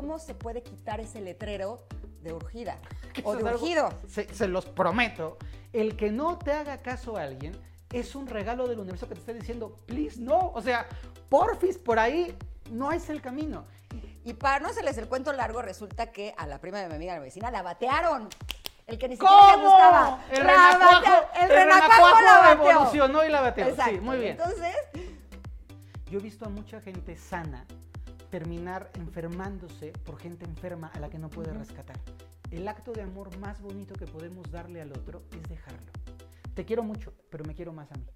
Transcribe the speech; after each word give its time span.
¿Cómo 0.00 0.18
se 0.18 0.32
puede 0.34 0.62
quitar 0.62 0.98
ese 0.98 1.20
letrero 1.20 1.84
de 2.22 2.32
urgida 2.32 2.78
o 3.22 3.34
de 3.36 3.42
algo- 3.46 3.60
urgido? 3.62 3.92
Se, 4.08 4.32
se 4.32 4.48
los 4.48 4.64
prometo. 4.64 5.36
El 5.74 5.94
que 5.94 6.10
no 6.10 6.38
te 6.38 6.52
haga 6.54 6.78
caso 6.78 7.18
a 7.18 7.24
alguien 7.24 7.52
es 7.92 8.14
un 8.14 8.26
regalo 8.26 8.66
del 8.66 8.78
universo 8.78 9.06
que 9.06 9.12
te 9.14 9.20
está 9.20 9.34
diciendo, 9.34 9.76
please, 9.84 10.18
no. 10.18 10.52
O 10.54 10.62
sea, 10.62 10.88
porfis, 11.28 11.76
por 11.76 11.98
ahí 11.98 12.34
no 12.70 12.92
es 12.92 13.10
el 13.10 13.20
camino. 13.20 13.66
Y 14.24 14.32
para 14.32 14.58
no 14.60 14.68
hacerles 14.70 14.96
el 14.96 15.06
cuento 15.06 15.34
largo, 15.34 15.60
resulta 15.60 16.10
que 16.12 16.32
a 16.38 16.46
la 16.46 16.62
prima 16.62 16.78
de 16.78 16.88
mi 16.88 16.94
amiga 16.94 17.12
la 17.12 17.20
vecina 17.20 17.50
la 17.50 17.60
batearon. 17.60 18.30
El 18.86 18.96
que 18.96 19.06
ni 19.06 19.16
siquiera 19.16 19.36
le 19.48 19.52
¿Cómo? 19.52 19.68
gustaba. 19.68 20.24
El 20.30 20.46
La 20.46 20.52
renacuajo, 21.64 22.18
el 22.18 22.24
la 22.24 22.38
bateó. 22.38 22.70
evolucionó 22.70 23.22
y 23.26 23.28
la 23.28 23.40
bateó. 23.42 23.66
Sí, 23.66 23.70
Exacto. 23.72 24.00
muy 24.00 24.16
bien. 24.16 24.30
Entonces, 24.40 24.76
Yo 26.10 26.18
he 26.20 26.22
visto 26.22 26.46
a 26.46 26.48
mucha 26.48 26.80
gente 26.80 27.16
sana 27.18 27.66
terminar 28.30 28.90
enfermándose 28.94 29.92
por 30.04 30.18
gente 30.18 30.44
enferma 30.44 30.88
a 30.88 31.00
la 31.00 31.10
que 31.10 31.18
no 31.18 31.28
puede 31.28 31.52
rescatar. 31.52 31.98
El 32.50 32.66
acto 32.68 32.92
de 32.92 33.02
amor 33.02 33.36
más 33.38 33.60
bonito 33.60 33.94
que 33.94 34.06
podemos 34.06 34.50
darle 34.50 34.80
al 34.80 34.92
otro 34.92 35.22
es 35.32 35.42
dejarlo. 35.48 35.92
Te 36.54 36.64
quiero 36.64 36.82
mucho, 36.82 37.12
pero 37.30 37.44
me 37.44 37.54
quiero 37.54 37.72
más 37.72 37.90
a 37.92 37.96
mí. 37.96 38.06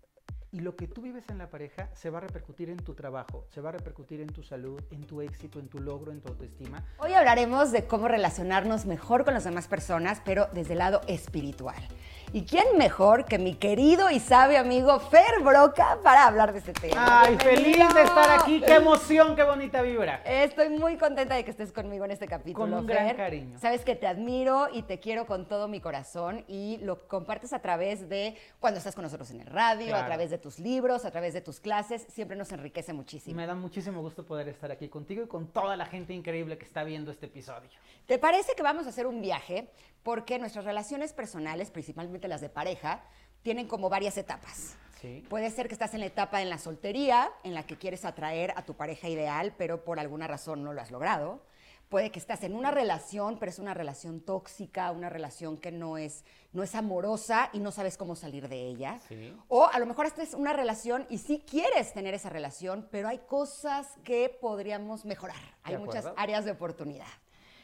Y 0.54 0.60
lo 0.60 0.76
que 0.76 0.86
tú 0.86 1.00
vives 1.02 1.24
en 1.30 1.38
la 1.38 1.50
pareja 1.50 1.88
se 1.94 2.10
va 2.10 2.18
a 2.18 2.20
repercutir 2.20 2.70
en 2.70 2.76
tu 2.76 2.94
trabajo, 2.94 3.44
se 3.52 3.60
va 3.60 3.70
a 3.70 3.72
repercutir 3.72 4.20
en 4.20 4.28
tu 4.28 4.44
salud, 4.44 4.80
en 4.92 5.04
tu 5.04 5.20
éxito, 5.20 5.58
en 5.58 5.66
tu 5.66 5.80
logro, 5.80 6.12
en 6.12 6.20
tu 6.20 6.28
autoestima. 6.28 6.84
hoy 6.98 7.12
hablaremos 7.12 7.72
de 7.72 7.86
cómo 7.88 8.06
relacionarnos 8.06 8.86
mejor 8.86 9.24
con 9.24 9.34
las 9.34 9.42
demás 9.42 9.66
personas, 9.66 10.22
pero 10.24 10.46
desde 10.52 10.74
el 10.74 10.78
lado 10.78 11.00
espiritual. 11.08 11.82
¿Y 12.32 12.44
quién 12.46 12.64
mejor 12.78 13.24
que 13.24 13.38
mi 13.38 13.54
querido 13.54 14.10
y 14.10 14.18
sabio 14.20 14.58
amigo 14.60 14.98
Fer 15.00 15.40
Broca 15.42 15.98
para 16.04 16.26
hablar 16.26 16.52
de 16.52 16.60
este 16.60 16.72
tema? 16.72 17.22
¡Ay, 17.22 17.36
feliz 17.36 17.76
de 17.94 18.02
estar 18.02 18.40
aquí! 18.40 18.60
¡Qué 18.60 18.74
emoción, 18.74 19.34
qué 19.36 19.42
bonita 19.42 19.82
vibra! 19.82 20.16
Estoy 20.24 20.68
muy 20.68 20.96
contenta 20.98 21.34
de 21.34 21.44
que 21.44 21.50
estés 21.50 21.72
conmigo 21.72 22.04
en 22.04 22.12
este 22.12 22.26
capítulo. 22.28 22.64
Con 22.64 22.74
un 22.74 22.86
gran 22.86 23.14
cariño. 23.16 23.58
Sabes 23.58 23.84
que 23.84 23.94
te 23.96 24.06
admiro 24.06 24.68
y 24.72 24.82
te 24.82 24.98
quiero 25.00 25.26
con 25.26 25.46
todo 25.46 25.66
mi 25.68 25.80
corazón 25.80 26.44
y 26.48 26.78
lo 26.78 27.06
compartes 27.08 27.52
a 27.52 27.60
través 27.60 28.08
de 28.08 28.36
cuando 28.60 28.78
estás 28.78 28.94
con 28.94 29.02
nosotros 29.04 29.30
en 29.32 29.40
el 29.40 29.46
radio, 29.46 29.86
a 29.86 29.88
Claro. 29.90 30.06
través 30.06 30.30
de 30.30 30.38
tus 30.44 30.58
libros, 30.58 31.06
a 31.06 31.10
través 31.10 31.32
de 31.32 31.40
tus 31.40 31.58
clases. 31.58 32.06
Siempre 32.12 32.36
nos 32.36 32.52
enriquece 32.52 32.92
muchísimo. 32.92 33.34
me 33.34 33.46
da 33.46 33.54
muchísimo 33.54 34.02
gusto 34.02 34.26
poder 34.26 34.46
estar 34.48 34.70
aquí 34.70 34.90
contigo 34.90 35.22
y 35.22 35.26
con 35.26 35.46
toda 35.46 35.74
la 35.74 35.86
gente 35.86 36.12
increíble 36.12 36.58
que 36.58 36.66
está 36.66 36.84
viendo 36.84 37.10
este 37.10 37.26
episodio. 37.26 37.70
¿Te 38.04 38.18
parece 38.18 38.52
que 38.54 38.62
vamos 38.62 38.84
a 38.84 38.90
hacer 38.90 39.06
un 39.06 39.22
viaje? 39.22 39.70
Porque 40.02 40.38
nuestras 40.38 40.66
relaciones 40.66 41.14
personales, 41.14 41.70
principalmente 41.70 42.28
las 42.28 42.42
de 42.42 42.50
pareja, 42.50 43.02
tienen 43.42 43.66
como 43.66 43.88
varias 43.88 44.18
etapas. 44.18 44.76
Sí. 45.00 45.24
Puede 45.30 45.50
ser 45.50 45.66
que 45.66 45.72
estás 45.72 45.94
en 45.94 46.00
la 46.00 46.06
etapa 46.06 46.42
en 46.42 46.50
la 46.50 46.58
soltería, 46.58 47.30
en 47.42 47.54
la 47.54 47.62
que 47.62 47.78
quieres 47.78 48.04
atraer 48.04 48.52
a 48.54 48.66
tu 48.66 48.74
pareja 48.74 49.08
ideal, 49.08 49.54
pero 49.56 49.82
por 49.82 49.98
alguna 49.98 50.26
razón 50.26 50.62
no 50.62 50.74
lo 50.74 50.80
has 50.82 50.90
logrado. 50.90 51.40
Puede 51.94 52.10
que 52.10 52.18
estás 52.18 52.42
en 52.42 52.56
una 52.56 52.72
relación, 52.72 53.38
pero 53.38 53.50
es 53.50 53.60
una 53.60 53.72
relación 53.72 54.20
tóxica, 54.20 54.90
una 54.90 55.10
relación 55.10 55.56
que 55.56 55.70
no 55.70 55.96
es, 55.96 56.24
no 56.52 56.64
es 56.64 56.74
amorosa 56.74 57.50
y 57.52 57.60
no 57.60 57.70
sabes 57.70 57.96
cómo 57.96 58.16
salir 58.16 58.48
de 58.48 58.66
ella. 58.66 58.98
Sí. 59.06 59.32
O 59.46 59.68
a 59.72 59.78
lo 59.78 59.86
mejor 59.86 60.06
estás 60.06 60.34
en 60.34 60.40
una 60.40 60.52
relación 60.52 61.06
y 61.08 61.18
sí 61.18 61.44
quieres 61.48 61.92
tener 61.92 62.12
esa 62.12 62.30
relación, 62.30 62.88
pero 62.90 63.06
hay 63.06 63.18
cosas 63.18 63.86
que 64.02 64.28
podríamos 64.40 65.04
mejorar. 65.04 65.36
Hay 65.62 65.76
muchas 65.76 66.10
áreas 66.16 66.44
de 66.44 66.50
oportunidad. 66.50 67.06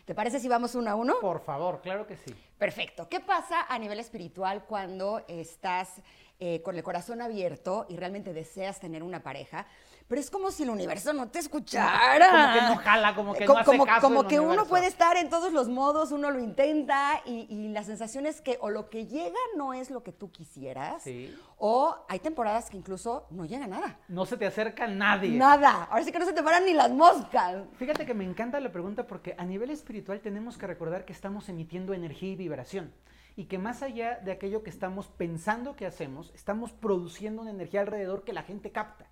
¿Te 0.04 0.14
parece 0.14 0.38
si 0.38 0.46
vamos 0.46 0.76
uno 0.76 0.90
a 0.90 0.94
uno? 0.94 1.16
Por 1.20 1.40
favor, 1.40 1.80
claro 1.80 2.06
que 2.06 2.16
sí. 2.16 2.32
Perfecto. 2.56 3.08
¿Qué 3.08 3.18
pasa 3.18 3.66
a 3.68 3.78
nivel 3.80 3.98
espiritual 3.98 4.64
cuando 4.64 5.24
estás 5.26 6.02
eh, 6.38 6.62
con 6.62 6.76
el 6.76 6.84
corazón 6.84 7.20
abierto 7.20 7.84
y 7.88 7.96
realmente 7.96 8.32
deseas 8.32 8.78
tener 8.78 9.02
una 9.02 9.24
pareja? 9.24 9.66
Pero 10.10 10.20
es 10.20 10.28
como 10.28 10.50
si 10.50 10.64
el 10.64 10.70
universo 10.70 11.12
no 11.12 11.28
te 11.28 11.38
escuchara. 11.38 12.18
Como 12.18 12.52
que 12.52 12.60
no 12.62 12.76
jala, 12.82 13.14
como 13.14 13.32
que 13.32 13.46
no 13.46 13.56
hace 13.58 13.64
como, 13.64 13.86
caso 13.86 14.00
como 14.00 14.26
que 14.26 14.40
uno 14.40 14.48
universo. 14.48 14.68
puede 14.68 14.88
estar 14.88 15.16
en 15.16 15.30
todos 15.30 15.52
los 15.52 15.68
modos, 15.68 16.10
uno 16.10 16.32
lo 16.32 16.40
intenta 16.40 17.22
y, 17.24 17.46
y 17.48 17.68
la 17.68 17.84
sensación 17.84 18.26
es 18.26 18.40
que 18.40 18.58
o 18.60 18.70
lo 18.70 18.90
que 18.90 19.06
llega 19.06 19.38
no 19.56 19.72
es 19.72 19.88
lo 19.88 20.02
que 20.02 20.10
tú 20.10 20.32
quisieras, 20.32 21.04
Sí. 21.04 21.32
o 21.58 21.94
hay 22.08 22.18
temporadas 22.18 22.70
que 22.70 22.76
incluso 22.76 23.28
no 23.30 23.44
llega 23.44 23.68
nada. 23.68 24.00
No 24.08 24.26
se 24.26 24.36
te 24.36 24.46
acerca 24.46 24.88
nadie. 24.88 25.30
Nada. 25.38 25.84
Ahora 25.84 26.02
sí 26.02 26.10
que 26.10 26.18
no 26.18 26.26
se 26.26 26.32
te 26.32 26.42
paran 26.42 26.64
ni 26.66 26.74
las 26.74 26.90
moscas. 26.90 27.62
Fíjate 27.76 28.04
que 28.04 28.12
me 28.12 28.24
encanta 28.24 28.58
la 28.58 28.72
pregunta 28.72 29.06
porque 29.06 29.36
a 29.38 29.44
nivel 29.44 29.70
espiritual 29.70 30.18
tenemos 30.20 30.58
que 30.58 30.66
recordar 30.66 31.04
que 31.04 31.12
estamos 31.12 31.48
emitiendo 31.48 31.94
energía 31.94 32.30
y 32.30 32.34
vibración. 32.34 32.92
Y 33.36 33.44
que 33.44 33.58
más 33.58 33.80
allá 33.82 34.18
de 34.24 34.32
aquello 34.32 34.64
que 34.64 34.70
estamos 34.70 35.06
pensando 35.06 35.76
que 35.76 35.86
hacemos, 35.86 36.32
estamos 36.34 36.72
produciendo 36.72 37.42
una 37.42 37.52
energía 37.52 37.80
alrededor 37.82 38.24
que 38.24 38.32
la 38.32 38.42
gente 38.42 38.72
capta. 38.72 39.06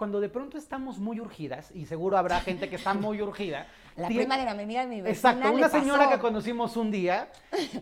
Cuando 0.00 0.18
de 0.18 0.30
pronto 0.30 0.56
estamos 0.56 0.98
muy 0.98 1.20
urgidas, 1.20 1.70
y 1.72 1.84
seguro 1.84 2.16
habrá 2.16 2.40
gente 2.40 2.70
que 2.70 2.76
está 2.76 2.94
muy 2.94 3.20
urgida. 3.20 3.66
La 3.96 4.08
tiene- 4.08 4.22
prima 4.22 4.38
de 4.38 4.46
la 4.46 4.52
amiga 4.52 4.80
de 4.80 4.86
mi 4.86 5.02
vecina 5.02 5.32
Exacto, 5.32 5.52
una 5.52 5.68
señora 5.68 6.04
pasó. 6.06 6.10
que 6.12 6.18
conocimos 6.20 6.78
un 6.78 6.90
día, 6.90 7.30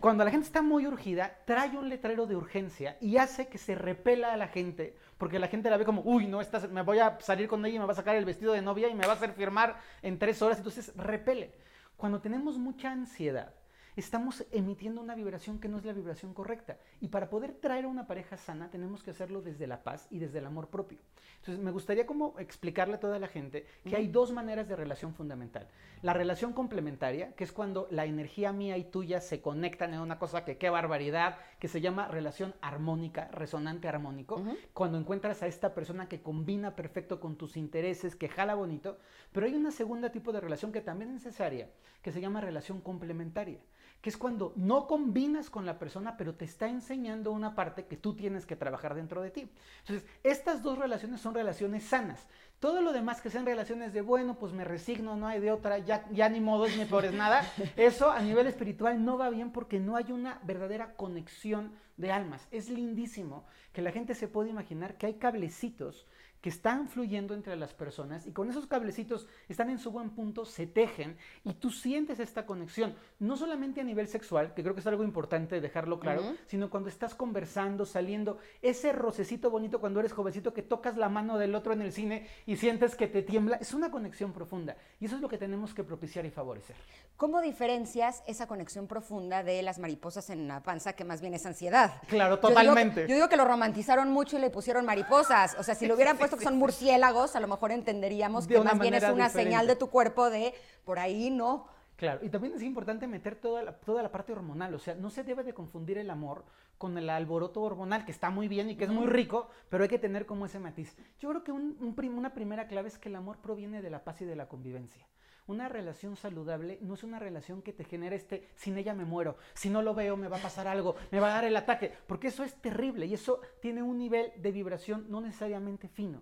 cuando 0.01 0.25
la 0.25 0.31
gente 0.31 0.45
está 0.45 0.61
muy 0.61 0.85
urgida, 0.85 1.31
trae 1.45 1.77
un 1.77 1.87
letrero 1.87 2.25
de 2.25 2.35
urgencia 2.35 2.97
y 2.99 3.15
hace 3.15 3.47
que 3.47 3.57
se 3.57 3.73
repela 3.73 4.33
a 4.33 4.35
la 4.35 4.49
gente, 4.49 4.97
porque 5.17 5.39
la 5.39 5.47
gente 5.47 5.69
la 5.69 5.77
ve 5.77 5.85
como, 5.85 6.01
uy, 6.01 6.27
no, 6.27 6.41
estás, 6.41 6.69
me 6.69 6.81
voy 6.81 6.99
a 6.99 7.17
salir 7.21 7.47
con 7.47 7.65
ella 7.65 7.77
y 7.77 7.79
me 7.79 7.85
va 7.85 7.93
a 7.93 7.95
sacar 7.95 8.17
el 8.17 8.25
vestido 8.25 8.51
de 8.51 8.61
novia 8.61 8.89
y 8.89 8.95
me 8.95 9.05
va 9.05 9.13
a 9.13 9.15
hacer 9.15 9.31
firmar 9.31 9.77
en 10.01 10.19
tres 10.19 10.41
horas, 10.41 10.57
entonces 10.57 10.91
repele. 10.97 11.53
Cuando 11.95 12.19
tenemos 12.19 12.57
mucha 12.57 12.91
ansiedad, 12.91 13.53
estamos 13.99 14.45
emitiendo 14.51 15.01
una 15.01 15.15
vibración 15.15 15.59
que 15.59 15.67
no 15.67 15.77
es 15.77 15.85
la 15.85 15.93
vibración 15.93 16.33
correcta. 16.33 16.77
Y 17.01 17.09
para 17.09 17.29
poder 17.29 17.53
traer 17.53 17.85
a 17.85 17.89
una 17.89 18.07
pareja 18.07 18.37
sana, 18.37 18.69
tenemos 18.69 19.03
que 19.03 19.11
hacerlo 19.11 19.41
desde 19.41 19.67
la 19.67 19.83
paz 19.83 20.07
y 20.09 20.19
desde 20.19 20.39
el 20.39 20.45
amor 20.45 20.69
propio. 20.69 20.99
Entonces, 21.37 21.63
me 21.63 21.71
gustaría 21.71 22.05
como 22.05 22.37
explicarle 22.39 22.95
a 22.95 22.99
toda 22.99 23.19
la 23.19 23.27
gente 23.27 23.65
que 23.83 23.95
hay 23.95 24.07
dos 24.07 24.31
maneras 24.31 24.67
de 24.67 24.75
relación 24.75 25.13
fundamental. 25.13 25.67
La 26.01 26.13
relación 26.13 26.53
complementaria, 26.53 27.33
que 27.35 27.43
es 27.43 27.51
cuando 27.51 27.87
la 27.91 28.05
energía 28.05 28.53
mía 28.53 28.77
y 28.77 28.85
tuya 28.85 29.21
se 29.21 29.41
conectan 29.41 29.93
en 29.93 29.99
una 29.99 30.19
cosa 30.19 30.45
que 30.45 30.57
qué 30.57 30.69
barbaridad, 30.69 31.37
que 31.59 31.67
se 31.67 31.81
llama 31.81 32.07
relación 32.07 32.55
armónica, 32.61 33.27
resonante 33.29 33.87
armónico, 33.87 34.41
cuando 34.73 34.97
encuentras 34.97 35.43
a 35.43 35.47
esta 35.47 35.73
persona 35.73 36.07
que 36.07 36.21
combina 36.21 36.75
perfecto 36.75 37.19
con 37.19 37.35
tus 37.35 37.57
intereses, 37.57 38.15
que 38.15 38.29
jala 38.29 38.55
bonito, 38.55 38.97
pero 39.31 39.45
hay 39.45 39.55
una 39.55 39.71
segunda 39.71 40.11
tipo 40.11 40.31
de 40.31 40.41
relación 40.41 40.71
que 40.71 40.81
también 40.81 41.09
es 41.09 41.25
necesaria, 41.25 41.69
que 42.01 42.11
se 42.11 42.21
llama 42.21 42.41
relación 42.41 42.81
complementaria 42.81 43.59
que 44.01 44.09
es 44.09 44.17
cuando 44.17 44.53
no 44.55 44.87
combinas 44.87 45.49
con 45.49 45.65
la 45.65 45.77
persona, 45.77 46.15
pero 46.17 46.35
te 46.35 46.45
está 46.45 46.69
enseñando 46.69 47.31
una 47.31 47.55
parte 47.55 47.85
que 47.85 47.97
tú 47.97 48.15
tienes 48.15 48.45
que 48.45 48.55
trabajar 48.55 48.95
dentro 48.95 49.21
de 49.21 49.31
ti. 49.31 49.49
Entonces, 49.79 50.07
estas 50.23 50.63
dos 50.63 50.77
relaciones 50.77 51.19
son 51.19 51.33
relaciones 51.33 51.83
sanas. 51.83 52.25
Todo 52.59 52.81
lo 52.81 52.93
demás 52.93 53.21
que 53.21 53.29
sean 53.29 53.45
relaciones 53.45 53.93
de, 53.93 54.01
bueno, 54.01 54.37
pues 54.37 54.53
me 54.53 54.63
resigno, 54.63 55.15
no 55.15 55.27
hay 55.27 55.39
de 55.39 55.51
otra, 55.51 55.79
ya, 55.79 56.05
ya 56.11 56.29
ni 56.29 56.39
modo, 56.39 56.67
ni 56.67 56.85
peor 56.85 57.05
es 57.05 57.13
nada, 57.13 57.43
eso 57.77 58.11
a 58.11 58.21
nivel 58.21 58.47
espiritual 58.47 59.03
no 59.03 59.17
va 59.17 59.29
bien 59.29 59.51
porque 59.51 59.79
no 59.79 59.95
hay 59.95 60.11
una 60.11 60.39
verdadera 60.43 60.93
conexión 60.95 61.73
de 61.97 62.11
almas. 62.11 62.47
Es 62.51 62.69
lindísimo 62.69 63.45
que 63.73 63.81
la 63.81 63.91
gente 63.91 64.15
se 64.15 64.27
puede 64.27 64.49
imaginar 64.49 64.97
que 64.97 65.07
hay 65.07 65.13
cablecitos 65.15 66.05
que 66.41 66.49
están 66.49 66.87
fluyendo 66.87 67.33
entre 67.33 67.55
las 67.55 67.73
personas 67.73 68.25
y 68.25 68.31
con 68.31 68.49
esos 68.49 68.67
cablecitos 68.67 69.27
están 69.47 69.69
en 69.69 69.77
su 69.77 69.91
buen 69.91 70.11
punto, 70.11 70.45
se 70.45 70.67
tejen 70.67 71.17
y 71.43 71.53
tú 71.53 71.69
sientes 71.69 72.19
esta 72.19 72.45
conexión, 72.45 72.95
no 73.19 73.35
solamente 73.35 73.81
a 73.81 73.83
nivel 73.83 74.07
sexual, 74.07 74.53
que 74.53 74.63
creo 74.63 74.73
que 74.73 74.81
es 74.81 74.87
algo 74.87 75.03
importante 75.03 75.59
dejarlo 75.59 75.99
claro, 75.99 76.23
sino 76.47 76.69
cuando 76.69 76.89
estás 76.89 77.13
conversando, 77.13 77.85
saliendo, 77.85 78.37
ese 78.61 78.93
rocecito 78.93 79.49
bonito 79.49 79.79
cuando 79.79 79.99
eres 79.99 80.13
jovencito 80.13 80.53
que 80.53 80.61
tocas 80.61 80.97
la 80.97 81.09
mano 81.09 81.37
del 81.37 81.55
otro 81.55 81.73
en 81.73 81.81
el 81.81 81.91
cine 81.91 82.27
y 82.45 82.55
sientes 82.55 82.95
que 82.95 83.07
te 83.07 83.21
tiembla, 83.21 83.57
es 83.57 83.73
una 83.73 83.91
conexión 83.91 84.31
profunda 84.31 84.77
y 84.99 85.05
eso 85.05 85.15
es 85.15 85.21
lo 85.21 85.29
que 85.29 85.37
tenemos 85.37 85.73
que 85.73 85.83
propiciar 85.83 86.25
y 86.25 86.29
favorecer. 86.29 86.75
¿Cómo 87.17 87.41
diferencias 87.41 88.23
esa 88.27 88.47
conexión 88.47 88.87
profunda 88.87 89.43
de 89.43 89.61
las 89.61 89.77
mariposas 89.77 90.29
en 90.29 90.47
la 90.47 90.63
panza, 90.63 90.93
que 90.93 91.03
más 91.03 91.19
bien 91.19 91.33
es 91.33 91.45
ansiedad? 91.45 92.01
Claro, 92.07 92.35
Yo 92.35 92.41
digo 92.41 92.49
totalmente. 92.49 93.07
Yo 93.07 93.15
digo, 93.15 93.27
que 93.27 93.35
lo 93.35 93.45
romantizaron 93.45 94.09
mucho 94.09 94.37
y 94.37 94.41
le 94.41 94.49
pusieron 94.49 94.85
mariposas. 94.85 95.55
O 95.59 95.63
sea, 95.63 95.75
si 95.75 95.85
lo 95.85 95.95
hubieran 95.95 96.17
puesto 96.17 96.28
que 96.37 96.43
son 96.43 96.57
murciélagos, 96.57 97.35
a 97.35 97.39
lo 97.39 97.47
mejor 97.47 97.71
entenderíamos 97.71 98.47
De 98.47 98.55
que 98.55 98.61
más 98.61 98.79
bien 98.79 98.93
es 98.93 99.03
una 99.03 99.25
diferente. 99.25 99.31
señal 99.43 99.67
de 99.67 99.75
tu 99.75 99.89
cuerpo 99.89 100.29
de 100.29 100.53
por 100.85 100.99
ahí 100.99 101.29
no. 101.29 101.67
Claro, 101.95 102.19
y 102.23 102.29
también 102.29 102.53
es 102.53 102.61
importante 102.63 103.07
meter 103.07 103.35
toda 103.35 103.61
la, 103.61 103.73
toda 103.77 104.01
la 104.01 104.09
parte 104.11 104.31
hormonal, 104.31 104.73
o 104.73 104.79
sea, 104.79 104.95
no 104.95 105.09
se 105.09 105.23
debe 105.23 105.43
de 105.43 105.53
confundir 105.53 105.97
el 105.97 106.09
amor 106.09 106.45
con 106.77 106.97
el 106.97 107.09
alboroto 107.09 107.61
hormonal, 107.61 108.05
que 108.05 108.11
está 108.13 108.29
muy 108.29 108.47
bien 108.47 108.69
y 108.69 108.77
que 108.77 108.85
es 108.85 108.89
muy 108.89 109.05
rico, 109.07 109.49
pero 109.67 109.83
hay 109.83 109.89
que 109.89 109.99
tener 109.99 110.25
como 110.25 110.45
ese 110.45 110.59
matiz. 110.59 110.95
Yo 111.19 111.27
creo 111.29 111.43
que 111.43 111.51
un- 111.51 111.75
un 111.81 111.93
prim- 111.95 112.17
una 112.17 112.33
primera 112.33 112.67
clave 112.67 112.87
es 112.87 112.97
que 112.97 113.09
el 113.09 113.15
amor 113.17 113.39
proviene 113.39 113.81
de 113.81 113.89
la 113.89 114.05
paz 114.05 114.21
y 114.21 114.25
de 114.25 114.37
la 114.37 114.47
convivencia. 114.47 115.05
Una 115.49 115.67
relación 115.67 116.15
saludable 116.15 116.77
no 116.83 116.93
es 116.93 117.03
una 117.03 117.17
relación 117.17 117.63
que 117.63 117.73
te 117.73 117.83
genera 117.83 118.15
este, 118.15 118.47
sin 118.55 118.77
ella 118.77 118.93
me 118.93 119.03
muero, 119.03 119.35
si 119.55 119.71
no 119.71 119.81
lo 119.81 119.95
veo 119.95 120.15
me 120.15 120.27
va 120.27 120.37
a 120.37 120.41
pasar 120.43 120.67
algo, 120.67 120.95
me 121.09 121.19
va 121.19 121.29
a 121.29 121.33
dar 121.33 121.45
el 121.45 121.57
ataque, 121.57 121.91
porque 122.05 122.27
eso 122.27 122.43
es 122.43 122.53
terrible 122.61 123.07
y 123.07 123.15
eso 123.15 123.41
tiene 123.59 123.81
un 123.81 123.97
nivel 123.97 124.31
de 124.37 124.51
vibración 124.51 125.07
no 125.09 125.21
necesariamente 125.21 125.87
fino. 125.87 126.21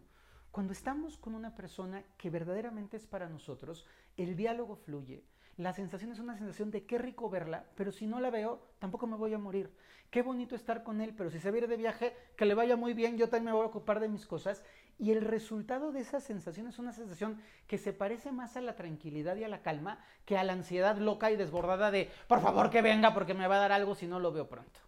Cuando 0.50 0.71
estamos 0.71 1.18
con 1.18 1.35
una 1.35 1.56
persona 1.56 2.06
que 2.18 2.29
verdaderamente 2.29 2.95
es 2.95 3.06
para 3.06 3.27
nosotros, 3.27 3.85
el 4.15 4.38
diálogo 4.38 4.77
fluye. 4.77 5.25
La 5.57 5.73
sensación 5.73 6.13
es 6.13 6.19
una 6.19 6.38
sensación 6.38 6.71
de 6.71 6.85
qué 6.85 6.97
rico 6.97 7.30
verla, 7.30 7.65
pero 7.75 7.91
si 7.91 8.07
no 8.07 8.21
la 8.21 8.30
veo, 8.30 8.62
tampoco 8.80 9.07
me 9.07 9.18
voy 9.18 9.33
a 9.33 9.39
morir. 9.39 9.75
Qué 10.09 10.21
bonito 10.21 10.56
estar 10.56 10.83
con 10.83 11.01
él, 11.01 11.13
pero 11.18 11.30
si 11.31 11.39
se 11.39 11.51
va 11.51 11.56
a 11.56 11.57
ir 11.57 11.68
de 11.68 11.75
viaje, 11.75 12.13
que 12.38 12.45
le 12.45 12.53
vaya 12.53 12.77
muy 12.77 12.94
bien, 12.94 13.18
yo 13.18 13.27
también 13.27 13.45
me 13.45 13.57
voy 13.57 13.63
a 13.63 13.69
ocupar 13.69 14.00
de 14.00 14.07
mis 14.07 14.25
cosas. 14.25 14.63
Y 14.99 15.11
el 15.11 15.21
resultado 15.21 15.91
de 15.91 15.99
esa 15.99 16.19
sensación 16.19 16.67
es 16.67 16.79
una 16.79 16.91
sensación 16.91 17.39
que 17.67 17.77
se 17.77 17.94
parece 17.94 18.31
más 18.31 18.57
a 18.57 18.61
la 18.61 18.75
tranquilidad 18.75 19.35
y 19.35 19.44
a 19.44 19.47
la 19.47 19.61
calma 19.61 20.03
que 20.25 20.38
a 20.38 20.44
la 20.44 20.53
ansiedad 20.53 20.97
loca 20.97 21.29
y 21.29 21.35
desbordada 21.35 21.91
de, 21.91 22.09
por 22.27 22.41
favor 22.41 22.69
que 22.71 22.81
venga 22.81 23.13
porque 23.13 23.33
me 23.35 23.47
va 23.47 23.57
a 23.57 23.59
dar 23.59 23.71
algo 23.71 23.94
si 23.94 24.07
no 24.07 24.19
lo 24.19 24.31
veo 24.31 24.47
pronto. 24.49 24.79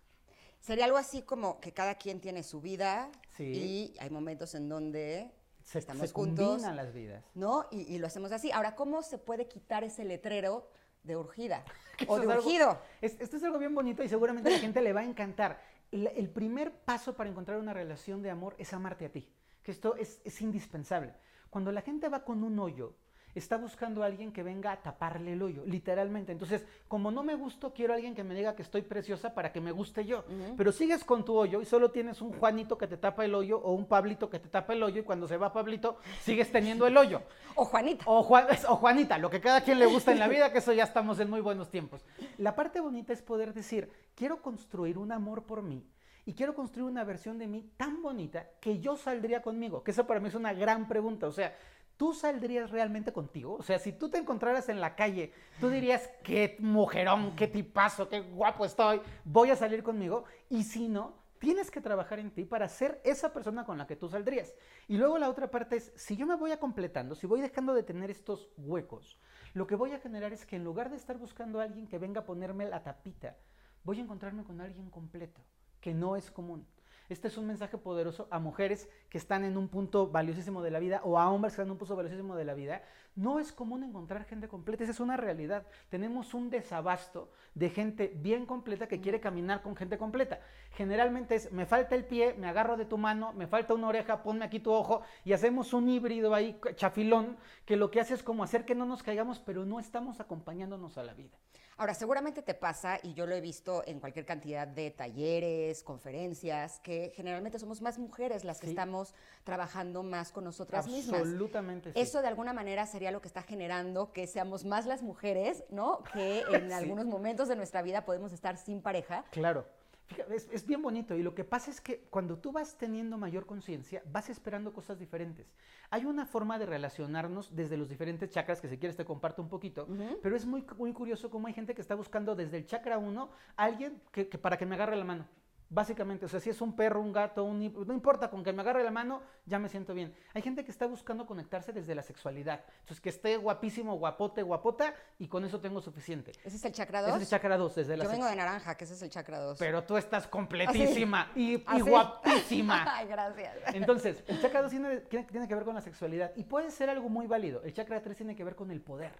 Sería 0.59 0.85
algo 0.85 0.97
así 0.97 1.21
como 1.21 1.59
que 1.59 1.73
cada 1.73 1.95
quien 1.95 2.19
tiene 2.19 2.43
su 2.43 2.59
vida 2.59 3.09
Sí. 3.37 3.43
y 3.45 3.95
hay 3.99 4.09
momentos 4.09 4.55
en 4.55 4.67
donde 4.67 5.31
Se, 5.63 5.77
estamos 5.79 6.07
se 6.07 6.13
juntos, 6.13 6.45
combinan 6.47 6.75
las 6.75 6.91
vidas. 6.91 7.23
¿no? 7.35 7.67
Y, 7.71 7.81
y 7.83 7.99
lo 7.99 8.07
hacemos 8.07 8.31
así. 8.31 8.51
Ahora, 8.51 8.75
¿cómo 8.75 9.03
se 9.03 9.19
puede 9.19 9.47
quitar 9.47 9.83
ese 9.83 10.03
letrero 10.05 10.67
de 11.03 11.15
urgida 11.15 11.63
o 12.07 12.17
de 12.17 12.23
es 12.25 12.29
algo- 12.31 12.43
urgido? 12.45 12.81
es- 13.01 13.15
esto 13.21 13.37
es 13.37 13.43
algo 13.43 13.59
bien 13.59 13.75
bonito 13.75 14.03
y 14.03 14.09
seguramente 14.09 14.49
a 14.49 14.53
la 14.53 14.59
gente 14.59 14.81
le 14.81 14.91
va 14.91 15.01
a 15.01 15.05
encantar. 15.05 15.61
El, 15.91 16.07
el 16.07 16.29
primer 16.29 16.71
paso 16.73 17.15
para 17.15 17.29
encontrar 17.29 17.59
una 17.59 17.73
relación 17.73 18.21
de 18.23 18.31
amor 18.31 18.55
es 18.57 18.73
amarte 18.73 19.05
a 19.05 19.09
ti. 19.11 19.29
Que 19.63 19.71
esto 19.71 19.95
es, 19.95 20.21
es 20.23 20.41
indispensable. 20.41 21.13
Cuando 21.49 21.71
la 21.71 21.81
gente 21.81 22.09
va 22.09 22.23
con 22.23 22.43
un 22.43 22.59
hoyo, 22.59 22.93
está 23.35 23.57
buscando 23.57 24.01
a 24.01 24.07
alguien 24.07 24.31
que 24.33 24.41
venga 24.43 24.71
a 24.71 24.81
taparle 24.81 25.33
el 25.33 25.41
hoyo, 25.43 25.63
literalmente. 25.65 26.31
Entonces, 26.31 26.65
como 26.87 27.11
no 27.11 27.23
me 27.23 27.35
gusto, 27.35 27.73
quiero 27.73 27.93
a 27.93 27.95
alguien 27.95 28.15
que 28.15 28.23
me 28.23 28.33
diga 28.35 28.55
que 28.55 28.63
estoy 28.63 28.81
preciosa 28.81 29.33
para 29.35 29.51
que 29.51 29.61
me 29.61 29.71
guste 29.71 30.03
yo. 30.05 30.25
Pero 30.57 30.71
sigues 30.71 31.03
con 31.03 31.23
tu 31.23 31.35
hoyo 31.35 31.61
y 31.61 31.65
solo 31.65 31.91
tienes 31.91 32.21
un 32.21 32.33
Juanito 32.33 32.77
que 32.77 32.87
te 32.87 32.97
tapa 32.97 33.23
el 33.25 33.35
hoyo 33.35 33.59
o 33.59 33.73
un 33.73 33.85
Pablito 33.85 34.29
que 34.29 34.39
te 34.39 34.49
tapa 34.49 34.73
el 34.73 34.81
hoyo 34.83 35.01
y 35.01 35.03
cuando 35.03 35.27
se 35.27 35.37
va 35.37 35.53
Pablito, 35.53 35.97
sigues 36.21 36.51
teniendo 36.51 36.87
el 36.87 36.97
hoyo. 36.97 37.21
O 37.55 37.65
Juanita. 37.65 38.05
O, 38.07 38.23
Juan- 38.23 38.47
o 38.69 38.75
Juanita, 38.77 39.17
lo 39.17 39.29
que 39.29 39.41
cada 39.41 39.61
quien 39.61 39.79
le 39.79 39.85
gusta 39.85 40.11
en 40.13 40.19
la 40.19 40.27
vida, 40.29 40.51
que 40.51 40.59
eso 40.59 40.71
ya 40.73 40.83
estamos 40.85 41.19
en 41.19 41.29
muy 41.29 41.41
buenos 41.41 41.69
tiempos. 41.69 42.05
La 42.37 42.55
parte 42.55 42.79
bonita 42.79 43.11
es 43.13 43.21
poder 43.21 43.53
decir, 43.53 43.91
quiero 44.15 44.41
construir 44.41 44.97
un 44.97 45.11
amor 45.11 45.43
por 45.43 45.61
mí 45.61 45.85
y 46.29 46.35
quiero 46.35 46.53
construir 46.53 46.87
una 46.87 47.03
versión 47.03 47.39
de 47.39 47.47
mí 47.47 47.71
tan 47.75 48.03
bonita 48.03 48.51
que 48.61 48.77
yo 48.77 48.95
saldría 48.95 49.41
conmigo, 49.41 49.83
que 49.83 49.89
eso 49.89 50.05
para 50.05 50.19
mí 50.19 50.27
es 50.27 50.35
una 50.35 50.53
gran 50.53 50.87
pregunta. 50.87 51.25
O 51.25 51.31
sea, 51.31 51.57
¿tú 51.97 52.13
saldrías 52.13 52.69
realmente 52.69 53.11
contigo? 53.11 53.55
O 53.55 53.63
sea, 53.63 53.79
si 53.79 53.93
tú 53.93 54.11
te 54.11 54.19
encontraras 54.19 54.69
en 54.69 54.79
la 54.79 54.95
calle, 54.95 55.33
tú 55.59 55.69
dirías, 55.69 56.07
qué 56.23 56.55
mujerón, 56.59 57.35
qué 57.35 57.47
tipazo, 57.47 58.07
qué 58.07 58.19
guapo 58.19 58.63
estoy, 58.63 59.01
voy 59.25 59.49
a 59.49 59.55
salir 59.55 59.81
conmigo. 59.81 60.25
Y 60.51 60.65
si 60.65 60.87
no, 60.87 61.15
tienes 61.39 61.71
que 61.71 61.81
trabajar 61.81 62.19
en 62.19 62.29
ti 62.29 62.45
para 62.45 62.69
ser 62.69 63.01
esa 63.03 63.33
persona 63.33 63.65
con 63.65 63.79
la 63.79 63.87
que 63.87 63.95
tú 63.95 64.07
saldrías. 64.07 64.53
Y 64.87 64.97
luego 64.97 65.17
la 65.17 65.31
otra 65.31 65.49
parte 65.49 65.77
es, 65.77 65.91
si 65.95 66.15
yo 66.15 66.27
me 66.27 66.35
voy 66.35 66.51
a 66.51 66.59
completando, 66.59 67.15
si 67.15 67.25
voy 67.25 67.41
dejando 67.41 67.73
de 67.73 67.81
tener 67.81 68.11
estos 68.11 68.51
huecos, 68.55 69.17
lo 69.55 69.65
que 69.65 69.73
voy 69.73 69.93
a 69.93 69.99
generar 69.99 70.31
es 70.31 70.45
que 70.45 70.57
en 70.57 70.63
lugar 70.63 70.91
de 70.91 70.97
estar 70.97 71.17
buscando 71.17 71.59
a 71.59 71.63
alguien 71.63 71.87
que 71.87 71.97
venga 71.97 72.21
a 72.21 72.25
ponerme 72.25 72.69
la 72.69 72.83
tapita, 72.83 73.35
voy 73.83 73.97
a 73.97 74.03
encontrarme 74.03 74.43
con 74.43 74.61
alguien 74.61 74.91
completo, 74.91 75.41
que 75.81 75.93
no 75.93 76.15
es 76.15 76.31
común. 76.31 76.65
Este 77.09 77.27
es 77.27 77.39
un 77.39 77.47
mensaje 77.47 77.75
poderoso 77.79 78.27
a 78.29 78.37
mujeres 78.37 78.87
que 79.09 79.17
están 79.17 79.43
en 79.43 79.57
un 79.57 79.67
punto 79.67 80.07
valiosísimo 80.11 80.61
de 80.61 80.69
la 80.69 80.77
vida 80.77 81.01
o 81.03 81.17
a 81.17 81.31
hombres 81.31 81.53
que 81.53 81.55
están 81.55 81.65
en 81.65 81.71
un 81.71 81.79
punto 81.79 81.95
valiosísimo 81.95 82.35
de 82.35 82.45
la 82.45 82.53
vida. 82.53 82.83
No 83.15 83.39
es 83.39 83.51
común 83.51 83.83
encontrar 83.83 84.25
gente 84.25 84.47
completa, 84.47 84.83
esa 84.83 84.91
es 84.91 84.99
una 84.99 85.17
realidad. 85.17 85.65
Tenemos 85.89 86.35
un 86.35 86.51
desabasto 86.51 87.31
de 87.55 87.71
gente 87.71 88.13
bien 88.15 88.45
completa 88.45 88.87
que 88.87 89.01
quiere 89.01 89.19
caminar 89.19 89.63
con 89.63 89.75
gente 89.75 89.97
completa. 89.97 90.39
Generalmente 90.73 91.33
es, 91.33 91.51
me 91.51 91.65
falta 91.65 91.95
el 91.95 92.05
pie, 92.05 92.35
me 92.37 92.47
agarro 92.47 92.77
de 92.77 92.85
tu 92.85 92.99
mano, 92.99 93.33
me 93.33 93.47
falta 93.47 93.73
una 93.73 93.87
oreja, 93.87 94.21
ponme 94.21 94.45
aquí 94.45 94.59
tu 94.59 94.71
ojo 94.71 95.01
y 95.25 95.33
hacemos 95.33 95.73
un 95.73 95.89
híbrido 95.89 96.35
ahí 96.35 96.61
chafilón 96.75 97.37
que 97.65 97.75
lo 97.75 97.89
que 97.89 98.01
hace 98.01 98.13
es 98.13 98.21
como 98.21 98.43
hacer 98.43 98.65
que 98.65 98.75
no 98.75 98.85
nos 98.85 99.01
caigamos, 99.01 99.39
pero 99.39 99.65
no 99.65 99.79
estamos 99.79 100.19
acompañándonos 100.19 100.99
a 100.99 101.03
la 101.03 101.15
vida. 101.15 101.39
Ahora, 101.79 101.93
seguramente 101.93 102.41
te 102.41 102.53
pasa, 102.55 102.99
y 103.03 103.13
yo 103.13 103.25
lo 103.25 103.33
he 103.35 103.39
visto 103.39 103.83
en 103.87 104.01
cualquier 104.01 104.25
cantidad 104.25 104.67
de 104.67 104.91
talleres, 104.91 105.81
conferencias, 105.81 106.81
que 106.81 107.13
generalmente 107.15 107.57
somos 107.57 107.81
más 107.81 107.97
mujeres 107.97 108.43
las 108.43 108.59
que 108.59 108.67
Sí. 108.67 108.71
estamos 108.73 109.15
trabajando 109.45 110.03
más 110.03 110.33
con 110.33 110.43
nosotras 110.43 110.87
mismas. 110.87 111.21
Absolutamente 111.21 111.93
sí. 111.93 111.97
Eso 112.01 112.21
de 112.21 112.27
alguna 112.27 112.51
manera 112.51 112.85
sería 112.85 113.11
lo 113.11 113.21
que 113.21 113.29
está 113.29 113.43
generando 113.43 114.11
que 114.11 114.27
seamos 114.27 114.65
más 114.65 114.85
las 114.87 115.01
mujeres, 115.01 115.63
¿no? 115.69 116.03
Que 116.11 116.41
en 116.51 116.67
Sí. 116.67 116.73
algunos 116.73 117.05
momentos 117.05 117.47
de 117.47 117.55
nuestra 117.55 117.81
vida 117.81 118.03
podemos 118.03 118.33
estar 118.33 118.57
sin 118.57 118.81
pareja. 118.81 119.23
Claro. 119.31 119.65
Fíjate, 120.09 120.35
es, 120.35 120.49
es 120.51 120.65
bien 120.65 120.81
bonito 120.81 121.15
y 121.15 121.21
lo 121.21 121.35
que 121.35 121.43
pasa 121.43 121.69
es 121.69 121.79
que 121.79 122.07
cuando 122.09 122.39
tú 122.39 122.51
vas 122.51 122.77
teniendo 122.77 123.17
mayor 123.17 123.45
conciencia, 123.45 124.01
vas 124.11 124.27
esperando 124.29 124.73
cosas 124.73 124.97
diferentes. 124.97 125.53
Hay 125.91 126.05
una 126.05 126.25
forma 126.25 126.57
de 126.57 126.65
relacionarnos 126.65 127.55
desde 127.55 127.77
los 127.77 127.89
diferentes 127.89 128.31
chakras, 128.31 128.59
que 128.59 128.67
si 128.67 128.79
quieres 128.79 128.97
te 128.97 129.05
comparto 129.05 129.43
un 129.43 129.49
poquito, 129.49 129.87
pero 130.23 130.35
es 130.35 130.47
muy, 130.47 130.65
muy 130.77 130.93
curioso 130.93 131.29
cómo 131.29 131.45
hay 131.45 131.53
gente 131.53 131.75
que 131.75 131.81
está 131.81 131.93
buscando 131.93 132.35
desde 132.35 132.57
el 132.57 132.65
chakra 132.65 132.97
1 132.97 133.29
alguien 133.55 134.01
que, 134.11 134.27
que 134.27 134.39
para 134.39 134.57
que 134.57 134.65
me 134.65 134.73
agarre 134.75 134.95
la 134.95 135.05
mano. 135.05 135.27
Básicamente, 135.71 136.25
o 136.25 136.29
sea, 136.29 136.39
si 136.39 136.49
es 136.49 136.61
un 136.61 136.75
perro, 136.75 136.99
un 136.99 137.13
gato, 137.13 137.43
un, 137.43 137.59
no 137.85 137.93
importa, 137.93 138.31
con 138.31 138.43
que 138.43 138.51
me 138.51 138.61
agarre 138.63 138.83
la 138.83 138.89
mano, 138.89 139.21
ya 139.45 139.59
me 139.59 139.69
siento 139.69 139.93
bien. 139.93 140.15
Hay 140.33 140.41
gente 140.41 140.65
que 140.65 140.71
está 140.71 140.87
buscando 140.87 141.27
conectarse 141.27 141.71
desde 141.71 141.93
la 141.93 142.01
sexualidad. 142.01 142.63
Entonces, 142.79 142.99
que 142.99 143.09
esté 143.09 143.37
guapísimo, 143.37 143.95
guapote, 143.95 144.41
guapota, 144.41 144.95
y 145.19 145.27
con 145.27 145.45
eso 145.45 145.59
tengo 145.61 145.79
suficiente. 145.79 146.31
¿Ese 146.43 146.57
es 146.57 146.65
el 146.65 146.71
chakra 146.73 147.01
Ese 147.01 147.09
2? 147.11 147.17
es 147.17 147.21
el 147.23 147.29
chakra 147.29 147.55
2, 147.57 147.75
desde 147.75 147.97
la 147.97 148.03
Yo 148.05 148.09
vengo 148.09 148.25
de 148.25 148.35
naranja, 148.35 148.75
que 148.75 148.85
ese 148.85 148.95
es 148.95 149.01
el 149.03 149.11
chakra 149.11 149.39
2. 149.39 149.59
pero 149.59 149.83
tú 149.83 149.95
estás 149.95 150.27
completísima 150.27 151.31
y, 151.35 151.53
y 151.57 151.63
¿Ah, 151.67 151.75
sí? 151.75 151.81
guapísima. 151.81 152.85
Ay, 152.97 153.07
gracias. 153.07 153.55
Entonces, 153.73 154.23
el 154.27 154.41
chakra 154.41 154.63
2 154.63 154.71
tiene, 154.71 154.97
tiene- 155.01 155.25
tiene 155.25 155.47
que 155.47 155.53
ver 155.53 155.65
con 155.65 155.75
la 155.75 155.81
sexualidad 155.81 156.31
y 156.35 156.45
puede 156.45 156.71
ser 156.71 156.89
algo 156.89 157.09
muy 157.09 157.27
válido. 157.27 157.61
El 157.63 157.73
chakra 157.73 158.01
3 158.01 158.17
tiene 158.17 158.35
que 158.35 158.43
ver 158.43 158.55
con 158.55 158.71
el 158.71 158.81
poder. 158.81 159.11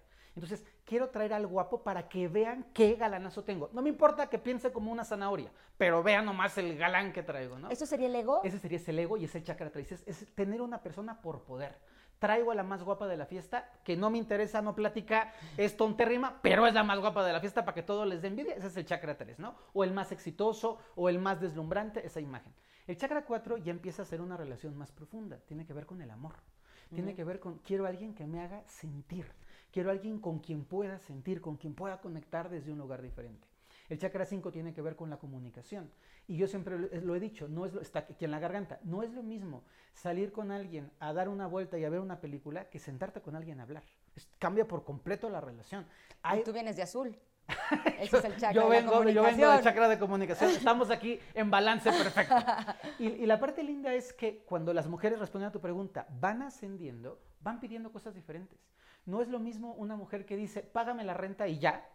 Entonces, 0.43 0.65
quiero 0.85 1.09
traer 1.09 1.33
al 1.33 1.47
guapo 1.47 1.83
para 1.83 2.07
que 2.07 2.29
vean 2.29 2.65
qué 2.73 2.95
galanazo 2.95 3.43
tengo. 3.43 3.69
No 3.73 3.81
me 3.81 3.89
importa 3.89 4.27
que 4.27 4.39
piense 4.39 4.71
como 4.71 4.89
una 4.91 5.03
zanahoria, 5.03 5.51
pero 5.77 6.01
vean 6.01 6.25
nomás 6.25 6.57
el 6.57 6.77
galán 6.77 7.11
que 7.11 7.23
traigo, 7.23 7.59
¿no? 7.59 7.69
¿Eso 7.69 7.85
sería 7.85 8.07
el 8.07 8.15
ego? 8.15 8.39
Ese 8.43 8.57
sería 8.57 8.77
ese 8.77 8.97
ego 8.99 9.17
y 9.17 9.25
ese 9.25 9.43
chakra 9.43 9.69
3. 9.69 9.91
Es, 9.91 10.07
es 10.07 10.35
tener 10.35 10.61
una 10.61 10.81
persona 10.81 11.21
por 11.21 11.43
poder. 11.43 11.77
Traigo 12.19 12.51
a 12.51 12.55
la 12.55 12.63
más 12.63 12.83
guapa 12.83 13.07
de 13.07 13.17
la 13.17 13.25
fiesta, 13.25 13.69
que 13.83 13.97
no 13.97 14.09
me 14.09 14.17
interesa, 14.17 14.61
no 14.61 14.75
platica, 14.75 15.33
es 15.57 15.75
tontérrima, 15.75 16.39
pero 16.41 16.65
es 16.67 16.73
la 16.73 16.83
más 16.83 16.99
guapa 16.99 17.25
de 17.25 17.33
la 17.33 17.41
fiesta 17.41 17.65
para 17.65 17.75
que 17.75 17.83
todo 17.83 18.05
les 18.05 18.21
dé 18.21 18.29
envidia. 18.29 18.55
Ese 18.55 18.67
es 18.67 18.77
el 18.77 18.85
chakra 18.85 19.17
3, 19.17 19.39
¿no? 19.39 19.55
O 19.73 19.83
el 19.83 19.91
más 19.91 20.13
exitoso, 20.13 20.79
o 20.95 21.09
el 21.09 21.19
más 21.19 21.41
deslumbrante, 21.41 22.05
esa 22.05 22.21
imagen. 22.21 22.53
El 22.87 22.97
chakra 22.97 23.25
4 23.25 23.57
ya 23.57 23.71
empieza 23.71 24.03
a 24.03 24.05
ser 24.05 24.21
una 24.21 24.37
relación 24.37 24.77
más 24.77 24.91
profunda. 24.91 25.37
Tiene 25.45 25.65
que 25.65 25.73
ver 25.73 25.85
con 25.85 26.01
el 26.01 26.09
amor. 26.11 26.35
Tiene 26.93 27.13
que 27.13 27.23
ver 27.23 27.39
con, 27.39 27.59
quiero 27.59 27.85
a 27.85 27.89
alguien 27.89 28.15
que 28.15 28.25
me 28.25 28.41
haga 28.41 28.63
sentir. 28.65 29.31
Quiero 29.71 29.91
alguien 29.91 30.19
con 30.19 30.39
quien 30.39 30.65
pueda 30.65 30.99
sentir, 30.99 31.41
con 31.41 31.55
quien 31.57 31.75
pueda 31.75 31.99
conectar 32.01 32.49
desde 32.49 32.71
un 32.71 32.77
lugar 32.79 33.01
diferente. 33.01 33.47
El 33.87 33.97
chakra 33.97 34.25
5 34.25 34.51
tiene 34.51 34.73
que 34.73 34.81
ver 34.81 34.95
con 34.95 35.09
la 35.09 35.17
comunicación. 35.17 35.91
Y 36.27 36.37
yo 36.37 36.47
siempre 36.47 36.77
lo, 36.77 36.87
lo 37.01 37.15
he 37.15 37.19
dicho, 37.19 37.47
no 37.47 37.65
es 37.65 37.73
lo, 37.73 37.81
está 37.81 37.99
aquí 37.99 38.25
en 38.25 38.31
la 38.31 38.39
garganta, 38.39 38.79
no 38.83 39.01
es 39.01 39.11
lo 39.13 39.23
mismo 39.23 39.63
salir 39.93 40.31
con 40.31 40.51
alguien 40.51 40.91
a 40.99 41.11
dar 41.11 41.27
una 41.27 41.47
vuelta 41.47 41.77
y 41.79 41.85
a 41.85 41.89
ver 41.89 41.99
una 41.99 42.21
película 42.21 42.69
que 42.69 42.77
sentarte 42.77 43.21
con 43.21 43.35
alguien 43.35 43.59
a 43.59 43.63
hablar. 43.63 43.83
Es- 44.15 44.29
cambia 44.37 44.67
por 44.67 44.83
completo 44.83 45.27
la 45.29 45.41
relación. 45.41 45.87
Hay- 46.21 46.43
tú 46.43 46.53
vienes 46.53 46.75
de 46.75 46.83
azul. 46.83 47.17
Ese 47.99 48.17
es 48.19 48.25
el 48.25 48.33
chakra 48.37 48.53
yo 48.53 48.69
de 48.69 48.77
vengo, 48.77 48.91
yo 49.09 49.23
vengo 49.23 49.37
del 49.55 49.63
chakra 49.63 49.87
de 49.89 49.97
comunicación. 49.97 50.51
Estamos 50.51 50.91
aquí 50.91 51.19
en 51.33 51.49
balance 51.49 51.91
perfecto. 51.91 52.35
Y, 52.99 53.07
y 53.07 53.25
la 53.25 53.39
parte 53.39 53.63
linda 53.63 53.91
es 53.95 54.13
que 54.13 54.43
cuando 54.45 54.71
las 54.71 54.87
mujeres 54.87 55.17
responden 55.19 55.49
a 55.49 55.51
tu 55.51 55.59
pregunta, 55.61 56.05
van 56.19 56.43
ascendiendo, 56.43 57.19
van 57.41 57.59
pidiendo 57.59 57.91
cosas 57.91 58.13
diferentes. 58.13 58.59
No 59.05 59.21
es 59.21 59.27
lo 59.27 59.39
mismo 59.39 59.73
una 59.73 59.95
mujer 59.95 60.25
que 60.25 60.35
dice, 60.35 60.61
págame 60.61 61.03
la 61.03 61.13
renta 61.13 61.47
y 61.47 61.59
ya, 61.59 61.87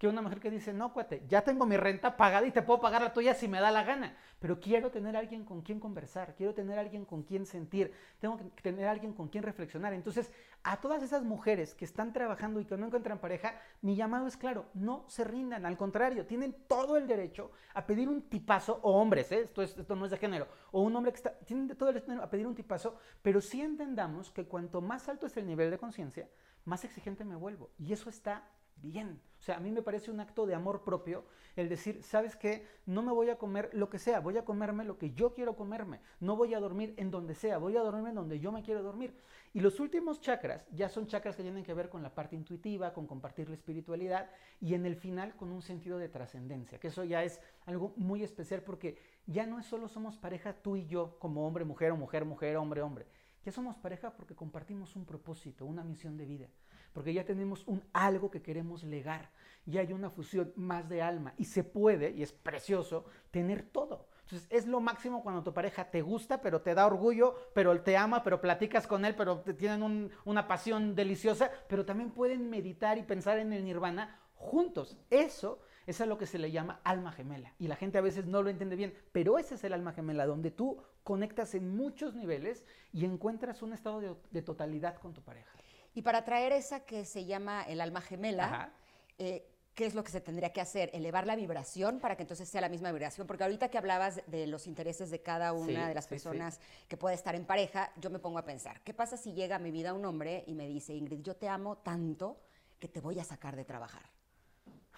que 0.00 0.08
una 0.08 0.22
mujer 0.22 0.40
que 0.40 0.50
dice, 0.50 0.72
no, 0.72 0.94
cuate, 0.94 1.22
ya 1.28 1.42
tengo 1.42 1.66
mi 1.66 1.76
renta 1.76 2.16
pagada 2.16 2.46
y 2.46 2.50
te 2.50 2.62
puedo 2.62 2.80
pagar 2.80 3.02
la 3.02 3.12
tuya 3.12 3.34
si 3.34 3.48
me 3.48 3.60
da 3.60 3.70
la 3.70 3.84
gana, 3.84 4.16
pero 4.38 4.58
quiero 4.58 4.90
tener 4.90 5.14
alguien 5.14 5.44
con 5.44 5.60
quien 5.60 5.78
conversar, 5.78 6.34
quiero 6.36 6.54
tener 6.54 6.78
alguien 6.78 7.04
con 7.04 7.22
quien 7.22 7.44
sentir, 7.44 7.92
tengo 8.18 8.38
que 8.38 8.62
tener 8.62 8.88
alguien 8.88 9.12
con 9.12 9.28
quien 9.28 9.44
reflexionar. 9.44 9.92
Entonces, 9.92 10.32
a 10.62 10.80
todas 10.80 11.02
esas 11.02 11.22
mujeres 11.24 11.74
que 11.74 11.84
están 11.84 12.12
trabajando 12.12 12.60
y 12.60 12.64
que 12.66 12.76
no 12.76 12.86
encuentran 12.86 13.18
pareja, 13.18 13.54
mi 13.80 13.96
llamado 13.96 14.26
es 14.26 14.36
claro, 14.36 14.66
no 14.74 15.04
se 15.08 15.24
rindan, 15.24 15.64
al 15.64 15.76
contrario, 15.76 16.26
tienen 16.26 16.54
todo 16.68 16.96
el 16.96 17.06
derecho 17.06 17.50
a 17.74 17.86
pedir 17.86 18.08
un 18.08 18.22
tipazo, 18.28 18.78
o 18.82 19.00
hombres, 19.00 19.32
¿eh? 19.32 19.40
esto, 19.40 19.62
es- 19.62 19.76
esto 19.76 19.96
no 19.96 20.04
es 20.04 20.10
de 20.10 20.18
género, 20.18 20.48
o 20.72 20.82
un 20.82 20.94
hombre 20.96 21.12
que 21.12 21.16
está, 21.16 21.38
tienen 21.38 21.68
todo 21.76 21.88
el 21.88 21.94
derecho 21.94 22.22
a 22.22 22.28
pedir 22.30 22.46
un 22.46 22.54
tipazo, 22.54 22.98
pero 23.22 23.40
sí 23.40 23.60
entendamos 23.62 24.30
que 24.30 24.44
cuanto 24.46 24.80
más 24.80 25.08
alto 25.08 25.26
es 25.26 25.36
el 25.36 25.46
nivel 25.46 25.70
de 25.70 25.78
conciencia, 25.78 26.28
más 26.64 26.84
exigente 26.84 27.24
me 27.24 27.36
vuelvo. 27.36 27.70
Y 27.78 27.92
eso 27.92 28.10
está 28.10 28.44
bien. 28.80 29.20
O 29.38 29.42
sea, 29.42 29.56
a 29.56 29.60
mí 29.60 29.70
me 29.70 29.82
parece 29.82 30.10
un 30.10 30.20
acto 30.20 30.44
de 30.46 30.54
amor 30.54 30.84
propio 30.84 31.24
el 31.56 31.68
decir, 31.68 32.02
¿sabes 32.02 32.36
qué? 32.36 32.66
No 32.84 33.02
me 33.02 33.10
voy 33.10 33.30
a 33.30 33.38
comer 33.38 33.70
lo 33.72 33.88
que 33.88 33.98
sea, 33.98 34.20
voy 34.20 34.36
a 34.36 34.44
comerme 34.44 34.84
lo 34.84 34.98
que 34.98 35.12
yo 35.12 35.32
quiero 35.32 35.56
comerme. 35.56 36.00
No 36.20 36.36
voy 36.36 36.52
a 36.54 36.60
dormir 36.60 36.94
en 36.98 37.10
donde 37.10 37.34
sea, 37.34 37.58
voy 37.58 37.76
a 37.76 37.80
dormirme 37.80 38.10
en 38.10 38.16
donde 38.16 38.38
yo 38.38 38.52
me 38.52 38.62
quiero 38.62 38.82
dormir. 38.82 39.16
Y 39.52 39.60
los 39.60 39.80
últimos 39.80 40.20
chakras 40.20 40.66
ya 40.70 40.88
son 40.88 41.06
chakras 41.06 41.36
que 41.36 41.42
tienen 41.42 41.64
que 41.64 41.74
ver 41.74 41.88
con 41.88 42.02
la 42.02 42.14
parte 42.14 42.36
intuitiva, 42.36 42.92
con 42.92 43.06
compartir 43.06 43.48
la 43.48 43.54
espiritualidad 43.54 44.30
y 44.60 44.74
en 44.74 44.84
el 44.84 44.96
final 44.96 45.34
con 45.36 45.50
un 45.50 45.62
sentido 45.62 45.98
de 45.98 46.08
trascendencia, 46.08 46.78
que 46.78 46.88
eso 46.88 47.02
ya 47.04 47.24
es 47.24 47.40
algo 47.66 47.94
muy 47.96 48.22
especial 48.22 48.62
porque 48.62 48.98
ya 49.26 49.46
no 49.46 49.58
es 49.58 49.66
solo 49.66 49.88
somos 49.88 50.18
pareja 50.18 50.52
tú 50.52 50.76
y 50.76 50.86
yo 50.86 51.18
como 51.18 51.46
hombre, 51.46 51.64
mujer 51.64 51.92
o 51.92 51.96
mujer, 51.96 52.24
mujer, 52.24 52.56
hombre, 52.56 52.82
hombre. 52.82 53.06
Ya 53.42 53.52
somos 53.52 53.76
pareja 53.78 54.14
porque 54.14 54.34
compartimos 54.34 54.96
un 54.96 55.06
propósito, 55.06 55.64
una 55.64 55.82
misión 55.82 56.18
de 56.18 56.26
vida 56.26 56.48
porque 56.92 57.12
ya 57.12 57.24
tenemos 57.24 57.66
un 57.66 57.82
algo 57.92 58.30
que 58.30 58.42
queremos 58.42 58.82
legar, 58.84 59.30
ya 59.66 59.80
hay 59.80 59.92
una 59.92 60.10
fusión 60.10 60.52
más 60.56 60.88
de 60.88 61.02
alma 61.02 61.34
y 61.36 61.44
se 61.44 61.64
puede, 61.64 62.10
y 62.10 62.22
es 62.22 62.32
precioso, 62.32 63.04
tener 63.30 63.62
todo. 63.62 64.08
Entonces 64.22 64.48
es 64.50 64.66
lo 64.66 64.80
máximo 64.80 65.22
cuando 65.22 65.42
tu 65.42 65.52
pareja 65.52 65.90
te 65.90 66.02
gusta, 66.02 66.40
pero 66.40 66.62
te 66.62 66.74
da 66.74 66.86
orgullo, 66.86 67.34
pero 67.52 67.72
él 67.72 67.82
te 67.82 67.96
ama, 67.96 68.22
pero 68.22 68.40
platicas 68.40 68.86
con 68.86 69.04
él, 69.04 69.16
pero 69.16 69.40
tienen 69.40 70.10
una 70.24 70.46
pasión 70.46 70.94
deliciosa, 70.94 71.50
pero 71.68 71.84
también 71.84 72.12
pueden 72.12 72.48
meditar 72.48 72.96
y 72.96 73.02
pensar 73.02 73.38
en 73.38 73.52
el 73.52 73.64
nirvana 73.64 74.20
juntos. 74.36 74.98
Eso 75.10 75.60
es 75.86 76.00
a 76.00 76.06
lo 76.06 76.16
que 76.16 76.26
se 76.26 76.38
le 76.38 76.52
llama 76.52 76.80
alma 76.84 77.10
gemela. 77.10 77.52
Y 77.58 77.66
la 77.66 77.74
gente 77.74 77.98
a 77.98 78.02
veces 78.02 78.26
no 78.26 78.42
lo 78.42 78.50
entiende 78.50 78.76
bien, 78.76 78.94
pero 79.10 79.36
ese 79.36 79.56
es 79.56 79.64
el 79.64 79.72
alma 79.72 79.92
gemela, 79.92 80.26
donde 80.26 80.52
tú 80.52 80.80
conectas 81.02 81.54
en 81.56 81.76
muchos 81.76 82.14
niveles 82.14 82.64
y 82.92 83.04
encuentras 83.04 83.62
un 83.62 83.72
estado 83.72 84.20
de 84.30 84.42
totalidad 84.42 84.96
con 84.98 85.12
tu 85.12 85.22
pareja. 85.22 85.59
Y 86.00 86.02
para 86.02 86.24
traer 86.24 86.52
esa 86.52 86.80
que 86.80 87.04
se 87.04 87.26
llama 87.26 87.62
el 87.64 87.78
alma 87.78 88.00
gemela, 88.00 88.72
eh, 89.18 89.46
¿qué 89.74 89.84
es 89.84 89.94
lo 89.94 90.02
que 90.02 90.10
se 90.10 90.22
tendría 90.22 90.50
que 90.50 90.62
hacer? 90.62 90.88
Elevar 90.94 91.26
la 91.26 91.36
vibración 91.36 92.00
para 92.00 92.16
que 92.16 92.22
entonces 92.22 92.48
sea 92.48 92.62
la 92.62 92.70
misma 92.70 92.90
vibración. 92.90 93.26
Porque 93.26 93.44
ahorita 93.44 93.68
que 93.68 93.76
hablabas 93.76 94.22
de 94.26 94.46
los 94.46 94.66
intereses 94.66 95.10
de 95.10 95.20
cada 95.20 95.52
una 95.52 95.88
de 95.88 95.94
las 95.94 96.06
personas 96.06 96.58
que 96.88 96.96
puede 96.96 97.16
estar 97.16 97.34
en 97.34 97.44
pareja, 97.44 97.92
yo 98.00 98.08
me 98.08 98.18
pongo 98.18 98.38
a 98.38 98.46
pensar, 98.46 98.80
¿qué 98.80 98.94
pasa 98.94 99.18
si 99.18 99.34
llega 99.34 99.56
a 99.56 99.58
mi 99.58 99.70
vida 99.70 99.92
un 99.92 100.06
hombre 100.06 100.42
y 100.46 100.54
me 100.54 100.66
dice, 100.68 100.94
Ingrid, 100.94 101.20
yo 101.20 101.36
te 101.36 101.50
amo 101.50 101.76
tanto 101.76 102.40
que 102.78 102.88
te 102.88 103.02
voy 103.02 103.20
a 103.20 103.24
sacar 103.24 103.54
de 103.54 103.66
trabajar? 103.66 104.04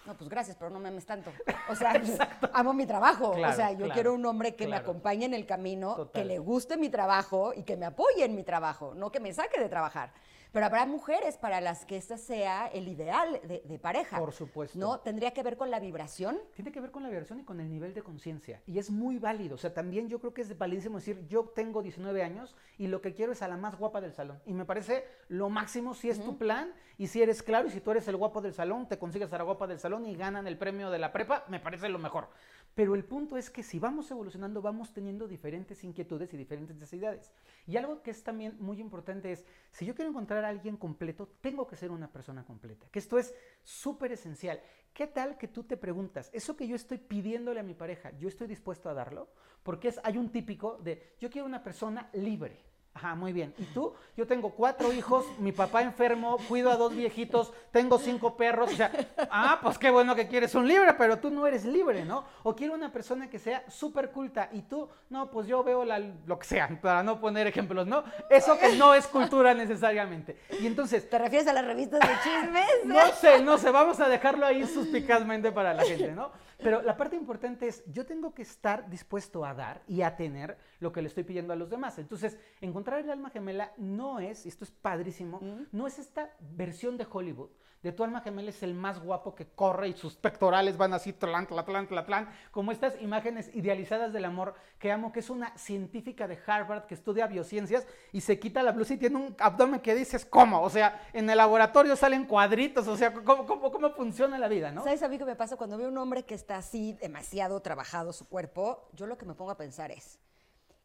No, 0.05 0.15
pues 0.15 0.29
gracias, 0.29 0.55
pero 0.55 0.69
no 0.69 0.79
me 0.79 0.87
ames 0.87 1.05
tanto. 1.05 1.33
O 1.69 1.75
sea, 1.75 2.01
amo 2.53 2.73
mi 2.73 2.85
trabajo. 2.85 3.31
o 3.31 3.53
sea, 3.53 3.73
yo 3.73 3.89
quiero 3.89 4.13
un 4.13 4.25
hombre 4.25 4.55
que 4.55 4.67
me 4.67 4.77
acompañe 4.77 5.25
en 5.25 5.33
el 5.33 5.45
camino, 5.45 6.09
que 6.13 6.23
le 6.23 6.39
guste 6.39 6.77
mi 6.77 6.87
trabajo 6.87 7.53
y 7.53 7.63
que 7.63 7.75
me 7.75 7.87
apoye 7.87 8.23
en 8.23 8.37
mi 8.37 8.43
trabajo, 8.43 8.93
no 8.95 9.11
que 9.11 9.19
me 9.19 9.33
saque 9.33 9.59
de 9.59 9.67
trabajar. 9.67 10.13
Pero 10.53 10.67
habrá 10.67 10.85
mujeres 10.85 11.35
para 11.37 11.61
las 11.61 11.83
que 11.83 11.97
este 11.97 12.15
sea 12.19 12.67
el 12.67 12.87
ideal 12.87 13.41
de, 13.43 13.79
pareja. 13.79 14.19
Por 14.19 14.33
supuesto. 14.33 14.77
¿No? 14.77 14.99
¿Tendría 14.99 15.31
que 15.31 15.41
ver 15.41 15.57
con 15.57 15.71
la 15.71 15.79
vibración? 15.79 16.37
Tiene 16.53 16.71
que 16.71 16.79
ver 16.79 16.91
con 16.91 17.01
la 17.01 17.09
vibración 17.09 17.39
y 17.39 17.43
con 17.43 17.59
el 17.59 17.71
nivel 17.71 17.95
de 17.95 18.03
conciencia. 18.03 18.61
Y 18.67 18.77
es 18.77 18.91
muy 18.91 19.17
válido. 19.17 19.55
O 19.55 19.57
sea, 19.57 19.73
también 19.73 20.09
yo 20.09 20.19
creo 20.19 20.31
que 20.31 20.43
es 20.43 20.55
validísimo 20.55 20.99
decir, 20.99 21.25
yo 21.27 21.51
tengo 21.55 21.81
19 21.81 22.21
años 22.21 22.55
y 22.77 22.85
lo 22.85 23.01
que 23.01 23.15
quiero 23.15 23.31
es 23.31 23.41
a 23.41 23.47
la 23.47 23.57
más 23.57 23.79
guapa 23.79 23.99
del 23.99 24.13
salón. 24.13 24.39
Y 24.45 24.53
me 24.53 24.63
parece 24.63 25.03
lo 25.27 25.49
máximo 25.49 25.95
si 25.95 26.11
es 26.11 26.23
tu 26.23 26.37
plan 26.37 26.71
y 26.99 27.07
si 27.07 27.23
eres 27.23 27.41
claro 27.41 27.67
y 27.67 27.71
si 27.71 27.81
tú 27.81 27.89
eres 27.89 28.07
el 28.07 28.17
guapo 28.17 28.39
del 28.39 28.53
salón, 28.53 28.87
te 28.87 28.99
consigues 28.99 29.33
a 29.33 29.39
la 29.39 29.43
guapa 29.45 29.65
del 29.65 29.79
salón 29.79 30.05
y 30.05 30.15
ganan 30.15 30.45
el 30.45 30.59
premio 30.59 30.91
de 30.91 30.99
la 30.99 31.11
prepa, 31.11 31.45
me 31.47 31.59
parece 31.59 31.89
lo 31.89 31.97
mejor. 31.97 32.29
Pero 32.75 32.95
el 32.95 33.05
punto 33.05 33.37
es 33.37 33.49
que 33.51 33.61
si 33.61 33.77
vamos 33.77 34.09
evolucionando, 34.09 34.61
vamos 34.61 34.93
teniendo 34.93 35.27
diferentes 35.27 35.83
inquietudes 35.83 36.33
y 36.33 36.37
diferentes 36.37 36.75
necesidades. 36.75 37.31
Y 37.67 37.77
algo 37.77 38.01
que 38.01 38.09
es 38.09 38.23
también 38.23 38.57
muy 38.59 38.79
importante 38.79 39.31
es, 39.31 39.45
si 39.69 39.85
yo 39.85 39.93
quiero 39.93 40.09
encontrar 40.09 40.43
a 40.43 40.49
alguien 40.49 40.77
completo, 40.77 41.29
tengo 41.41 41.67
que 41.67 41.75
ser 41.75 41.91
una 41.91 42.11
persona 42.11 42.43
completa. 42.43 42.87
Que 42.91 42.99
esto 42.99 43.19
es 43.19 43.35
súper 43.61 44.11
esencial. 44.11 44.59
¿Qué 44.93 45.05
tal 45.05 45.37
que 45.37 45.47
tú 45.47 45.63
te 45.63 45.77
preguntas, 45.77 46.29
eso 46.33 46.55
que 46.55 46.67
yo 46.67 46.75
estoy 46.75 46.97
pidiéndole 46.97 47.59
a 47.59 47.63
mi 47.63 47.73
pareja, 47.73 48.11
yo 48.17 48.27
estoy 48.27 48.47
dispuesto 48.47 48.89
a 48.89 48.93
darlo? 48.93 49.29
Porque 49.61 49.89
es, 49.89 49.99
hay 50.03 50.17
un 50.17 50.31
típico 50.31 50.77
de, 50.77 51.15
yo 51.19 51.29
quiero 51.29 51.47
una 51.47 51.63
persona 51.63 52.09
libre. 52.13 52.72
Ajá, 52.95 53.15
muy 53.15 53.33
bien. 53.33 53.53
¿Y 53.57 53.63
tú? 53.65 53.93
Yo 54.15 54.27
tengo 54.27 54.51
cuatro 54.51 54.93
hijos, 54.93 55.25
mi 55.39 55.51
papá 55.51 55.81
enfermo, 55.81 56.37
cuido 56.47 56.69
a 56.69 56.77
dos 56.77 56.95
viejitos, 56.95 57.51
tengo 57.71 57.97
cinco 57.97 58.37
perros. 58.37 58.71
O 58.71 58.75
sea, 58.75 58.91
ah, 59.31 59.59
pues 59.63 59.79
qué 59.79 59.89
bueno 59.89 60.15
que 60.15 60.27
quieres 60.27 60.53
un 60.53 60.67
libre, 60.67 60.93
pero 60.93 61.17
tú 61.17 61.31
no 61.31 61.47
eres 61.47 61.65
libre, 61.65 62.05
¿no? 62.05 62.23
O 62.43 62.55
quiero 62.55 62.75
una 62.75 62.91
persona 62.91 63.29
que 63.29 63.39
sea 63.39 63.63
súper 63.67 64.11
culta 64.11 64.49
y 64.51 64.61
tú, 64.61 64.87
no, 65.09 65.31
pues 65.31 65.47
yo 65.47 65.63
veo 65.63 65.83
la, 65.83 65.97
lo 65.99 66.37
que 66.37 66.45
sea, 66.45 66.69
para 66.81 67.01
no 67.01 67.19
poner 67.19 67.47
ejemplos, 67.47 67.87
¿no? 67.87 68.03
Eso 68.29 68.59
que 68.59 68.75
no 68.75 68.93
es 68.93 69.07
cultura 69.07 69.55
necesariamente. 69.55 70.39
Y 70.59 70.67
entonces... 70.67 71.09
¿Te 71.09 71.17
refieres 71.17 71.47
a 71.47 71.53
las 71.53 71.65
revistas 71.65 71.99
de 71.99 72.13
chismes? 72.23 72.85
No 72.85 73.11
sé, 73.19 73.41
no 73.41 73.57
sé, 73.57 73.71
vamos 73.71 73.99
a 73.99 74.07
dejarlo 74.07 74.45
ahí 74.45 74.67
suspicazmente 74.67 75.51
para 75.51 75.73
la 75.73 75.83
gente, 75.83 76.11
¿no? 76.11 76.31
Pero 76.63 76.81
la 76.81 76.95
parte 76.95 77.15
importante 77.15 77.67
es, 77.67 77.83
yo 77.91 78.05
tengo 78.05 78.33
que 78.33 78.41
estar 78.41 78.89
dispuesto 78.89 79.45
a 79.45 79.53
dar 79.53 79.83
y 79.87 80.01
a 80.01 80.15
tener 80.15 80.57
lo 80.79 80.91
que 80.91 81.01
le 81.01 81.07
estoy 81.07 81.23
pidiendo 81.23 81.53
a 81.53 81.55
los 81.55 81.69
demás. 81.69 81.99
Entonces, 81.99 82.37
encontrar 82.61 82.99
el 82.99 83.09
alma 83.09 83.29
gemela 83.29 83.73
no 83.77 84.19
es, 84.19 84.45
y 84.45 84.49
esto 84.49 84.63
es 84.63 84.71
padrísimo, 84.71 85.39
no 85.71 85.87
es 85.87 85.99
esta 85.99 86.35
versión 86.39 86.97
de 86.97 87.07
Hollywood, 87.09 87.49
de 87.83 87.91
tu 87.91 88.03
alma 88.03 88.21
gemela 88.21 88.49
es 88.49 88.63
el 88.63 88.73
más 88.73 88.99
guapo 88.99 89.35
que 89.35 89.45
corre 89.45 89.89
y 89.89 89.93
sus 89.93 90.15
pectorales 90.15 90.77
van 90.77 90.93
así, 90.93 91.11
tlan, 91.11 91.45
tlan, 91.45 91.65
tlan, 91.65 92.05
tlan, 92.05 92.29
como 92.49 92.71
estas 92.71 92.99
imágenes 93.01 93.53
idealizadas 93.53 94.13
del 94.13 94.23
amor 94.23 94.55
que 94.79 94.89
amo, 94.89 95.11
que 95.11 95.19
es 95.19 95.29
una 95.29 95.55
científica 95.57 96.25
de 96.25 96.39
Harvard 96.47 96.85
que 96.85 96.93
estudia 96.93 97.27
biociencias 97.27 97.85
y 98.13 98.21
se 98.21 98.39
quita 98.39 98.63
la 98.63 98.71
blusa 98.71 98.93
y 98.93 98.97
tiene 98.97 99.17
un 99.17 99.35
abdomen 99.37 99.81
que 99.81 99.93
dices, 99.95 100.25
¿cómo? 100.25 100.61
O 100.61 100.69
sea, 100.69 101.07
en 101.11 101.29
el 101.29 101.37
laboratorio 101.37 101.97
salen 101.97 102.25
cuadritos, 102.25 102.87
o 102.87 102.95
sea, 102.95 103.13
¿cómo, 103.13 103.45
cómo, 103.45 103.69
cómo 103.69 103.91
funciona 103.91 104.39
la 104.39 104.47
vida, 104.47 104.71
no? 104.71 104.83
¿Sabes 104.83 105.03
a 105.03 105.09
mí 105.09 105.17
qué 105.17 105.25
me 105.25 105.35
pasa? 105.35 105.57
Cuando 105.57 105.77
veo 105.77 105.89
un 105.89 105.97
hombre 105.97 106.23
que 106.23 106.35
está 106.35 106.55
así 106.55 106.93
demasiado 106.93 107.59
trabajado 107.61 108.13
su 108.13 108.29
cuerpo, 108.29 108.87
yo 108.93 109.07
lo 109.07 109.17
que 109.17 109.25
me 109.25 109.33
pongo 109.33 109.51
a 109.51 109.57
pensar 109.57 109.91
es, 109.91 110.19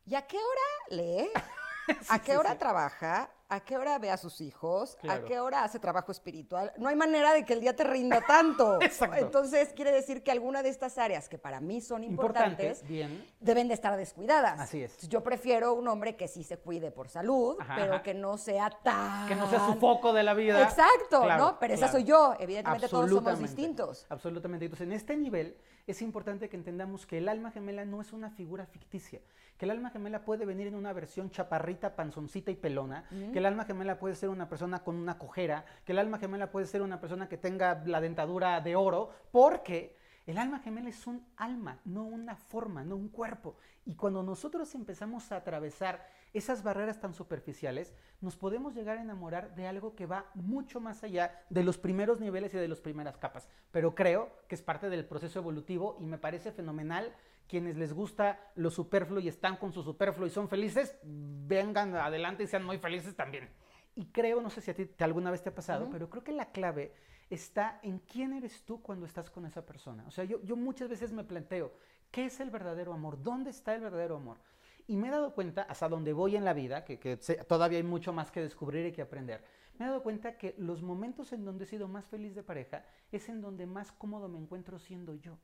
¿y 0.04 0.16
a 0.16 0.26
qué 0.26 0.36
hora 0.36 1.02
lee? 1.02 1.30
¿A 2.08 2.18
qué 2.18 2.36
hora 2.36 2.58
trabaja? 2.58 3.30
¿A 3.50 3.60
qué 3.60 3.78
hora 3.78 3.98
ve 3.98 4.10
a 4.10 4.18
sus 4.18 4.42
hijos? 4.42 4.98
¿A 5.08 5.20
qué 5.20 5.40
hora 5.40 5.64
hace 5.64 5.78
trabajo 5.78 6.12
espiritual? 6.12 6.70
No 6.76 6.88
hay 6.88 6.96
manera 6.96 7.32
de 7.32 7.46
que 7.46 7.54
el 7.54 7.60
día 7.60 7.74
te 7.74 7.82
rinda 7.82 8.20
tanto. 8.20 8.78
Exacto. 8.82 9.16
Entonces, 9.16 9.72
quiere 9.74 9.90
decir 9.90 10.22
que 10.22 10.30
alguna 10.30 10.62
de 10.62 10.68
estas 10.68 10.98
áreas 10.98 11.30
que 11.30 11.38
para 11.38 11.58
mí 11.58 11.80
son 11.80 12.04
importantes, 12.04 12.84
deben 13.40 13.68
de 13.68 13.74
estar 13.74 13.96
descuidadas. 13.96 14.60
Así 14.60 14.82
es. 14.82 15.08
Yo 15.08 15.22
prefiero 15.22 15.72
un 15.72 15.88
hombre 15.88 16.14
que 16.14 16.28
sí 16.28 16.44
se 16.44 16.58
cuide 16.58 16.90
por 16.90 17.08
salud, 17.08 17.56
pero 17.74 18.02
que 18.02 18.12
no 18.12 18.36
sea 18.36 18.68
tan... 18.68 19.26
Que 19.26 19.34
no 19.34 19.48
sea 19.48 19.64
su 19.64 19.76
foco 19.76 20.12
de 20.12 20.24
la 20.24 20.34
vida. 20.34 20.62
Exacto, 20.62 21.24
¿no? 21.38 21.58
Pero 21.58 21.72
esa 21.72 21.88
soy 21.88 22.04
yo. 22.04 22.34
Evidentemente 22.38 22.88
todos 22.88 23.08
somos 23.08 23.38
distintos. 23.38 24.04
Absolutamente. 24.10 24.66
Entonces, 24.66 24.86
en 24.86 24.92
este 24.92 25.16
nivel 25.16 25.56
es 25.86 26.02
importante 26.02 26.50
que 26.50 26.56
entendamos 26.56 27.06
que 27.06 27.16
el 27.16 27.30
alma 27.30 27.50
gemela 27.50 27.86
no 27.86 28.02
es 28.02 28.12
una 28.12 28.28
figura 28.28 28.66
ficticia, 28.66 29.20
que 29.56 29.64
el 29.64 29.70
alma 29.70 29.88
gemela 29.88 30.22
puede 30.22 30.44
venir 30.44 30.66
en 30.66 30.74
una 30.74 30.92
versión 30.92 31.30
chaparrita, 31.30 31.96
panzoncita 31.96 32.50
y 32.50 32.56
pelona, 32.56 33.08
que 33.32 33.38
el 33.38 33.47
alma 33.47 33.64
gemela 33.64 33.99
puede 33.99 34.14
ser 34.14 34.28
una 34.28 34.49
persona 34.49 34.85
con 34.85 34.97
una 34.97 35.18
cojera, 35.18 35.64
que 35.85 35.92
el 35.92 35.99
alma 35.99 36.18
gemela 36.18 36.50
puede 36.50 36.66
ser 36.66 36.83
una 36.83 37.00
persona 37.00 37.28
que 37.28 37.37
tenga 37.37 37.83
la 37.87 38.00
dentadura 38.00 38.61
de 38.61 38.76
oro, 38.76 39.11
porque 39.30 39.97
el 40.26 40.37
alma 40.37 40.59
gemela 40.59 40.90
es 40.90 41.07
un 41.07 41.26
alma, 41.38 41.80
no 41.87 42.04
una 42.04 42.37
forma, 42.37 42.85
no 42.85 42.97
un 42.97 43.09
cuerpo. 43.09 43.57
Y 43.87 43.95
cuando 43.95 44.23
nosotros 44.23 44.75
empezamos 44.75 45.33
a 45.33 45.37
atravesar 45.37 46.07
esas 46.35 46.62
barreras 46.62 47.00
tan 47.00 47.14
superficiales, 47.14 47.95
nos 48.21 48.37
podemos 48.37 48.75
llegar 48.75 48.99
a 48.99 49.00
enamorar 49.00 49.54
de 49.54 49.66
algo 49.66 49.95
que 49.95 50.04
va 50.04 50.26
mucho 50.35 50.80
más 50.80 51.02
allá 51.02 51.42
de 51.49 51.64
los 51.64 51.78
primeros 51.78 52.21
niveles 52.21 52.52
y 52.52 52.59
de 52.59 52.68
las 52.68 52.80
primeras 52.80 53.16
capas. 53.16 53.49
Pero 53.71 53.95
creo 53.95 54.30
que 54.49 54.54
es 54.54 54.61
parte 54.61 54.90
del 54.90 55.07
proceso 55.07 55.38
evolutivo 55.38 55.97
y 55.99 56.04
me 56.04 56.18
parece 56.18 56.52
fenomenal. 56.52 57.14
Quienes 57.48 57.76
les 57.76 57.92
gusta 57.92 58.52
lo 58.56 58.70
superfluo 58.70 59.20
y 59.20 59.28
están 59.28 59.56
con 59.56 59.72
su 59.72 59.82
superfluo 59.82 60.26
y 60.26 60.30
son 60.30 60.48
felices, 60.48 60.94
vengan 61.02 61.96
adelante 61.96 62.44
y 62.44 62.46
sean 62.46 62.64
muy 62.64 62.78
felices 62.78 63.16
también. 63.16 63.48
Y 63.94 64.06
creo, 64.06 64.40
no 64.40 64.50
sé 64.50 64.60
si 64.60 64.70
a 64.70 64.74
ti 64.74 64.88
alguna 65.00 65.30
vez 65.30 65.42
te 65.42 65.48
ha 65.48 65.54
pasado, 65.54 65.88
pero 65.90 66.08
creo 66.08 66.22
que 66.22 66.32
la 66.32 66.52
clave 66.52 66.92
está 67.30 67.80
en 67.82 67.98
quién 67.98 68.32
eres 68.32 68.62
tú 68.64 68.80
cuando 68.80 69.06
estás 69.06 69.30
con 69.30 69.46
esa 69.46 69.64
persona. 69.64 70.04
O 70.06 70.10
sea, 70.10 70.24
yo, 70.24 70.40
yo 70.44 70.56
muchas 70.56 70.88
veces 70.88 71.12
me 71.12 71.24
planteo, 71.24 71.72
¿qué 72.10 72.26
es 72.26 72.38
el 72.40 72.50
verdadero 72.50 72.92
amor? 72.92 73.22
¿Dónde 73.22 73.50
está 73.50 73.74
el 73.74 73.80
verdadero 73.80 74.16
amor? 74.16 74.38
Y 74.86 74.96
me 74.96 75.08
he 75.08 75.10
dado 75.10 75.34
cuenta, 75.34 75.62
hasta 75.62 75.86
donde 75.86 76.14
voy 76.14 76.34
en 76.36 76.46
la 76.46 76.54
vida, 76.54 76.84
que, 76.84 77.18
todavía 77.46 77.76
hay 77.76 77.84
mucho 77.84 78.12
más 78.14 78.30
que 78.30 78.40
descubrir 78.40 78.86
y 78.86 78.92
que 78.92 79.02
aprender, 79.02 79.44
me 79.78 79.84
he 79.84 79.88
dado 79.88 80.02
cuenta 80.02 80.38
que 80.38 80.54
los 80.58 80.82
momentos 80.82 81.32
en 81.34 81.44
donde 81.44 81.64
he 81.64 81.66
sido 81.66 81.88
más 81.88 82.06
feliz 82.06 82.34
de 82.34 82.42
pareja 82.42 82.84
es 83.12 83.28
en 83.28 83.42
donde 83.42 83.66
más 83.66 83.92
cómodo 83.92 84.28
me 84.28 84.38
encuentro 84.38 84.78
siendo 84.78 85.14
yo. 85.14 85.38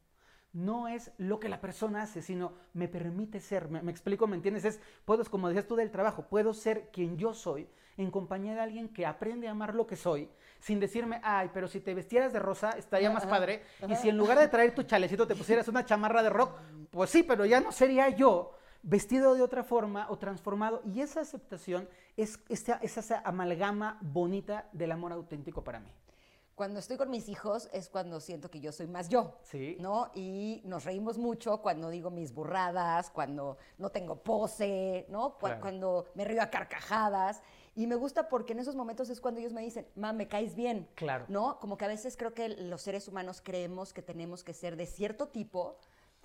No 0.54 0.88
es 0.88 1.12
lo 1.18 1.40
que 1.40 1.48
la 1.48 1.60
persona 1.60 2.02
hace, 2.02 2.22
sino 2.22 2.52
me 2.72 2.88
permite 2.88 3.40
ser. 3.40 3.68
Me, 3.68 3.90
explico, 3.90 4.26
¿me 4.26 4.36
entiendes? 4.36 4.64
Es, 4.64 4.80
puedo, 5.04 5.22
como 5.24 5.48
decías 5.48 5.66
tú 5.66 5.76
del 5.76 5.90
trabajo, 5.90 6.28
puedo 6.28 6.54
ser 6.54 6.88
quien 6.92 7.18
yo 7.18 7.34
soy 7.34 7.68
en 7.96 8.10
compañía 8.10 8.54
de 8.54 8.60
alguien 8.60 8.88
que 8.88 9.04
aprende 9.04 9.48
a 9.48 9.50
amar 9.50 9.74
lo 9.74 9.86
que 9.86 9.96
soy, 9.96 10.28
sin 10.60 10.80
decirme, 10.80 11.20
ay, 11.22 11.50
pero 11.52 11.68
si 11.68 11.80
te 11.80 11.92
vestieras 11.92 12.32
de 12.32 12.38
rosa 12.38 12.70
estaría 12.70 13.10
más 13.10 13.26
padre. 13.26 13.62
Y 13.88 13.96
si 13.96 14.08
en 14.08 14.16
lugar 14.16 14.38
de 14.38 14.48
traer 14.48 14.74
tu 14.74 14.84
chalecito 14.84 15.26
te 15.26 15.34
pusieras 15.34 15.68
una 15.68 15.84
chamarra 15.84 16.22
de 16.22 16.30
rock, 16.30 16.56
pues 16.90 17.10
sí, 17.10 17.22
pero 17.22 17.44
ya 17.44 17.60
no 17.60 17.72
sería 17.72 18.08
yo 18.08 18.56
vestido 18.82 19.34
de 19.34 19.42
otra 19.42 19.64
forma 19.64 20.06
o 20.08 20.18
transformado. 20.18 20.82
Y 20.84 21.00
esa 21.00 21.20
aceptación 21.20 21.88
es, 22.16 22.38
esa 22.48 23.20
amalgama 23.24 23.98
bonita 24.00 24.68
del 24.72 24.92
amor 24.92 25.12
auténtico 25.12 25.64
para 25.64 25.80
mí. 25.80 25.90
Cuando 26.54 26.78
estoy 26.78 26.96
con 26.96 27.10
mis 27.10 27.28
hijos 27.28 27.68
es 27.72 27.88
cuando 27.88 28.20
siento 28.20 28.48
que 28.48 28.60
yo 28.60 28.70
soy 28.70 28.86
más 28.86 29.08
yo. 29.08 29.38
Sí. 29.42 29.76
¿No? 29.80 30.10
Y 30.14 30.62
nos 30.64 30.84
reímos 30.84 31.18
mucho 31.18 31.60
cuando 31.60 31.90
digo 31.90 32.10
mis 32.10 32.32
burradas, 32.32 33.10
cuando 33.10 33.58
no 33.78 33.90
tengo 33.90 34.22
pose, 34.22 35.06
¿no? 35.08 35.36
Claro. 35.38 35.60
Cuando 35.60 36.06
me 36.14 36.24
río 36.24 36.42
a 36.42 36.50
carcajadas. 36.50 37.42
Y 37.74 37.88
me 37.88 37.96
gusta 37.96 38.28
porque 38.28 38.52
en 38.52 38.60
esos 38.60 38.76
momentos 38.76 39.10
es 39.10 39.20
cuando 39.20 39.40
ellos 39.40 39.52
me 39.52 39.62
dicen, 39.62 39.88
ma, 39.96 40.12
me 40.12 40.28
caes 40.28 40.54
bien. 40.54 40.88
Claro. 40.94 41.24
¿No? 41.28 41.58
Como 41.58 41.76
que 41.76 41.86
a 41.86 41.88
veces 41.88 42.16
creo 42.16 42.32
que 42.32 42.48
los 42.48 42.82
seres 42.82 43.08
humanos 43.08 43.40
creemos 43.42 43.92
que 43.92 44.02
tenemos 44.02 44.44
que 44.44 44.54
ser 44.54 44.76
de 44.76 44.86
cierto 44.86 45.28
tipo 45.28 45.76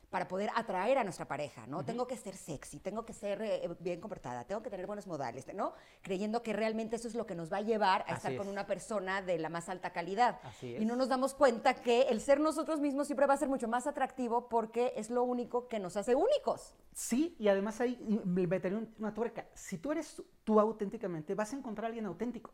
para 0.09 0.27
poder 0.27 0.49
atraer 0.55 0.97
a 0.97 1.03
nuestra 1.03 1.27
pareja, 1.27 1.67
¿no? 1.67 1.85
Tengo 1.85 2.07
que 2.07 2.17
ser 2.17 2.35
sexy, 2.35 2.79
tengo 2.79 3.05
que 3.05 3.13
ser 3.13 3.41
eh, 3.41 3.69
bien 3.79 4.01
comportada, 4.01 4.43
tengo 4.43 4.61
que 4.63 4.69
tener 4.69 4.87
buenos 4.87 5.05
modales, 5.05 5.45
¿no? 5.53 5.73
Creyendo 6.01 6.41
que 6.41 6.51
realmente 6.53 6.95
eso 6.95 7.07
es 7.07 7.15
lo 7.15 7.25
que 7.27 7.35
nos 7.35 7.51
va 7.51 7.57
a 7.57 7.61
llevar 7.61 8.01
a 8.01 8.05
Así 8.05 8.13
estar 8.15 8.35
con 8.37 8.47
es. 8.47 8.51
una 8.51 8.65
persona 8.65 9.21
de 9.21 9.37
la 9.37 9.49
más 9.49 9.69
alta 9.69 9.91
calidad. 9.91 10.39
Así 10.43 10.75
Y 10.77 10.85
no 10.85 10.93
es. 10.93 10.97
nos 10.99 11.09
damos 11.09 11.33
cuenta 11.35 11.75
que 11.75 12.03
el 12.03 12.21
ser 12.21 12.39
nosotros 12.39 12.79
mismos 12.79 13.07
siempre 13.07 13.27
va 13.27 13.35
a 13.35 13.37
ser 13.37 13.49
mucho 13.49 13.67
más 13.67 13.85
atractivo 13.85 14.49
porque 14.49 14.93
es 14.95 15.09
lo 15.11 15.23
único 15.23 15.67
que 15.67 15.79
nos 15.79 15.95
hace 15.95 16.15
únicos. 16.15 16.73
Sí, 16.93 17.35
y 17.39 17.47
además 17.47 17.79
ahí 17.79 17.97
me 18.25 18.47
meteré 18.47 18.75
un- 18.75 18.93
una 18.97 19.13
tuerca. 19.13 19.47
Si 19.53 19.77
tú 19.77 19.91
eres 19.91 20.21
tú 20.43 20.59
auténticamente, 20.59 21.35
vas 21.35 21.53
a 21.53 21.57
encontrar 21.57 21.85
a 21.85 21.87
alguien 21.89 22.07
auténtico. 22.07 22.51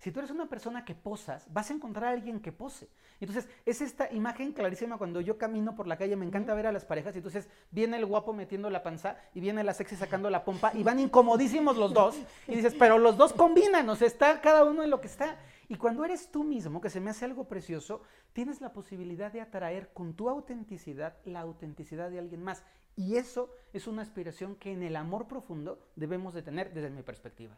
Si 0.00 0.10
tú 0.10 0.20
eres 0.20 0.30
una 0.30 0.48
persona 0.48 0.82
que 0.86 0.94
posas, 0.94 1.46
vas 1.52 1.70
a 1.70 1.74
encontrar 1.74 2.06
a 2.06 2.12
alguien 2.12 2.40
que 2.40 2.52
pose. 2.52 2.88
Entonces, 3.20 3.50
es 3.66 3.82
esta 3.82 4.10
imagen 4.10 4.54
clarísima 4.54 4.96
cuando 4.96 5.20
yo 5.20 5.36
camino 5.36 5.76
por 5.76 5.86
la 5.86 5.98
calle, 5.98 6.16
me 6.16 6.24
encanta 6.24 6.54
ver 6.54 6.66
a 6.66 6.72
las 6.72 6.86
parejas, 6.86 7.14
y 7.14 7.18
entonces 7.18 7.50
viene 7.70 7.98
el 7.98 8.06
guapo 8.06 8.32
metiendo 8.32 8.70
la 8.70 8.82
panza 8.82 9.18
y 9.34 9.40
viene 9.40 9.62
la 9.62 9.74
sexy 9.74 9.96
sacando 9.96 10.30
la 10.30 10.42
pompa 10.42 10.72
y 10.74 10.82
van 10.82 11.00
incomodísimos 11.00 11.76
los 11.76 11.92
dos. 11.92 12.16
Y 12.48 12.54
dices, 12.54 12.74
pero 12.78 12.96
los 12.96 13.18
dos 13.18 13.34
combinan, 13.34 13.86
o 13.90 13.94
sea, 13.94 14.06
está 14.06 14.40
cada 14.40 14.64
uno 14.64 14.82
en 14.82 14.88
lo 14.88 15.02
que 15.02 15.06
está. 15.06 15.36
Y 15.68 15.76
cuando 15.76 16.02
eres 16.02 16.30
tú 16.30 16.44
mismo, 16.44 16.80
que 16.80 16.88
se 16.88 16.98
me 16.98 17.10
hace 17.10 17.26
algo 17.26 17.46
precioso, 17.46 18.00
tienes 18.32 18.62
la 18.62 18.72
posibilidad 18.72 19.30
de 19.30 19.42
atraer 19.42 19.92
con 19.92 20.14
tu 20.14 20.30
autenticidad 20.30 21.14
la 21.26 21.40
autenticidad 21.40 22.10
de 22.10 22.18
alguien 22.18 22.42
más. 22.42 22.64
Y 22.96 23.16
eso 23.16 23.50
es 23.74 23.86
una 23.86 24.00
aspiración 24.00 24.56
que 24.56 24.72
en 24.72 24.82
el 24.82 24.96
amor 24.96 25.28
profundo 25.28 25.78
debemos 25.94 26.32
de 26.32 26.42
tener 26.42 26.72
desde 26.72 26.88
mi 26.88 27.02
perspectiva. 27.02 27.56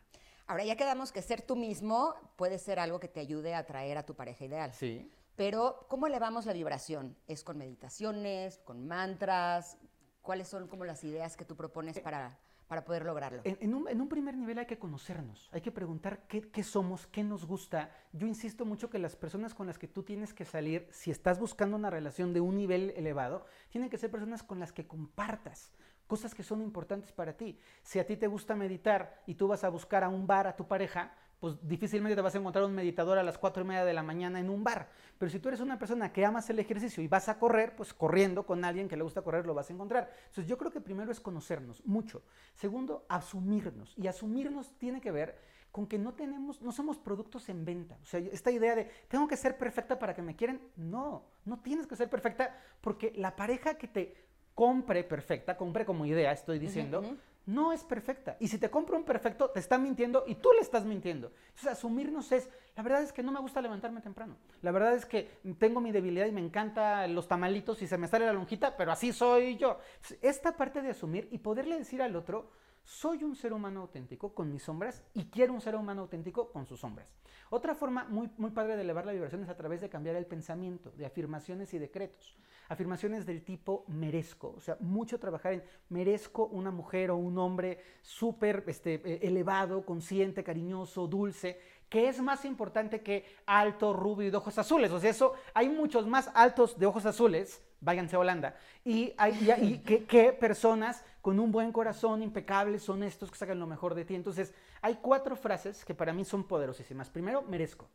Ahora 0.53 0.65
ya 0.65 0.77
quedamos 0.77 1.13
que 1.13 1.23
ser 1.23 1.41
tú 1.41 1.57
mismo 1.57 2.15
puede 2.37 2.59
ser 2.59 2.79
algo 2.79 3.01
que 3.01 3.09
te 3.09 3.21
ayude 3.21 3.55
a 3.55 3.61
atraer 3.61 3.97
a 3.97 4.05
tu 4.05 4.15
pareja 4.15 4.45
ideal. 4.45 4.75
Sí. 4.75 5.11
Pero, 5.35 5.87
¿cómo 5.89 6.07
elevamos 6.07 6.45
la 6.45 6.53
vibración? 6.53 7.17
¿Es 7.27 7.43
con 7.43 7.57
meditaciones, 7.57 8.59
con 8.59 8.87
mantras? 8.87 9.79
¿Cuáles 10.21 10.49
son 10.49 10.69
como 10.69 10.85
las 10.85 11.05
ideas 11.05 11.39
que 11.39 11.47
tú 11.47 11.57
propones 11.57 12.01
para, 12.01 12.39
para 12.69 12.85
poder 12.85 13.07
lograrlo? 13.07 13.41
En, 13.45 13.57
en 13.63 13.73
un, 13.73 13.89
en 13.89 13.99
un 13.99 14.11
primer 14.11 14.37
nivel 14.37 14.59
hay 14.59 14.67
que 14.67 14.79
conocernos, 14.79 15.49
hay 15.53 15.63
que 15.63 15.73
preguntar 15.73 16.27
qué, 16.29 16.43
qué 16.43 16.63
somos, 16.63 17.07
qué 17.07 17.25
nos 17.25 17.47
gusta. 17.47 17.91
Yo 18.13 18.27
insisto 18.27 18.67
mucho 18.67 18.91
que 18.91 18.99
las 18.99 19.17
personas 19.17 19.55
con 19.55 19.67
las 19.67 19.79
que 19.79 19.89
tú 19.89 20.03
tienes 20.03 20.35
que 20.35 20.45
salir, 20.45 20.87
si 20.93 21.11
estás 21.11 21.41
buscando 21.41 21.79
una 21.79 21.89
relación 21.89 22.35
de 22.35 22.43
un 22.43 22.59
nivel 22.59 22.91
elevado, 22.91 23.47
tienen 23.71 23.89
que 23.89 23.97
ser 23.97 24.11
personas 24.11 24.43
con 24.43 24.61
las 24.61 24.75
que 24.75 24.87
compartas 24.87 25.73
cosas 26.13 26.35
que 26.35 26.43
son 26.43 26.61
importantes 26.61 27.11
para 27.11 27.33
ti. 27.33 27.59
Si 27.83 27.99
a 27.99 28.05
ti 28.05 28.19
te 28.19 28.27
gusta 28.27 28.55
meditar 28.55 29.23
y 29.27 29.35
tú 29.35 29.49
vas 29.49 29.65
a 29.65 29.71
buscar 29.71 30.05
a 30.05 30.11
un 30.11 30.27
bar 30.27 30.47
a 30.47 30.55
tu 30.55 30.69
pareja, 30.69 31.11
pues 31.41 31.57
difícilmente 31.67 32.15
te 32.15 32.21
vas 32.21 32.35
a 32.35 32.39
encontrar 32.39 32.67
un 32.67 32.75
meditador 32.75 33.17
a 33.17 33.23
las 33.23 33.39
cuatro 33.39 33.63
y 33.63 33.67
media 33.67 33.87
de 33.87 33.95
la 33.95 34.03
mañana 34.03 34.39
en 34.39 34.51
un 34.51 34.63
bar. 34.63 34.91
Pero 35.17 35.31
si 35.31 35.39
tú 35.39 35.49
eres 35.49 35.61
una 35.61 35.79
persona 35.79 36.13
que 36.13 36.27
amas 36.27 36.51
el 36.51 36.59
ejercicio 36.59 37.03
y 37.03 37.09
vas 37.09 37.31
a 37.31 37.39
correr, 37.39 37.75
pues 37.75 37.95
corriendo 37.95 38.45
con 38.45 38.63
alguien 38.63 38.91
que 38.91 38.97
le 38.99 39.05
gusta 39.05 39.23
correr 39.23 39.47
lo 39.47 39.55
vas 39.55 39.71
a 39.71 39.73
encontrar. 39.73 40.11
Entonces 40.27 40.47
yo 40.47 40.59
creo 40.59 40.71
que 40.71 40.83
primero 40.83 41.11
es 41.11 41.19
conocernos 41.19 41.83
mucho. 41.87 42.23
Segundo, 42.53 43.07
asumirnos. 43.09 43.95
Y 43.97 44.07
asumirnos 44.07 44.77
tiene 44.77 45.01
que 45.01 45.13
ver 45.13 45.39
con 45.71 45.87
que 45.87 45.99
no 45.99 46.13
tenemos, 46.13 46.61
no 46.61 46.73
somos 46.73 46.99
productos 46.99 47.49
en 47.49 47.65
venta. 47.65 47.99
O 48.03 48.05
sea, 48.05 48.21
esta 48.21 48.51
idea 48.51 48.75
de 48.75 48.85
tengo 49.09 49.27
que 49.27 49.39
ser 49.39 49.57
perfecta 49.57 49.99
para 49.99 50.15
que 50.15 50.21
me 50.21 50.37
quieran, 50.37 50.61
no, 50.77 51.25
no 51.47 51.59
tienes 51.61 51.87
que 51.87 51.97
ser 51.97 52.11
perfecta 52.11 52.55
porque 52.83 53.15
la 53.17 53.35
pareja 53.35 53.79
que 53.79 53.89
te 53.89 54.32
compre 54.55 55.05
perfecta, 55.05 55.57
compre 55.57 55.85
como 55.85 56.07
idea, 56.07 56.33
estoy 56.33 56.59
diciendo, 56.59 57.03
no 57.47 57.73
es 57.73 57.83
perfecta. 57.85 58.37
Y 58.39 58.49
si 58.49 58.59
te 58.59 58.71
compra 58.71 58.97
un 58.97 59.05
perfecto, 59.05 59.51
te 59.51 59.61
está 59.61 59.79
mintiendo 59.79 60.25
y 60.27 60.37
tú 60.37 60.51
le 60.53 60.61
estás 60.61 60.85
mintiendo. 60.85 61.33
Entonces, 61.49 61.73
asumirnos 61.73 62.31
es, 62.33 62.49
la 62.77 62.83
verdad 62.83 63.03
es 63.03 63.13
que 63.13 63.23
no 63.23 63.33
me 63.33 63.41
gusta 63.41 63.61
levantarme 63.61 64.01
temprano. 64.01 64.37
La 64.61 64.71
verdad 64.71 64.95
es 64.95 65.07
que 65.07 65.29
tengo 65.59 65.81
mi 65.81 65.93
debilidad 65.93 66.27
y 66.27 66.33
me 66.33 66.41
encanta 66.41 67.07
los 67.09 67.29
tamalitos 67.29 67.83
y 67.83 67.87
se 67.87 67.99
me 67.99 68.09
sale 68.09 68.27
la 68.27 68.33
lonjita, 68.33 68.77
pero 68.77 68.93
así 68.93 69.13
soy 69.13 69.57
yo. 69.57 69.79
Entonces, 69.97 70.19
Esta 70.23 70.57
parte 70.57 70.83
de 70.83 70.91
asumir 70.91 71.29
y 71.31 71.39
poderle 71.39 71.79
decir 71.79 72.03
al 72.03 72.15
otro, 72.15 72.51
soy 72.85 73.25
un 73.25 73.37
ser 73.37 73.53
humano 73.53 73.81
auténtico 73.81 74.35
con 74.35 74.53
mis 74.53 74.63
sombras 74.63 75.03
y 75.15 75.25
quiero 75.27 75.53
un 75.53 75.61
ser 75.61 75.75
humano 75.75 76.03
auténtico 76.03 76.51
con 76.51 76.67
sus 76.67 76.81
sombras. 76.81 77.09
Otra 77.51 77.75
forma 77.75 78.05
muy, 78.05 78.31
muy 78.39 78.51
padre 78.51 78.77
de 78.77 78.83
elevar 78.83 79.05
la 79.05 79.13
vibración 79.13 79.43
es 79.43 79.49
a 79.49 79.57
través 79.57 79.81
de 79.83 79.91
cambiar 79.91 80.17
el 80.17 80.25
pensamiento, 80.25 80.91
de 80.93 81.05
afirmaciones 81.05 81.75
y 81.75 81.79
decretos. 81.79 82.37
Afirmaciones 82.69 83.27
del 83.27 83.45
tipo 83.45 83.85
merezco, 83.89 84.55
o 84.57 84.61
sea, 84.61 84.79
mucho 84.81 85.19
trabajar 85.19 85.53
en 85.53 85.63
merezco 85.91 86.47
una 86.47 86.71
mujer 86.71 87.11
o 87.11 87.17
un 87.17 87.37
hombre 87.37 87.83
súper 88.01 88.65
este, 88.67 88.95
eh, 88.95 89.19
elevado, 89.23 89.85
consciente, 89.85 90.43
cariñoso, 90.43 91.07
dulce, 91.07 91.61
que 91.91 92.09
es 92.09 92.23
más 92.23 92.47
importante 92.47 93.03
que 93.03 93.27
alto, 93.45 93.93
rubio 93.93 94.29
y 94.29 94.31
de 94.31 94.37
ojos 94.39 94.57
azules. 94.57 94.91
O 94.91 94.99
sea, 94.99 95.11
eso 95.11 95.35
hay 95.53 95.69
muchos 95.69 96.07
más 96.07 96.31
altos 96.33 96.79
de 96.79 96.87
ojos 96.87 97.05
azules, 97.05 97.63
váyanse 97.83 98.17
a 98.17 98.21
Holanda, 98.21 98.57
y, 98.83 99.13
hay, 99.19 99.53
y, 99.61 99.79
que 99.81 100.33
personas 100.33 101.05
con 101.23 101.41
un 101.41 101.53
buen 101.53 101.73
corazón, 101.73 102.23
impecables, 102.23 102.89
honestos, 102.89 103.31
que 103.31 103.39
sacan 103.39 103.59
lo 103.59 103.67
mejor 103.67 103.95
de 103.95 104.05
ti. 104.05 104.15
Entonces, 104.15 104.53
hay 104.83 104.97
cuatro 104.97 105.37
frases 105.37 105.85
que 105.85 105.95
para 105.95 106.13
mí 106.13 106.25
son 106.25 106.45
poderosísimas. 106.45 107.09
Primero, 107.09 107.43
merezco. 107.43 107.89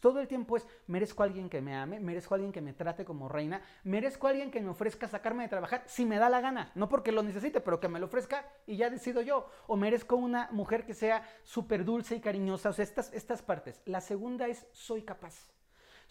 Todo 0.00 0.20
el 0.20 0.28
tiempo 0.28 0.56
es, 0.56 0.66
merezco 0.86 1.22
a 1.22 1.26
alguien 1.26 1.50
que 1.50 1.60
me 1.60 1.74
ame, 1.74 1.98
merezco 1.98 2.34
a 2.34 2.36
alguien 2.36 2.52
que 2.52 2.60
me 2.60 2.72
trate 2.72 3.04
como 3.04 3.28
reina, 3.28 3.60
merezco 3.82 4.26
a 4.26 4.30
alguien 4.30 4.50
que 4.50 4.60
me 4.60 4.68
ofrezca 4.68 5.08
sacarme 5.08 5.42
de 5.42 5.48
trabajar 5.48 5.82
si 5.86 6.06
me 6.06 6.18
da 6.18 6.28
la 6.28 6.40
gana, 6.40 6.70
no 6.76 6.88
porque 6.88 7.10
lo 7.10 7.24
necesite, 7.24 7.60
pero 7.60 7.80
que 7.80 7.88
me 7.88 7.98
lo 7.98 8.06
ofrezca 8.06 8.46
y 8.66 8.76
ya 8.76 8.88
decido 8.88 9.20
yo. 9.20 9.50
O 9.66 9.76
merezco 9.76 10.16
una 10.16 10.48
mujer 10.52 10.86
que 10.86 10.94
sea 10.94 11.28
súper 11.42 11.84
dulce 11.84 12.14
y 12.16 12.20
cariñosa, 12.20 12.70
o 12.70 12.72
sea, 12.72 12.84
estas, 12.84 13.12
estas 13.12 13.42
partes. 13.42 13.82
La 13.84 14.00
segunda 14.00 14.46
es, 14.46 14.66
soy 14.72 15.02
capaz. 15.02 15.50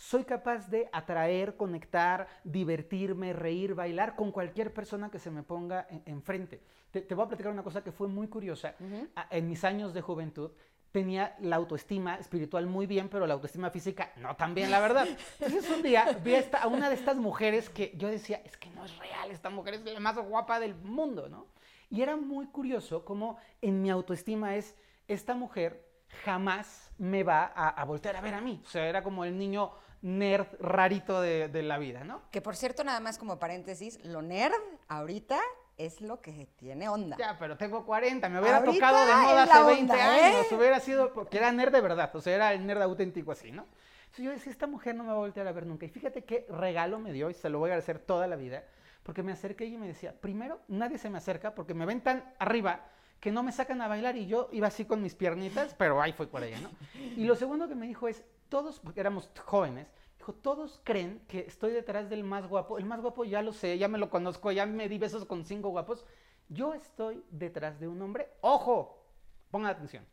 Soy 0.01 0.23
capaz 0.23 0.69
de 0.69 0.89
atraer, 0.93 1.57
conectar, 1.57 2.25
divertirme, 2.45 3.33
reír, 3.33 3.75
bailar 3.75 4.15
con 4.15 4.31
cualquier 4.31 4.73
persona 4.73 5.11
que 5.11 5.19
se 5.19 5.29
me 5.29 5.43
ponga 5.43 5.87
en- 5.89 6.03
enfrente. 6.05 6.61
Te, 6.89 7.01
te 7.01 7.13
voy 7.15 7.25
a 7.25 7.27
platicar 7.27 7.51
una 7.51 7.63
cosa 7.63 7.83
que 7.83 7.91
fue 7.91 8.07
muy 8.07 8.29
curiosa. 8.29 8.75
A- 9.15 9.27
En 9.29 9.47
mis 9.49 9.63
años 9.65 9.93
de 9.93 9.99
juventud 10.01 10.51
tenía 10.93 11.35
la 11.41 11.57
autoestima 11.57 12.15
espiritual 12.15 12.65
muy 12.65 12.87
bien, 12.87 13.09
pero 13.09 13.27
la 13.27 13.33
autoestima 13.33 13.69
física 13.71 14.13
no 14.15 14.37
tan 14.37 14.55
bien, 14.55 14.71
la 14.71 14.79
verdad. 14.79 15.05
Entonces 15.41 15.69
un 15.69 15.83
día 15.83 16.17
vi 16.23 16.33
a, 16.35 16.39
esta- 16.39 16.59
a 16.63 16.67
una 16.67 16.87
de 16.87 16.95
estas 16.95 17.17
mujeres 17.17 17.69
que 17.69 17.91
yo 17.97 18.07
decía, 18.07 18.41
es 18.45 18.55
que 18.55 18.69
no 18.69 18.85
es 18.85 18.97
real, 18.99 19.29
esta 19.31 19.49
mujer 19.49 19.73
es 19.73 19.83
la 19.83 19.99
más 19.99 20.17
guapa 20.17 20.61
del 20.61 20.75
mundo, 20.75 21.27
¿no? 21.27 21.47
Y 21.89 22.01
era 22.03 22.15
muy 22.15 22.47
curioso 22.47 23.03
cómo 23.03 23.37
en 23.61 23.81
mi 23.81 23.89
autoestima 23.89 24.55
es, 24.55 24.77
esta 25.09 25.35
mujer 25.35 25.85
jamás 26.23 26.89
me 26.97 27.23
va 27.23 27.51
a, 27.53 27.67
a 27.69 27.83
voltear 27.83 28.15
a 28.15 28.21
ver 28.21 28.33
a 28.33 28.41
mí. 28.41 28.61
O 28.65 28.69
sea, 28.69 28.87
era 28.87 29.03
como 29.03 29.25
el 29.25 29.37
niño 29.37 29.71
nerd 30.01 30.47
rarito 30.59 31.21
de, 31.21 31.47
de 31.49 31.61
la 31.63 31.77
vida, 31.77 32.03
¿no? 32.03 32.21
Que 32.31 32.41
por 32.41 32.55
cierto, 32.55 32.83
nada 32.83 32.99
más 32.99 33.17
como 33.17 33.39
paréntesis, 33.39 34.03
lo 34.05 34.21
nerd 34.21 34.53
ahorita 34.87 35.39
es 35.79 36.01
lo 36.01 36.21
que 36.21 36.47
tiene 36.57 36.89
onda. 36.89 37.15
Ya, 37.17 37.37
pero 37.39 37.57
tengo 37.57 37.85
40, 37.85 38.27
me 38.29 38.41
hubiera 38.41 38.57
Ahorita 38.57 38.73
tocado 38.73 39.05
de 39.05 39.15
moda 39.15 39.43
hace 39.43 39.63
20 39.63 39.81
onda, 39.81 40.17
¿eh? 40.17 40.35
años, 40.35 40.51
hubiera 40.51 40.79
sido, 40.81 41.13
porque 41.13 41.37
era 41.37 41.51
nerd 41.51 41.71
de 41.71 41.81
verdad, 41.81 42.13
o 42.13 42.21
sea, 42.21 42.35
era 42.35 42.53
el 42.53 42.65
nerd 42.67 42.81
auténtico 42.81 43.31
así, 43.31 43.51
¿no? 43.51 43.65
Entonces 44.01 44.25
yo 44.25 44.31
decía, 44.31 44.51
esta 44.51 44.67
mujer 44.67 44.95
no 44.95 45.03
me 45.03 45.09
va 45.09 45.15
a 45.15 45.19
voltear 45.19 45.47
a 45.47 45.51
ver 45.53 45.65
nunca. 45.65 45.85
Y 45.85 45.89
fíjate 45.89 46.25
qué 46.25 46.45
regalo 46.49 46.99
me 46.99 47.13
dio, 47.13 47.29
y 47.29 47.33
se 47.33 47.49
lo 47.49 47.59
voy 47.59 47.69
a 47.69 47.73
agradecer 47.73 47.99
toda 47.99 48.27
la 48.27 48.35
vida, 48.35 48.63
porque 49.03 49.23
me 49.23 49.31
acerqué 49.31 49.65
y 49.65 49.77
me 49.77 49.87
decía, 49.87 50.13
primero, 50.19 50.59
nadie 50.67 50.97
se 50.97 51.09
me 51.09 51.17
acerca 51.17 51.55
porque 51.55 51.73
me 51.73 51.85
ven 51.85 52.01
tan 52.01 52.33
arriba 52.39 52.85
que 53.21 53.31
no 53.31 53.43
me 53.43 53.51
sacan 53.51 53.81
a 53.81 53.87
bailar 53.87 54.17
y 54.17 54.27
yo 54.27 54.49
iba 54.51 54.67
así 54.67 54.85
con 54.85 55.01
mis 55.01 55.15
piernitas, 55.15 55.75
pero 55.75 56.01
ahí 56.01 56.11
fue 56.11 56.27
por 56.27 56.43
ella, 56.43 56.59
¿no? 56.59 56.69
Y 57.15 57.25
lo 57.25 57.35
segundo 57.35 57.67
que 57.67 57.75
me 57.75 57.87
dijo 57.87 58.07
es, 58.07 58.23
todos, 58.49 58.79
porque 58.79 58.99
éramos 58.99 59.29
jóvenes, 59.45 59.87
dijo, 60.17 60.33
todos 60.33 60.81
creen 60.83 61.23
que 61.27 61.39
estoy 61.39 61.71
detrás 61.71 62.09
del 62.09 62.23
más 62.23 62.47
guapo. 62.47 62.77
El 62.77 62.85
más 62.85 63.01
guapo 63.01 63.25
ya 63.25 63.41
lo 63.41 63.53
sé, 63.53 63.77
ya 63.77 63.87
me 63.87 63.97
lo 63.97 64.09
conozco, 64.09 64.51
ya 64.51 64.65
me 64.65 64.89
di 64.89 64.97
besos 64.97 65.25
con 65.25 65.45
cinco 65.45 65.69
guapos. 65.69 66.05
Yo 66.49 66.73
estoy 66.73 67.23
detrás 67.29 67.79
de 67.79 67.87
un 67.87 68.01
hombre, 68.01 68.29
ojo, 68.41 69.03
pongan 69.51 69.71
atención, 69.71 70.05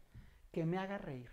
que 0.53 0.64
me 0.64 0.79
haga 0.79 0.99
reír. 0.99 1.31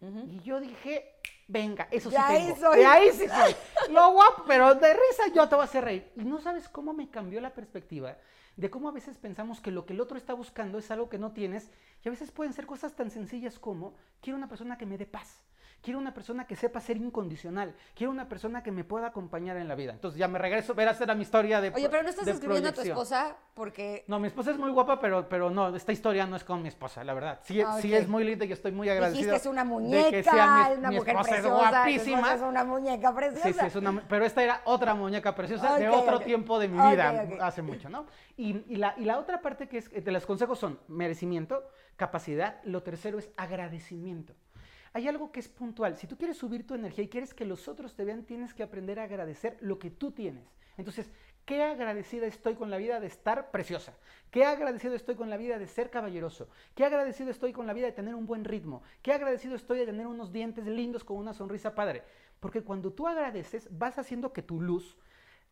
Y 0.00 0.40
yo 0.40 0.60
dije, 0.60 1.20
venga, 1.46 1.86
eso 1.90 2.08
De 2.08 2.16
sí 2.16 2.22
ahí 2.24 2.46
tengo. 2.46 2.56
soy. 2.56 2.78
De 2.78 2.86
ahí 2.86 3.10
sí 3.12 3.28
soy. 3.28 3.54
Lo 3.92 4.12
guapo, 4.12 4.44
pero 4.46 4.74
de 4.74 4.94
risa 4.94 5.24
yo 5.34 5.46
te 5.46 5.56
voy 5.56 5.62
a 5.62 5.64
hacer 5.64 5.84
reír. 5.84 6.10
Y 6.16 6.24
no 6.24 6.40
sabes 6.40 6.68
cómo 6.68 6.94
me 6.94 7.10
cambió 7.10 7.40
la 7.40 7.52
perspectiva 7.52 8.16
de 8.56 8.70
cómo 8.70 8.88
a 8.88 8.92
veces 8.92 9.16
pensamos 9.18 9.60
que 9.60 9.70
lo 9.70 9.86
que 9.86 9.94
el 9.94 10.00
otro 10.00 10.16
está 10.16 10.34
buscando 10.34 10.78
es 10.78 10.90
algo 10.90 11.08
que 11.08 11.18
no 11.18 11.32
tienes. 11.32 11.70
Y 12.04 12.08
a 12.08 12.10
veces 12.10 12.30
pueden 12.30 12.52
ser 12.52 12.66
cosas 12.66 12.94
tan 12.94 13.10
sencillas 13.10 13.58
como, 13.58 13.94
quiero 14.20 14.36
una 14.36 14.48
persona 14.48 14.78
que 14.78 14.86
me 14.86 14.98
dé 14.98 15.06
paz. 15.06 15.42
Quiero 15.82 15.98
una 15.98 16.12
persona 16.12 16.46
que 16.46 16.56
sepa 16.56 16.80
ser 16.80 16.96
incondicional. 16.98 17.74
Quiero 17.94 18.10
una 18.10 18.28
persona 18.28 18.62
que 18.62 18.70
me 18.70 18.84
pueda 18.84 19.06
acompañar 19.08 19.56
en 19.56 19.66
la 19.66 19.74
vida. 19.74 19.92
Entonces 19.92 20.18
ya 20.18 20.28
me 20.28 20.38
regreso, 20.38 20.74
verás, 20.74 21.00
era 21.00 21.14
mi 21.14 21.22
historia 21.22 21.60
de 21.60 21.70
Oye, 21.74 21.88
pero 21.88 22.02
no 22.02 22.08
estás 22.10 22.26
escribiendo 22.28 22.68
a 22.68 22.72
tu 22.72 22.82
esposa 22.82 23.36
porque 23.54 24.04
No, 24.06 24.18
mi 24.18 24.26
esposa 24.28 24.50
es 24.50 24.58
muy 24.58 24.70
guapa, 24.70 25.00
pero, 25.00 25.28
pero 25.28 25.50
no, 25.50 25.74
esta 25.74 25.92
historia 25.92 26.26
no 26.26 26.36
es 26.36 26.44
con 26.44 26.62
mi 26.62 26.68
esposa, 26.68 27.02
la 27.04 27.14
verdad. 27.14 27.40
Sí, 27.44 27.60
Ah, 27.60 27.78
sí 27.80 27.94
es 27.94 28.08
muy 28.08 28.24
linda 28.24 28.44
y 28.44 28.52
estoy 28.52 28.72
muy 28.72 28.88
agradecido. 28.88 29.32
dijiste 29.32 29.48
es 29.48 29.52
una 29.52 29.64
de 29.64 29.68
muñeca, 29.68 30.10
que 30.10 30.22
sea 30.22 30.68
mi, 30.70 30.78
una 30.78 30.88
mi 30.90 30.96
mujer 30.96 31.16
esposa 31.16 31.30
preciosa. 31.30 31.64
es 31.64 31.70
guapísima. 31.72 32.34
es 32.34 32.40
una 32.42 32.64
muñeca 32.64 33.14
preciosa. 33.14 33.48
Sí, 33.48 33.52
sí, 33.54 33.66
es 33.66 33.76
una, 33.76 34.02
pero 34.08 34.24
esta 34.24 34.42
era 34.42 34.60
otra 34.64 34.94
muñeca 34.94 35.34
preciosa 35.34 35.78
de 35.78 35.88
otro 35.88 36.20
tiempo 36.20 36.58
de 36.58 36.68
mi 36.68 36.74
vida, 36.76 37.26
hace 37.40 37.62
mucho, 37.62 37.88
¿no? 37.88 38.06
Y, 38.36 38.64
y 38.68 38.76
la, 38.76 38.94
y 38.96 39.04
la 39.04 39.18
otra 39.18 39.40
parte 39.40 39.68
que 39.68 39.78
es, 39.78 39.90
eh, 39.92 40.00
de 40.00 40.12
los 40.12 40.26
consejos 40.26 40.58
son 40.58 40.78
merecimiento, 40.88 41.62
capacidad, 41.96 42.62
lo 42.64 42.82
tercero 42.82 43.18
es 43.18 43.30
agradecimiento. 43.36 44.34
Hay 44.92 45.06
algo 45.06 45.30
que 45.30 45.40
es 45.40 45.48
puntual. 45.48 45.96
Si 45.96 46.06
tú 46.06 46.16
quieres 46.16 46.36
subir 46.36 46.66
tu 46.66 46.74
energía 46.74 47.04
y 47.04 47.08
quieres 47.08 47.32
que 47.32 47.44
los 47.44 47.68
otros 47.68 47.94
te 47.94 48.04
vean, 48.04 48.24
tienes 48.24 48.54
que 48.54 48.62
aprender 48.62 48.98
a 48.98 49.04
agradecer 49.04 49.56
lo 49.60 49.78
que 49.78 49.90
tú 49.90 50.10
tienes. 50.10 50.44
Entonces, 50.76 51.10
qué 51.44 51.62
agradecida 51.62 52.26
estoy 52.26 52.54
con 52.54 52.70
la 52.70 52.76
vida 52.76 52.98
de 52.98 53.06
estar 53.06 53.50
preciosa. 53.50 53.94
Qué 54.30 54.44
agradecido 54.44 54.94
estoy 54.94 55.14
con 55.14 55.30
la 55.30 55.36
vida 55.36 55.58
de 55.58 55.68
ser 55.68 55.90
caballeroso. 55.90 56.48
Qué 56.74 56.84
agradecido 56.84 57.30
estoy 57.30 57.52
con 57.52 57.66
la 57.66 57.72
vida 57.72 57.86
de 57.86 57.92
tener 57.92 58.14
un 58.14 58.26
buen 58.26 58.44
ritmo. 58.44 58.82
Qué 59.02 59.12
agradecido 59.12 59.54
estoy 59.54 59.78
de 59.78 59.86
tener 59.86 60.06
unos 60.08 60.32
dientes 60.32 60.66
lindos 60.66 61.04
con 61.04 61.18
una 61.18 61.34
sonrisa 61.34 61.74
padre. 61.74 62.02
Porque 62.40 62.62
cuando 62.62 62.92
tú 62.92 63.06
agradeces, 63.06 63.68
vas 63.70 63.98
haciendo 63.98 64.32
que 64.32 64.42
tu 64.42 64.60
luz 64.60 64.96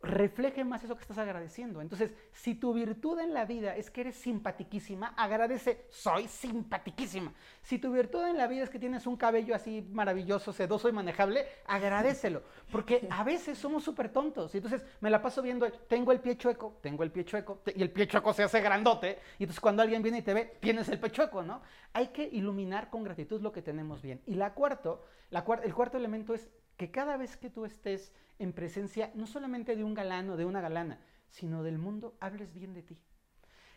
refleje 0.00 0.64
más 0.64 0.84
eso 0.84 0.94
que 0.94 1.02
estás 1.02 1.18
agradeciendo. 1.18 1.80
Entonces, 1.80 2.12
si 2.32 2.54
tu 2.54 2.72
virtud 2.72 3.18
en 3.18 3.34
la 3.34 3.44
vida 3.44 3.74
es 3.74 3.90
que 3.90 4.02
eres 4.02 4.16
simpatiquísima, 4.16 5.08
agradece, 5.16 5.86
soy 5.88 6.28
simpatiquísima. 6.28 7.32
Si 7.62 7.78
tu 7.78 7.92
virtud 7.92 8.24
en 8.24 8.36
la 8.36 8.46
vida 8.46 8.62
es 8.62 8.70
que 8.70 8.78
tienes 8.78 9.06
un 9.06 9.16
cabello 9.16 9.54
así 9.56 9.82
maravilloso, 9.90 10.52
sedoso 10.52 10.88
y 10.88 10.92
manejable, 10.92 11.46
agradecelo. 11.66 12.42
Porque 12.70 13.06
a 13.10 13.24
veces 13.24 13.58
somos 13.58 13.82
súper 13.82 14.10
tontos. 14.10 14.54
Y 14.54 14.58
entonces 14.58 14.84
me 15.00 15.10
la 15.10 15.20
paso 15.20 15.42
viendo, 15.42 15.68
tengo 15.88 16.12
el 16.12 16.20
pie 16.20 16.38
chueco, 16.38 16.78
tengo 16.80 17.02
el 17.02 17.10
pie 17.10 17.24
chueco, 17.24 17.62
y 17.74 17.82
el 17.82 17.90
pie 17.90 18.06
chueco 18.06 18.32
se 18.32 18.44
hace 18.44 18.60
grandote. 18.60 19.18
Y 19.38 19.44
entonces 19.44 19.60
cuando 19.60 19.82
alguien 19.82 20.02
viene 20.02 20.18
y 20.18 20.22
te 20.22 20.32
ve, 20.32 20.58
tienes 20.60 20.88
el 20.88 21.00
pie 21.00 21.10
chueco, 21.10 21.42
¿no? 21.42 21.60
Hay 21.92 22.08
que 22.08 22.22
iluminar 22.22 22.88
con 22.88 23.02
gratitud 23.02 23.40
lo 23.40 23.50
que 23.50 23.62
tenemos 23.62 24.00
bien. 24.00 24.22
Y 24.26 24.34
la 24.34 24.54
cuarto, 24.54 25.04
la 25.30 25.44
el 25.64 25.74
cuarto 25.74 25.96
elemento 25.96 26.34
es 26.34 26.48
que 26.76 26.92
cada 26.92 27.16
vez 27.16 27.36
que 27.36 27.50
tú 27.50 27.64
estés 27.64 28.12
en 28.38 28.52
presencia 28.52 29.10
no 29.14 29.26
solamente 29.26 29.76
de 29.76 29.84
un 29.84 29.94
galán 29.94 30.30
o 30.30 30.36
de 30.36 30.44
una 30.44 30.60
galana, 30.60 31.00
sino 31.30 31.62
del 31.62 31.78
mundo, 31.78 32.16
hables 32.20 32.52
bien 32.54 32.74
de 32.74 32.82
ti. 32.82 32.98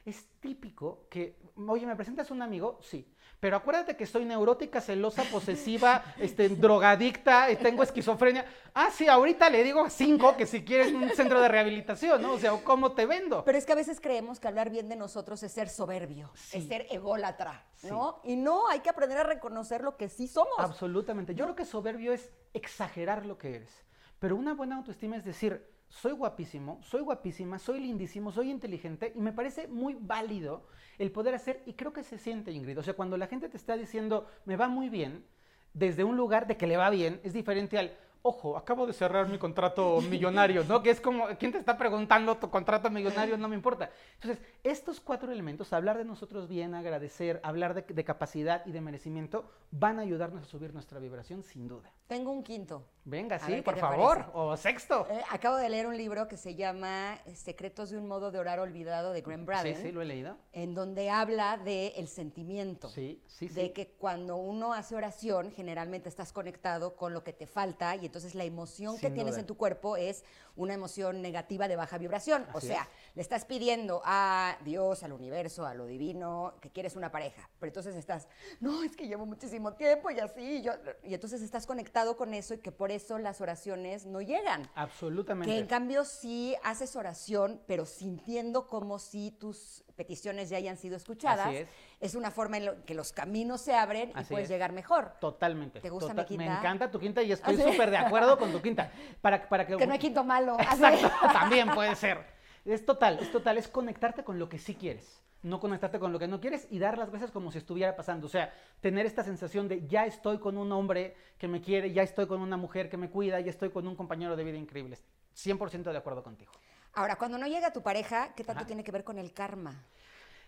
Es 0.04 0.26
típico 0.40 1.06
que, 1.12 1.38
oye, 1.68 1.86
¿me 1.86 1.96
presentas 1.96 2.32
un 2.32 2.42
amigo? 2.42 2.80
Sí. 2.82 3.08
Pero 3.40 3.58
acuérdate 3.58 3.96
que 3.96 4.08
soy 4.08 4.26
neurótica, 4.26 4.82
celosa, 4.82 5.24
posesiva, 5.26 6.04
este, 6.18 6.50
drogadicta, 6.50 7.50
eh, 7.50 7.56
tengo 7.56 7.84
esquizofrenia. 7.84 8.46
Ah, 8.74 8.90
sí, 8.92 9.08
ahorita 9.08 9.50
le 9.52 9.64
digo 9.64 9.84
a 9.84 9.92
cinco 9.92 10.36
que 10.38 10.48
si 10.48 10.64
quieres 10.64 10.92
un 10.92 11.10
centro 11.12 11.40
de 11.40 11.48
rehabilitación, 11.48 12.22
¿no? 12.22 12.34
O 12.34 12.40
sea, 12.40 12.52
¿cómo 12.64 12.94
te 12.94 13.06
vendo? 13.06 13.44
Pero 13.44 13.58
es 13.60 13.66
que 13.66 13.74
a 13.74 13.76
veces 13.76 14.00
creemos 14.02 14.40
que 14.40 14.48
hablar 14.48 14.72
bien 14.72 14.90
de 14.90 14.96
nosotros 14.96 15.44
es 15.44 15.52
ser 15.52 15.70
soberbio, 15.70 16.32
Sí. 16.34 16.58
es 16.60 16.68
ser 16.68 16.88
ególatra, 16.90 17.64
¿no? 17.84 18.22
Y 18.24 18.36
no, 18.36 18.68
hay 18.70 18.80
que 18.80 18.90
aprender 18.90 19.20
a 19.20 19.24
reconocer 19.24 19.82
lo 19.84 19.98
que 19.98 20.10
sí 20.10 20.28
somos. 20.28 20.54
Absolutamente. 20.58 21.36
Yo 21.36 21.46
creo 21.46 21.56
que 21.56 21.66
soberbio 21.66 22.12
es 22.14 22.32
exagerar 22.54 23.26
lo 23.26 23.38
que 23.38 23.56
eres. 23.56 23.84
Pero 24.22 24.36
una 24.36 24.54
buena 24.54 24.76
autoestima 24.76 25.16
es 25.16 25.26
decir, 25.26 25.66
soy 25.90 26.12
guapísimo, 26.12 26.78
soy 26.84 27.02
guapísima, 27.02 27.58
soy 27.58 27.80
lindísimo, 27.80 28.32
soy 28.32 28.52
inteligente 28.52 29.12
y 29.16 29.20
me 29.20 29.34
parece 29.34 29.68
muy 29.68 29.96
válido 30.00 30.68
el 31.00 31.12
poder 31.12 31.34
hacer, 31.34 31.64
y 31.66 31.74
creo 31.74 31.92
que 31.92 32.04
se 32.04 32.20
siente, 32.20 32.52
Ingrid. 32.52 32.78
O 32.78 32.84
sea, 32.84 32.94
cuando 32.94 33.18
la 33.18 33.26
gente 33.26 33.50
te 33.50 33.58
está 33.58 33.76
diciendo, 33.76 34.28
me 34.46 34.58
va 34.58 34.68
muy 34.68 34.90
bien, 34.90 35.26
desde 35.74 36.04
un 36.04 36.18
lugar 36.18 36.46
de 36.46 36.56
que 36.56 36.68
le 36.68 36.78
va 36.78 36.92
bien, 36.92 37.20
es 37.24 37.34
diferente 37.34 37.80
al, 37.80 37.98
ojo, 38.24 38.56
acabo 38.58 38.86
de 38.86 38.94
cerrar 38.94 39.28
mi 39.28 39.38
contrato 39.38 40.00
millonario, 40.10 40.64
¿no? 40.64 40.82
Que 40.84 40.90
es 40.92 41.02
como, 41.02 41.28
¿quién 41.40 41.52
te 41.52 41.58
está 41.58 41.78
preguntando 41.78 42.38
tu 42.38 42.50
contrato 42.50 42.90
millonario? 42.90 43.38
No 43.38 43.48
me 43.48 43.56
importa. 43.56 43.90
Entonces, 44.16 44.44
estos 44.64 45.00
cuatro 45.00 45.32
elementos, 45.32 45.74
hablar 45.74 45.98
de 45.98 46.06
nosotros 46.06 46.48
bien, 46.48 46.76
agradecer, 46.76 47.40
hablar 47.44 47.74
de, 47.74 47.82
de 47.82 48.04
capacidad 48.04 48.66
y 48.66 48.72
de 48.72 48.82
merecimiento, 48.82 49.46
van 49.72 50.00
a 50.00 50.02
ayudarnos 50.04 50.44
a 50.44 50.46
subir 50.46 50.74
nuestra 50.74 51.00
vibración 51.00 51.44
sin 51.44 51.68
duda. 51.68 51.92
Tengo 52.08 52.32
un 52.32 52.44
quinto. 52.44 52.86
Venga, 53.06 53.38
A 53.38 53.40
sí, 53.40 53.62
por 53.62 53.78
favor. 53.78 54.18
parece. 54.18 54.32
O 54.34 54.58
sexto. 54.58 55.08
Eh, 55.10 55.22
acabo 55.32 55.56
de 55.56 55.70
leer 55.70 55.88
un 55.88 55.98
libro 55.98 56.28
que 56.28 56.38
se 56.38 56.56
llama 56.56 57.18
eh, 57.26 57.36
Secretos 57.36 57.90
de 57.90 57.98
un 57.98 58.08
modo 58.08 58.32
de 58.32 58.38
orar 58.38 58.60
olvidado 58.60 59.14
de 59.14 59.22
Graham 59.22 59.46
Braden, 59.46 59.76
Sí, 59.78 59.82
sí, 59.82 59.92
lo 59.92 60.02
he 60.02 60.06
leído. 60.06 60.36
en 60.52 60.76
donde 60.76 61.10
habla 61.10 61.58
de 61.58 61.88
el 61.96 62.08
sentimiento. 62.08 62.90
Sí, 62.90 63.24
sí, 63.28 63.48
sí. 63.48 63.54
De 63.56 63.72
que 63.74 63.88
cuando 63.98 64.36
uno 64.36 64.74
hace 64.74 64.96
oración, 64.96 65.52
generalmente 65.52 66.10
estás 66.10 66.32
conectado 66.34 66.96
con 66.96 67.14
lo 67.14 67.24
que 67.24 67.34
te 67.34 67.48
falta 67.48 67.96
y 67.96 68.06
entonces 68.12 68.36
la 68.36 68.44
emoción 68.44 68.98
que 69.00 69.10
tienes 69.10 69.36
duda. 69.36 69.40
en 69.40 69.46
tu 69.46 69.56
cuerpo 69.56 69.96
es 69.96 70.26
una 70.58 70.74
emoción 70.74 71.22
negativa 71.22 71.70
de 71.70 71.78
baja 71.78 71.98
vibración. 71.98 72.46
o 72.54 72.60
sea, 72.60 72.82
es. 72.82 73.16
le 73.16 73.22
estás 73.22 73.46
pidiendo 73.46 74.02
a 74.04 74.58
Dios, 74.66 75.04
al 75.04 75.14
universo, 75.14 75.66
a 75.66 75.74
lo 75.74 75.86
divino, 75.86 76.56
que 76.60 76.70
quieres 76.70 76.98
una 76.98 77.10
pareja. 77.10 77.50
Pero 77.58 77.70
entonces 77.70 77.96
estás, 77.96 78.28
no, 78.60 78.84
es 78.84 78.98
que 78.98 79.08
llevo 79.08 79.26
muchísimo 79.26 79.76
tiempo 79.76 80.12
y 80.12 80.20
así. 80.20 80.58
y 80.58 80.62
yo-". 80.62 80.74
y 81.04 81.14
entonces 81.14 81.42
estás 81.42 81.66
conectado 81.66 82.18
con 82.18 82.34
eso 82.34 82.54
y 82.54 82.58
que 82.58 82.74
por 82.74 82.92
eso 82.92 83.18
las 83.18 83.40
oraciones 83.40 84.06
no 84.06 84.20
llegan. 84.20 84.70
Absolutamente. 84.76 85.50
Que 85.50 85.58
en 85.58 85.68
cambio 85.68 86.04
sí 86.04 86.54
haces 86.66 86.98
oración, 86.98 87.62
pero 87.66 87.86
sintiendo 87.86 88.68
como 88.68 89.00
si 89.00 89.32
tus 89.32 89.86
peticiones 90.06 90.50
ya 90.50 90.58
hayan 90.58 90.78
sido 90.78 90.96
escuchadas. 90.98 91.48
Así 91.48 91.66
es. 92.00 92.16
una 92.16 92.32
forma 92.32 92.58
en 92.58 92.66
lo 92.66 92.86
que 92.86 92.94
los 92.96 93.12
caminos 93.14 93.62
se 93.62 93.74
abren 93.76 94.10
y 94.10 94.24
puedes 94.26 94.46
es. 94.46 94.50
llegar 94.50 94.72
mejor. 94.74 95.14
Totalmente. 95.20 95.80
¿Te 95.80 95.90
gusta 95.90 96.10
total- 96.10 96.26
mi 96.30 96.38
Me 96.38 96.44
quinta? 96.46 96.60
encanta 96.60 96.90
tu 96.92 97.00
quinta 97.00 97.22
y 97.22 97.32
estoy 97.32 97.58
súper 97.58 97.92
de 97.92 97.98
acuerdo 97.98 98.38
con 98.38 98.52
tu 98.52 98.62
quinta. 98.62 98.92
Para, 99.22 99.48
para 99.48 99.68
que, 99.68 99.78
Que 99.78 99.86
no 99.86 99.94
hay 99.94 100.00
quinto 100.00 100.24
malo. 100.24 100.58
Exacto, 100.60 101.10
también 101.34 101.70
puede 101.70 101.96
ser. 101.96 102.18
Es 102.66 102.86
total, 102.86 103.20
es 103.22 103.32
total, 103.32 103.58
es 103.58 103.68
conectarte 103.68 104.24
con 104.24 104.38
lo 104.40 104.48
que 104.50 104.60
sí 104.60 104.76
quieres, 104.76 105.24
no 105.44 105.60
conectarte 105.60 105.98
con 106.00 106.12
lo 106.12 106.20
que 106.20 106.28
no 106.28 106.40
quieres 106.40 106.68
y 106.70 106.78
dar 106.80 106.98
las 106.98 107.10
gracias 107.10 107.32
como 107.32 107.52
si 107.52 107.58
estuviera 107.58 107.96
pasando. 107.96 108.28
O 108.28 108.30
sea, 108.30 108.54
tener 108.82 109.06
esta 109.06 109.24
sensación 109.24 109.68
de 109.68 109.88
ya 109.88 110.06
estoy 110.06 110.38
con 110.40 110.58
un 110.58 110.72
hombre 110.72 111.16
que 111.40 111.48
me 111.48 111.62
quiere, 111.62 111.92
ya 111.92 112.04
estoy 112.04 112.28
con 112.28 112.42
una 112.42 112.58
mujer 112.58 112.90
que 112.90 112.98
me 112.98 113.10
cuida, 113.10 113.40
ya 113.40 113.50
estoy 113.50 113.70
con 113.72 113.88
un 113.88 113.96
compañero 113.96 114.36
de 114.36 114.44
vida 114.44 114.58
increíble. 114.58 114.98
100% 115.36 115.92
de 115.92 115.98
acuerdo 115.98 116.22
contigo. 116.24 116.52
Ahora, 116.94 117.16
cuando 117.18 117.38
no 117.38 117.48
llega 117.48 117.72
tu 117.72 117.82
pareja, 117.82 118.34
¿qué 118.36 118.44
tanto 118.44 118.60
Ajá. 118.62 118.68
tiene 118.68 118.84
que 118.84 118.92
ver 118.92 119.04
con 119.04 119.18
el 119.18 119.34
karma? 119.34 119.86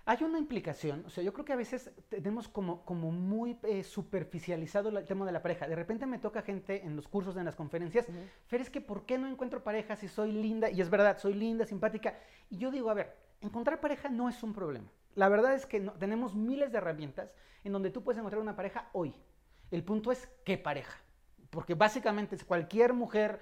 Hay 0.05 0.21
una 0.21 0.37
implicación, 0.37 1.05
o 1.05 1.09
sea, 1.09 1.23
yo 1.23 1.31
creo 1.31 1.45
que 1.45 1.53
a 1.53 1.55
veces 1.55 1.89
tenemos 2.09 2.49
como, 2.49 2.83
como 2.83 3.09
muy 3.09 3.57
eh, 3.63 3.85
superficializado 3.85 4.89
el 4.89 5.05
tema 5.05 5.25
de 5.25 5.31
la 5.31 5.41
pareja. 5.41 5.65
De 5.65 5.77
repente 5.77 6.05
me 6.05 6.19
toca 6.19 6.41
gente 6.41 6.83
en 6.85 6.97
los 6.97 7.07
cursos, 7.07 7.37
en 7.37 7.45
las 7.45 7.55
conferencias, 7.55 8.05
Fer, 8.47 8.59
es 8.59 8.69
que 8.69 8.81
¿por 8.81 9.05
qué 9.05 9.17
no 9.17 9.29
encuentro 9.29 9.63
pareja 9.63 9.95
si 9.95 10.09
soy 10.09 10.33
linda? 10.33 10.69
Y 10.69 10.81
es 10.81 10.89
verdad, 10.89 11.17
soy 11.19 11.35
linda, 11.35 11.65
simpática. 11.65 12.19
Y 12.49 12.57
yo 12.57 12.69
digo, 12.69 12.89
a 12.89 12.93
ver, 12.93 13.15
encontrar 13.39 13.79
pareja 13.79 14.09
no 14.09 14.27
es 14.27 14.43
un 14.43 14.53
problema. 14.53 14.89
La 15.15 15.29
verdad 15.29 15.53
es 15.53 15.65
que 15.65 15.79
no- 15.79 15.93
tenemos 15.93 16.35
miles 16.35 16.73
de 16.73 16.79
herramientas 16.79 17.33
en 17.63 17.71
donde 17.71 17.89
tú 17.89 18.03
puedes 18.03 18.19
encontrar 18.19 18.41
una 18.41 18.57
pareja 18.57 18.89
hoy. 18.91 19.15
El 19.71 19.85
punto 19.85 20.11
es 20.11 20.27
qué 20.43 20.57
pareja. 20.57 20.99
Porque 21.53 21.75
básicamente 21.75 22.35
es 22.35 22.43
cualquier 22.43 22.93
mujer 22.93 23.39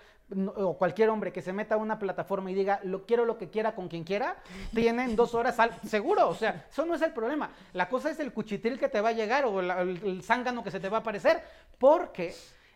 o 0.57 0.77
cualquier 0.77 1.09
hombre 1.09 1.31
que 1.31 1.41
se 1.41 1.53
meta 1.53 1.75
a 1.75 1.77
una 1.77 1.97
plataforma 1.97 2.51
y 2.51 2.53
diga 2.53 2.81
lo 2.83 3.05
quiero 3.05 3.23
lo 3.25 3.37
que 3.37 3.49
quiera 3.49 3.73
con 3.73 3.87
quien 3.87 4.03
quiera, 4.03 4.35
tienen 4.75 5.15
dos 5.15 5.33
horas 5.33 5.57
al 5.59 5.73
seguro. 5.87 6.27
O 6.27 6.35
sea, 6.35 6.65
eso 6.69 6.85
no 6.85 6.95
es 6.95 7.01
el 7.01 7.13
problema. 7.13 7.51
La 7.71 7.87
cosa 7.87 8.09
es 8.11 8.19
el 8.19 8.33
cuchitril 8.33 8.77
que 8.77 8.89
te 8.89 8.99
va 8.99 9.09
a 9.09 9.13
llegar 9.13 9.45
o 9.45 9.61
la- 9.61 9.81
el, 9.81 9.97
el 10.03 10.23
zángano 10.23 10.61
que 10.61 10.71
se 10.71 10.81
te 10.81 10.89
va 10.89 10.97
a 10.97 10.99
aparecer. 10.99 11.41
Porque 11.79 12.35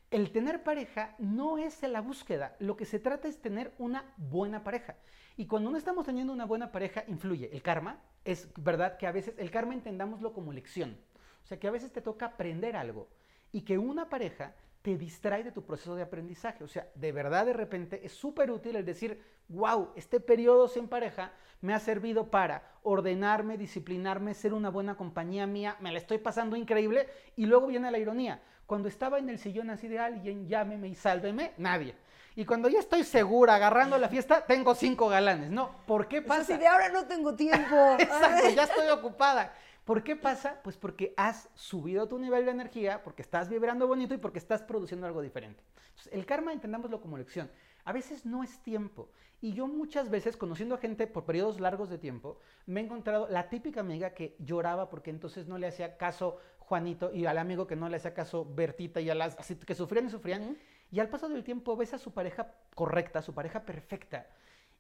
el 0.10 0.32
tener 0.32 0.63
pareja 0.63 1.15
no 1.19 1.58
es 1.58 1.84
la 1.84 2.00
búsqueda. 2.00 2.56
Lo 2.60 2.78
que 2.78 2.86
se 2.86 3.00
trata 3.00 3.28
es 3.28 3.41
tener 3.41 3.74
una 3.78 4.06
buena 4.15 4.63
pareja. 4.63 4.95
Y 5.36 5.48
cuando 5.48 5.69
no 5.69 5.78
estamos 5.78 6.06
teniendo 6.06 6.32
una 6.32 6.45
buena 6.45 6.71
pareja, 6.71 7.04
influye. 7.08 7.50
El 7.52 7.62
karma 7.62 8.00
es 8.24 8.48
verdad 8.56 8.95
que 8.98 9.06
a 9.06 9.12
veces 9.12 9.36
el 9.38 9.52
karma 9.52 9.74
entendámoslo 9.74 10.32
como 10.32 10.54
lección. 10.54 10.98
O 11.43 11.48
sea, 11.48 11.60
que 11.60 11.67
a 11.67 11.71
veces 11.71 11.91
te 11.91 12.02
toca 12.02 12.26
aprender 12.28 12.78
algo 12.78 13.10
y 13.52 13.62
que 13.62 13.78
una 13.78 14.08
pareja 14.10 14.54
te 14.86 15.00
distrae 15.00 15.43
de 15.43 15.52
tu 15.52 15.65
proceso 15.65 15.95
de 15.95 16.04
aprendizaje. 16.04 16.63
O 16.63 16.67
sea, 16.67 16.88
de 16.93 17.12
verdad 17.12 17.48
de 17.48 17.54
repente 17.54 18.06
es 18.06 18.12
súper 18.12 18.52
útil 18.52 18.76
el 18.76 18.86
decir, 18.86 19.19
wow, 19.48 19.89
este 19.95 20.19
periodo 20.19 20.67
sin 20.67 20.88
pareja 20.88 21.32
me 21.62 21.74
ha 21.74 21.80
servido 21.80 22.30
para 22.30 22.62
ordenarme, 22.84 23.58
disciplinarme, 23.58 24.36
ser 24.36 24.54
una 24.54 24.69
buena 24.69 24.93
compañía 24.95 25.48
mía, 25.48 25.76
me 25.80 25.91
la 25.91 25.98
estoy 25.98 26.19
pasando 26.19 26.56
increíble. 26.56 27.10
Y 27.36 27.48
luego 27.48 27.65
viene 27.65 27.89
la 27.89 27.98
ironía. 27.98 28.43
Cuando 28.67 28.88
estaba 28.88 29.17
en 29.17 29.28
el 29.30 29.39
sillón 29.39 29.71
así 29.71 29.88
de 29.88 29.98
alguien, 29.98 30.48
llámeme 30.48 30.88
y 30.88 30.93
sálveme, 30.93 31.54
nadie. 31.58 31.95
Y 32.36 32.45
cuando 32.45 32.69
ya 32.69 32.78
estoy 32.78 33.04
segura 33.04 33.56
agarrando 33.56 33.98
la 33.98 34.08
fiesta, 34.08 34.45
tengo 34.45 34.76
cinco 34.76 35.10
galanes. 35.10 35.50
No, 35.50 35.78
¿por 35.88 36.08
qué 36.08 36.21
pasa? 36.21 36.41
así 36.41 36.58
de 36.58 36.67
ahora 36.67 36.89
no 36.89 37.08
tengo 37.08 37.34
tiempo. 37.34 37.76
Exacto, 37.98 38.50
ya 38.50 38.65
estoy 38.65 38.89
ocupada. 38.89 39.52
¿Por 39.86 40.04
qué 40.04 40.15
pasa? 40.15 40.62
Pues 40.63 40.78
porque 40.78 41.13
has 41.15 41.48
subido 41.54 42.08
tu 42.08 42.17
nivel 42.17 42.45
de 42.45 42.52
energía, 42.52 43.04
porque 43.04 43.21
estás 43.21 43.50
vibrando 43.50 43.88
bonito 43.88 44.15
y 44.15 44.17
porque 44.17 44.39
estás 44.39 44.63
produciendo 44.63 45.06
algo 45.06 45.21
diferente. 45.21 45.63
Entonces, 45.89 46.12
el 46.12 46.26
karma 46.26 46.54
entendámoslo 46.54 47.00
como 47.00 47.19
lección. 47.19 47.52
A 47.84 47.93
veces 47.93 48.26
no 48.26 48.43
es 48.43 48.58
tiempo. 48.63 49.10
Y 49.41 49.54
yo 49.54 49.67
muchas 49.67 50.10
veces, 50.10 50.38
conociendo 50.38 50.74
a 50.74 50.80
gente 50.80 51.06
por 51.06 51.26
periodos 51.26 51.60
largos 51.60 51.91
de 51.91 52.00
tiempo, 52.00 52.39
me 52.65 52.82
he 52.82 52.84
encontrado 52.84 53.28
la 53.30 53.48
típica 53.48 53.82
amiga 53.82 54.15
que 54.15 54.36
lloraba 54.39 54.89
porque 54.89 55.12
entonces 55.12 55.48
no 55.48 55.60
le 55.60 55.67
hacía 55.67 55.98
caso 55.98 56.39
Juanito 56.58 57.13
y 57.13 57.28
al 57.28 57.38
amigo 57.38 57.67
que 57.67 57.76
no 57.76 57.88
le 57.88 57.98
hacía 57.98 58.15
caso 58.15 58.43
Bertita 58.43 59.02
y 59.02 59.12
a 59.12 59.15
las 59.15 59.38
así 59.38 59.56
que 59.56 59.76
sufrían 59.76 60.08
y 60.08 60.10
sufrían. 60.10 60.58
Y 60.89 61.00
al 61.00 61.10
paso 61.10 61.30
del 61.30 61.43
tiempo 61.43 61.78
ves 61.78 61.93
a 61.93 62.00
su 62.00 62.12
pareja 62.12 62.56
correcta, 62.74 63.21
su 63.21 63.36
pareja 63.36 63.63
perfecta. 63.63 64.26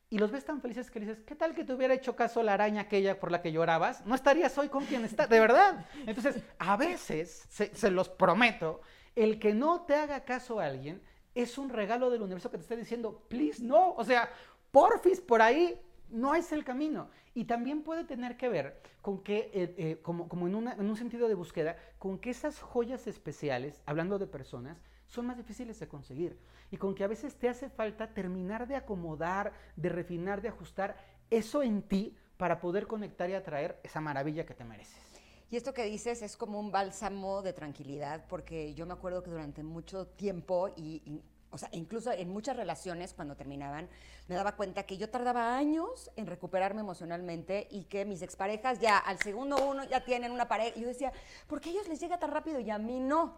Y 0.09 0.19
los 0.19 0.31
ves 0.31 0.45
tan 0.45 0.61
felices 0.61 0.91
que 0.91 0.99
le 0.99 1.07
dices, 1.07 1.23
¿qué 1.23 1.35
tal 1.35 1.55
que 1.55 1.63
te 1.63 1.73
hubiera 1.73 1.93
hecho 1.93 2.15
caso 2.15 2.43
la 2.43 2.53
araña 2.53 2.81
aquella 2.81 3.19
por 3.19 3.31
la 3.31 3.41
que 3.41 3.51
llorabas? 3.51 4.05
No 4.05 4.13
estarías 4.13 4.55
hoy 4.57 4.69
con 4.69 4.85
quien 4.85 5.03
está, 5.03 5.25
de 5.25 5.39
verdad. 5.39 5.85
Entonces, 6.05 6.43
a 6.59 6.77
veces, 6.77 7.47
se, 7.49 7.91
los 7.91 8.09
prometo, 8.09 8.81
el 9.15 9.39
que 9.39 9.55
no 9.55 9.81
te 9.81 9.95
haga 9.95 10.23
caso 10.23 10.59
a 10.59 10.65
alguien 10.65 11.01
es 11.33 11.57
un 11.57 11.69
regalo 11.69 12.11
del 12.11 12.21
universo 12.21 12.51
que 12.51 12.57
te 12.57 12.63
está 12.63 12.75
diciendo, 12.75 13.25
please, 13.29 13.63
no. 13.63 13.93
O 13.93 14.03
sea, 14.03 14.29
porfis, 14.71 15.19
por 15.19 15.41
ahí 15.41 15.81
no 16.09 16.35
es 16.35 16.51
el 16.51 16.63
camino. 16.63 17.09
Y 17.33 17.45
también 17.45 17.81
puede 17.81 18.03
tener 18.03 18.37
que 18.37 18.47
ver 18.47 18.79
con 19.01 19.23
que, 19.23 19.49
eh, 19.53 19.75
eh, 19.77 19.99
como, 20.03 20.29
como 20.29 20.47
en 20.47 20.55
un 20.55 20.95
sentido 20.95 21.27
de 21.27 21.33
búsqueda, 21.33 21.77
con 21.97 22.19
que 22.19 22.29
esas 22.29 22.61
joyas 22.61 23.07
especiales, 23.07 23.81
hablando 23.87 24.19
de 24.19 24.27
personas, 24.27 24.77
son 25.07 25.27
más 25.27 25.37
difíciles 25.37 25.79
de 25.79 25.87
conseguir. 25.87 26.37
Y 26.71 26.77
con 26.77 26.95
que 26.95 27.03
a 27.03 27.07
veces 27.07 27.35
te 27.35 27.49
hace 27.49 27.69
falta 27.69 28.13
terminar 28.13 28.67
de 28.67 28.75
acomodar, 28.75 29.53
de 29.75 29.89
refinar, 29.89 30.41
de 30.41 30.49
ajustar 30.49 30.97
eso 31.29 31.63
en 31.63 31.81
ti 31.83 32.17
para 32.37 32.59
poder 32.59 32.87
conectar 32.87 33.29
y 33.29 33.33
atraer 33.33 33.79
esa 33.83 34.01
maravilla 34.01 34.45
que 34.45 34.53
te 34.53 34.63
mereces. 34.63 35.01
Y 35.49 35.57
esto 35.57 35.73
que 35.73 35.83
dices 35.85 36.21
es 36.21 36.37
como 36.37 36.59
un 36.59 36.71
bálsamo 36.71 37.41
de 37.41 37.53
tranquilidad, 37.53 38.25
porque 38.27 38.73
yo 38.73 38.85
me 38.85 38.93
acuerdo 38.93 39.23
que 39.23 39.29
durante 39.29 39.63
mucho 39.63 40.07
tiempo, 40.07 40.69
y, 40.75 41.21
o 41.51 41.57
sea, 41.57 41.69
incluso 41.71 42.11
en 42.11 42.29
muchas 42.29 42.57
relaciones 42.57 43.13
cuando 43.13 43.35
terminaban, 43.35 43.87
me 44.27 44.35
daba 44.35 44.55
cuenta 44.55 44.83
que 44.83 44.97
yo 44.97 45.09
tardaba 45.09 45.55
años 45.55 46.11
en 46.15 46.25
recuperarme 46.25 46.81
emocionalmente 46.81 47.67
y 47.69 47.83
que 47.83 48.05
mis 48.05 48.23
exparejas 48.23 48.79
ya 48.79 48.97
al 48.97 49.19
segundo 49.19 49.55
uno 49.65 49.83
ya 49.83 50.03
tienen 50.03 50.31
una 50.31 50.47
pareja. 50.47 50.77
Y 50.77 50.81
yo 50.81 50.87
decía, 50.87 51.13
¿por 51.47 51.61
qué 51.61 51.69
a 51.69 51.71
ellos 51.73 51.87
les 51.87 51.99
llega 51.99 52.17
tan 52.17 52.31
rápido 52.31 52.59
y 52.59 52.71
a 52.71 52.79
mí 52.79 52.99
no? 52.99 53.37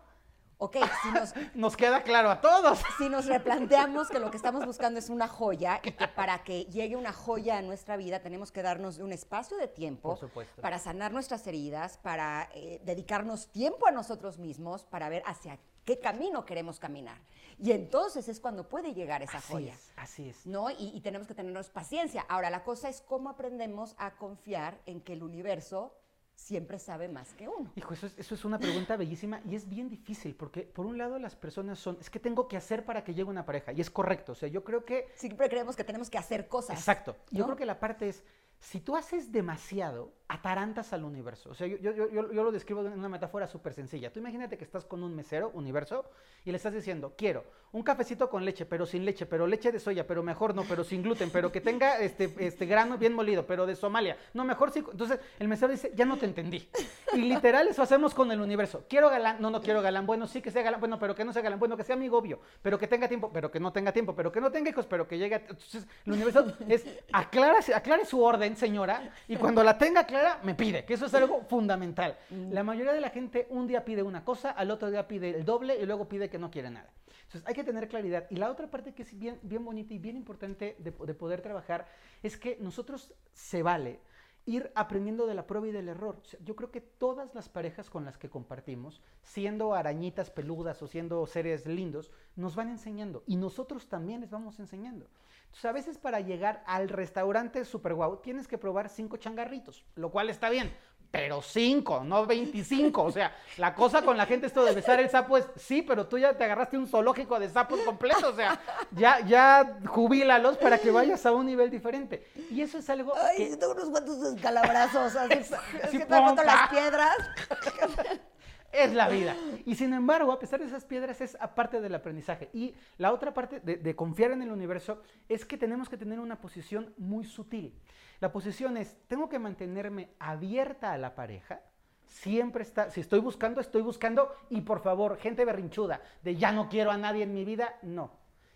Ok, 0.59 0.77
si 1.03 1.11
nos, 1.11 1.33
Nos 1.55 1.77
queda 1.77 2.01
claro 2.01 2.31
a 2.31 2.41
todos. 2.41 2.79
si 2.97 3.09
nos 3.09 3.27
replanteamos 3.27 4.09
que 4.09 4.19
lo 4.19 4.31
que 4.31 4.37
estamos 4.37 4.65
buscando 4.65 4.99
es 4.99 5.09
una 5.09 5.27
joya 5.27 5.79
y 5.83 5.91
que 5.91 6.07
para 6.07 6.43
que 6.43 6.65
llegue 6.65 6.95
una 6.95 7.13
joya 7.13 7.57
a 7.57 7.61
nuestra 7.61 7.95
vida 7.95 8.21
tenemos 8.21 8.51
que 8.51 8.63
darnos 8.63 8.97
un 8.97 9.11
espacio 9.11 9.57
de 9.57 9.67
tiempo 9.67 10.19
para 10.61 10.79
sanar 10.79 11.11
nuestras 11.11 11.45
heridas, 11.45 11.97
para 11.97 12.49
eh, 12.55 12.81
dedicarnos 12.83 13.47
tiempo 13.49 13.87
a 13.87 13.91
nosotros 13.91 14.39
mismos, 14.39 14.83
para 14.85 15.09
ver 15.09 15.21
hacia 15.27 15.59
qué 15.85 15.99
camino 15.99 16.43
queremos 16.45 16.79
caminar. 16.79 17.17
Y 17.59 17.71
entonces 17.71 18.27
es 18.27 18.39
cuando 18.39 18.67
puede 18.67 18.93
llegar 18.93 19.21
esa 19.23 19.37
Así 19.37 19.53
joya. 19.53 19.73
es, 19.73 19.91
así 19.95 20.29
es. 20.29 20.45
¿no? 20.45 20.69
Y, 20.71 20.91
y 20.93 21.01
tenemos 21.01 21.27
que 21.27 21.33
tenernos 21.33 21.69
paciencia. 21.69 22.25
Ahora, 22.29 22.49
la 22.49 22.63
cosa 22.63 22.89
es 22.89 23.01
cómo 23.01 23.29
aprendemos 23.29 23.95
a 23.97 24.15
confiar 24.15 24.79
en 24.85 25.01
que 25.01 25.13
el 25.13 25.23
universo 25.23 25.95
siempre 26.37 26.79
sabe 26.79 27.09
más 27.09 27.33
que 27.33 27.49
uno. 27.49 27.71
Hijo, 27.75 27.93
eso 27.93 28.05
es, 28.07 28.17
eso 28.17 28.35
es 28.35 28.45
una 28.45 28.59
pregunta 28.59 28.95
bellísima 28.95 29.41
y 29.49 29.55
es 29.55 29.67
bien 29.67 29.89
difícil 29.89 30.35
porque 30.35 30.61
por 30.61 30.85
un 30.85 30.97
lado 30.97 31.19
las 31.19 31.35
personas 31.35 31.79
son, 31.79 31.97
es 31.99 32.09
que 32.09 32.19
tengo 32.19 32.47
que 32.47 32.55
hacer 32.55 32.85
para 32.85 33.03
que 33.03 33.13
llegue 33.13 33.29
una 33.29 33.45
pareja 33.45 33.73
y 33.73 33.81
es 33.81 33.89
correcto, 33.89 34.31
o 34.31 34.35
sea, 34.35 34.47
yo 34.47 34.63
creo 34.63 34.85
que, 34.85 35.07
Siempre 35.15 35.49
creemos 35.49 35.75
que 35.75 35.83
tenemos 35.83 36.09
que 36.09 36.17
hacer 36.17 36.47
cosas. 36.47 36.77
exacto, 36.77 37.17
yo 37.31 37.43
creo 37.45 37.57
que 37.57 37.65
la 37.65 37.79
parte 37.79 38.07
es, 38.07 38.23
si 38.59 38.79
tú 38.79 38.95
haces 38.95 39.31
demasiado, 39.31 40.13
atarantas 40.29 40.91
al 40.91 41.05
universo, 41.05 41.51
o 41.51 41.53
sea, 41.55 41.67
yo, 41.67 41.77
yo, 41.77 41.91
yo, 41.93 42.09
yo- 42.09 42.43
lo 42.43 42.51
describo 42.51 42.81
en 42.85 42.91
una 42.99 43.07
metáfora 43.07 43.47
súper 43.47 43.73
sencilla, 43.73 44.11
tú 44.11 44.19
imagínate 44.19 44.57
que 44.57 44.63
estás 44.65 44.83
con 44.83 45.01
un 45.03 45.15
mesero, 45.15 45.51
universo, 45.53 46.03
y 46.43 46.51
le 46.51 46.57
estás 46.57 46.73
diciendo, 46.73 47.13
quiero 47.17 47.45
un 47.71 47.83
cafecito 47.83 48.29
con 48.29 48.43
leche, 48.43 48.65
pero 48.65 48.85
sin 48.85 49.05
leche, 49.05 49.25
pero 49.25 49.47
leche 49.47 49.71
de 49.71 49.79
soya, 49.79 50.05
pero 50.05 50.23
mejor 50.23 50.53
no, 50.55 50.63
pero 50.63 50.83
sin 50.83 51.01
gluten, 51.01 51.29
pero 51.29 51.51
que 51.51 51.61
tenga 51.61 51.99
este, 51.99 52.33
este 52.39 52.65
grano 52.65 52.97
bien 52.97 53.13
molido, 53.13 53.45
pero 53.45 53.65
de 53.65 53.75
Somalia, 53.75 54.17
no, 54.33 54.43
mejor 54.43 54.71
sí, 54.71 54.79
entonces 54.91 55.19
el 55.39 55.47
mesero 55.47 55.71
dice, 55.71 55.91
ya 55.95 56.05
no 56.05 56.17
te 56.17 56.25
entendí, 56.25 56.67
y 57.13 57.17
literal 57.17 57.67
eso 57.69 57.81
hacemos 57.81 58.13
con 58.13 58.31
el 58.31 58.41
universo. 58.41 58.83
Quiero 58.89 59.09
galán, 59.09 59.37
no, 59.39 59.49
no 59.49 59.61
quiero 59.61 59.81
galán. 59.81 60.05
Bueno, 60.05 60.27
sí 60.27 60.41
que 60.41 60.51
sea 60.51 60.61
galán, 60.61 60.79
bueno, 60.81 60.99
pero 60.99 61.15
que 61.15 61.23
no 61.23 61.31
sea 61.31 61.41
galán, 61.41 61.57
bueno, 61.59 61.77
que 61.77 61.83
sea 61.83 61.95
amigo 61.95 62.17
obvio, 62.17 62.39
pero 62.61 62.77
que 62.77 62.87
tenga 62.87 63.07
tiempo, 63.07 63.31
pero 63.33 63.49
que 63.49 63.59
no 63.59 63.71
tenga 63.71 63.91
tiempo, 63.93 64.13
pero 64.13 64.31
que 64.31 64.41
no 64.41 64.51
tenga 64.51 64.69
hijos, 64.69 64.85
pero 64.85 65.07
que 65.07 65.17
llegue. 65.17 65.35
a- 65.35 65.37
Entonces, 65.37 65.87
el 66.05 66.13
universo 66.13 66.53
es 66.67 66.85
aclara, 67.13 67.59
aclare 67.75 68.05
su 68.05 68.21
orden, 68.21 68.55
señora, 68.57 69.09
y 69.27 69.35
cuando 69.37 69.63
la 69.63 69.77
tenga 69.77 70.03
clara, 70.05 70.16
me 70.43 70.55
pide, 70.55 70.85
que 70.85 70.93
eso 70.93 71.05
es 71.05 71.13
algo 71.13 71.41
fundamental. 71.43 72.17
La 72.51 72.63
mayoría 72.63 72.93
de 72.93 73.01
la 73.01 73.09
gente 73.09 73.47
un 73.49 73.67
día 73.67 73.83
pide 73.85 74.03
una 74.03 74.23
cosa, 74.23 74.51
al 74.51 74.71
otro 74.71 74.89
día 74.89 75.07
pide 75.07 75.29
el 75.29 75.45
doble 75.45 75.77
y 75.81 75.85
luego 75.85 76.07
pide 76.07 76.29
que 76.29 76.37
no 76.37 76.51
quiere 76.51 76.69
nada. 76.69 76.89
Entonces, 77.23 77.45
hay 77.45 77.53
que 77.53 77.63
tener 77.63 77.89
claridad. 77.89 78.25
Y 78.29 78.37
la 78.37 78.49
otra 78.49 78.67
parte 78.67 78.93
que 78.93 79.03
es 79.03 79.17
bien, 79.17 79.37
bien 79.41 79.65
bonita 79.65 79.93
y 79.93 79.99
bien 79.99 80.15
importante 80.15 80.77
de, 80.79 80.91
de 80.91 81.13
poder 81.13 81.41
trabajar 81.41 81.87
es 82.23 82.37
que 82.37 82.57
nosotros 82.61 83.13
se 83.33 83.63
vale 83.63 83.99
ir 84.47 84.71
aprendiendo 84.75 85.27
de 85.27 85.35
la 85.35 85.45
prueba 85.45 85.67
y 85.67 85.71
del 85.71 85.89
error. 85.89 86.19
O 86.21 86.25
sea, 86.25 86.39
yo 86.43 86.55
creo 86.55 86.71
que 86.71 86.79
todas 86.79 87.35
las 87.35 87.49
parejas 87.49 87.89
con 87.89 88.05
las 88.05 88.17
que 88.17 88.29
compartimos, 88.29 89.01
siendo 89.21 89.73
arañitas 89.73 90.31
peludas 90.31 90.81
o 90.81 90.87
siendo 90.87 91.27
seres 91.27 91.65
lindos, 91.65 92.11
nos 92.37 92.55
van 92.55 92.69
enseñando 92.69 93.23
y 93.27 93.35
nosotros 93.35 93.87
también 93.87 94.21
les 94.21 94.31
vamos 94.31 94.59
enseñando. 94.59 95.07
Entonces, 95.47 95.65
a 95.65 95.71
veces 95.71 95.97
para 95.97 96.19
llegar 96.19 96.63
al 96.67 96.87
restaurante 96.89 97.65
super 97.65 97.93
guau, 97.93 98.17
tienes 98.17 98.47
que 98.47 98.57
probar 98.57 98.89
cinco 98.89 99.17
changarritos, 99.17 99.83
lo 99.95 100.11
cual 100.11 100.29
está 100.29 100.49
bien. 100.49 100.71
Pero 101.09 101.41
cinco, 101.41 102.03
no 102.03 102.25
25. 102.25 103.01
O 103.01 103.11
sea, 103.11 103.33
la 103.57 103.73
cosa 103.73 104.01
con 104.01 104.17
la 104.17 104.25
gente 104.25 104.45
esto 104.45 104.65
de 104.65 104.75
besar 104.75 104.99
el 104.99 105.09
sapo 105.09 105.37
es, 105.37 105.47
sí, 105.55 105.81
pero 105.81 106.05
tú 106.07 106.17
ya 106.17 106.37
te 106.37 106.43
agarraste 106.43 106.77
un 106.77 106.85
zoológico 106.85 107.39
de 107.39 107.49
sapos 107.49 107.79
completo. 107.81 108.29
O 108.29 108.35
sea, 108.35 108.59
ya, 108.91 109.21
ya 109.21 109.79
jubílalos 109.85 110.57
para 110.57 110.77
que 110.77 110.91
vayas 110.91 111.25
a 111.25 111.31
un 111.31 111.45
nivel 111.45 111.69
diferente. 111.71 112.27
Y 112.51 112.61
eso 112.61 112.77
es 112.77 112.89
algo 112.89 113.13
Ay, 113.15 113.51
que... 113.51 113.57
tengo 113.57 113.73
unos 113.73 113.89
cuantos 113.89 114.21
escalabrazos, 114.21 115.15
así, 115.15 115.33
así, 115.53 115.55
así 115.81 115.99
te 115.99 116.45
las 116.45 116.69
piedras. 116.69 117.15
Es 118.71 118.93
la 118.93 119.07
vida. 119.07 119.35
Y 119.65 119.75
sin 119.75 119.93
embargo, 119.93 120.31
a 120.31 120.39
pesar 120.39 120.59
de 120.59 120.65
esas 120.65 120.85
piedras, 120.85 121.21
es 121.21 121.37
aparte 121.39 121.81
del 121.81 121.95
aprendizaje. 121.95 122.49
Y 122.53 122.75
la 122.97 123.13
otra 123.13 123.33
parte 123.33 123.59
de, 123.59 123.95
confiar 123.95 124.31
en 124.31 124.41
el 124.41 124.51
universo 124.51 125.01
es 125.29 125.45
que 125.45 125.57
tenemos 125.57 125.89
que 125.89 125.97
tener 125.97 126.19
una 126.19 126.39
posición 126.39 126.93
muy 126.97 127.25
sutil. 127.25 127.73
La 128.19 128.31
posición 128.31 128.77
es, 128.77 128.97
tengo 129.07 129.29
que 129.29 129.39
mantenerme 129.39 130.09
abierta 130.19 130.91
a 130.91 130.97
la 130.97 131.15
pareja. 131.15 131.61
Siempre 132.05 132.63
está, 132.63 132.89
si 132.89 133.01
estoy 133.01 133.19
buscando, 133.19 133.61
estoy 133.61 133.81
buscando. 133.81 134.33
Y 134.49 134.61
por 134.61 134.81
favor, 134.81 135.17
gente 135.17 135.45
berrinchuda, 135.45 136.01
de 136.23 136.35
ya 136.35 136.51
no 136.51 136.69
quiero 136.69 136.91
a 136.91 136.97
nadie 136.97 137.23
en 137.23 137.33
mi 137.33 137.45
vida, 137.45 137.77
no. 137.81 138.11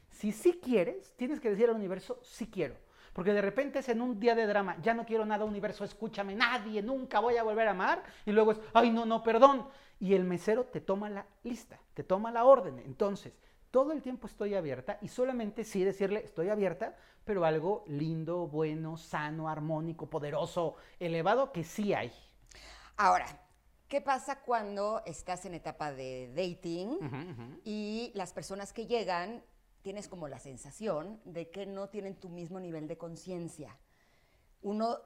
Si 0.10 0.32
sí 0.32 0.60
quieres, 0.62 1.14
tienes 1.16 1.40
que 1.40 1.50
decir 1.50 1.70
al 1.70 1.76
universo, 1.76 2.20
sí 2.22 2.48
quiero. 2.48 2.76
Porque 3.14 3.34
de 3.34 3.42
repente 3.42 3.80
es 3.80 3.90
en 3.90 4.02
un 4.02 4.20
día 4.20 4.36
de 4.36 4.48
drama, 4.48 4.78
ya 4.82 4.94
no 4.94 5.06
quiero 5.06 5.26
nada, 5.26 5.44
universo, 5.44 5.84
escúchame, 5.84 6.34
nadie, 6.34 6.82
nunca 6.82 7.20
voy 7.20 7.36
a 7.36 7.44
volver 7.44 7.68
a 7.68 7.72
amar. 7.72 8.04
Y 8.26 8.32
luego 8.32 8.54
es, 8.54 8.60
ay, 8.74 8.90
no, 8.90 9.06
no, 9.06 9.22
perdón. 9.22 9.68
Y 10.02 10.16
el 10.16 10.24
mesero 10.24 10.66
te 10.66 10.82
toma 10.82 11.12
la 11.12 11.28
lista, 11.44 11.80
te 11.94 12.04
toma 12.04 12.32
la 12.32 12.44
orden. 12.44 12.80
Entonces, 12.80 13.34
todo 13.70 13.92
el 13.92 14.02
tiempo 14.02 14.26
estoy 14.26 14.56
abierta 14.56 14.98
y 15.00 15.08
solamente 15.08 15.64
sí 15.64 15.84
decirle, 15.84 16.26
estoy 16.26 16.50
abierta, 16.50 16.98
pero 17.24 17.46
algo 17.46 17.84
lindo, 17.86 18.48
bueno, 18.48 18.98
sano, 18.98 19.48
armónico, 19.48 20.10
poderoso, 20.10 20.76
elevado, 21.00 21.52
que 21.52 21.64
sí 21.64 21.94
hay. 21.94 22.12
Ahora, 22.98 23.28
¿qué 23.88 24.02
pasa 24.02 24.42
cuando 24.42 25.04
estás 25.06 25.46
en 25.46 25.54
etapa 25.54 25.92
de 25.92 26.34
dating 26.34 27.62
y 27.64 28.12
las 28.16 28.34
personas 28.34 28.74
que 28.74 28.88
llegan 28.88 29.44
tienes 29.84 30.08
como 30.08 30.28
la 30.28 30.40
sensación 30.40 31.22
de 31.26 31.52
que 31.52 31.68
no 31.68 31.90
tienen 31.90 32.16
tu 32.16 32.30
mismo 32.30 32.60
nivel 32.60 32.88
de 32.88 32.98
conciencia? 32.98 33.78
Uno 34.64 34.98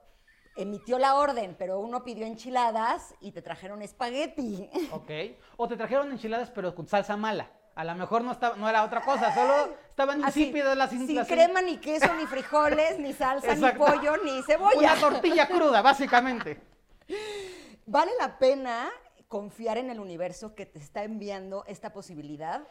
emitió 0.55 0.97
la 0.99 1.15
orden, 1.15 1.55
pero 1.57 1.79
uno 1.79 2.03
pidió 2.03 2.25
enchiladas 2.25 3.13
y 3.19 3.31
te 3.31 3.41
trajeron 3.41 3.81
espagueti. 3.81 4.69
Ok. 4.91 5.11
O 5.57 5.67
te 5.67 5.75
trajeron 5.77 6.11
enchiladas, 6.11 6.49
pero 6.51 6.73
con 6.75 6.87
salsa 6.87 7.17
mala. 7.17 7.49
A 7.75 7.83
lo 7.83 7.93
mejor 7.95 8.23
no, 8.23 8.31
estaba, 8.31 8.55
no 8.55 8.69
era 8.69 8.85
otra 8.85 9.01
cosa, 9.03 9.33
solo 9.35 9.75
estaban 9.89 10.21
insípidas 10.21 10.77
las 10.77 10.91
sin 10.91 11.13
las- 11.13 11.27
crema, 11.27 11.61
ni 11.61 11.77
queso, 11.77 12.13
ni 12.15 12.25
frijoles, 12.25 12.97
ni 12.99 13.11
salsa, 13.11 13.51
Exacto. 13.51 13.85
ni 13.85 13.91
pollo, 13.97 14.15
ni 14.23 14.41
cebolla. 14.43 14.77
Una 14.79 14.95
tortilla 14.95 15.45
cruda, 15.47 15.81
básicamente. 15.81 16.61
¿Vale 17.85 18.11
la 18.17 18.39
pena 18.39 18.89
confiar 19.27 19.77
en 19.77 19.89
el 19.89 19.99
universo 19.99 20.55
que 20.55 20.65
te 20.65 20.79
está 20.79 21.03
enviando 21.03 21.65
esta 21.67 21.91
posibilidad 21.91 22.65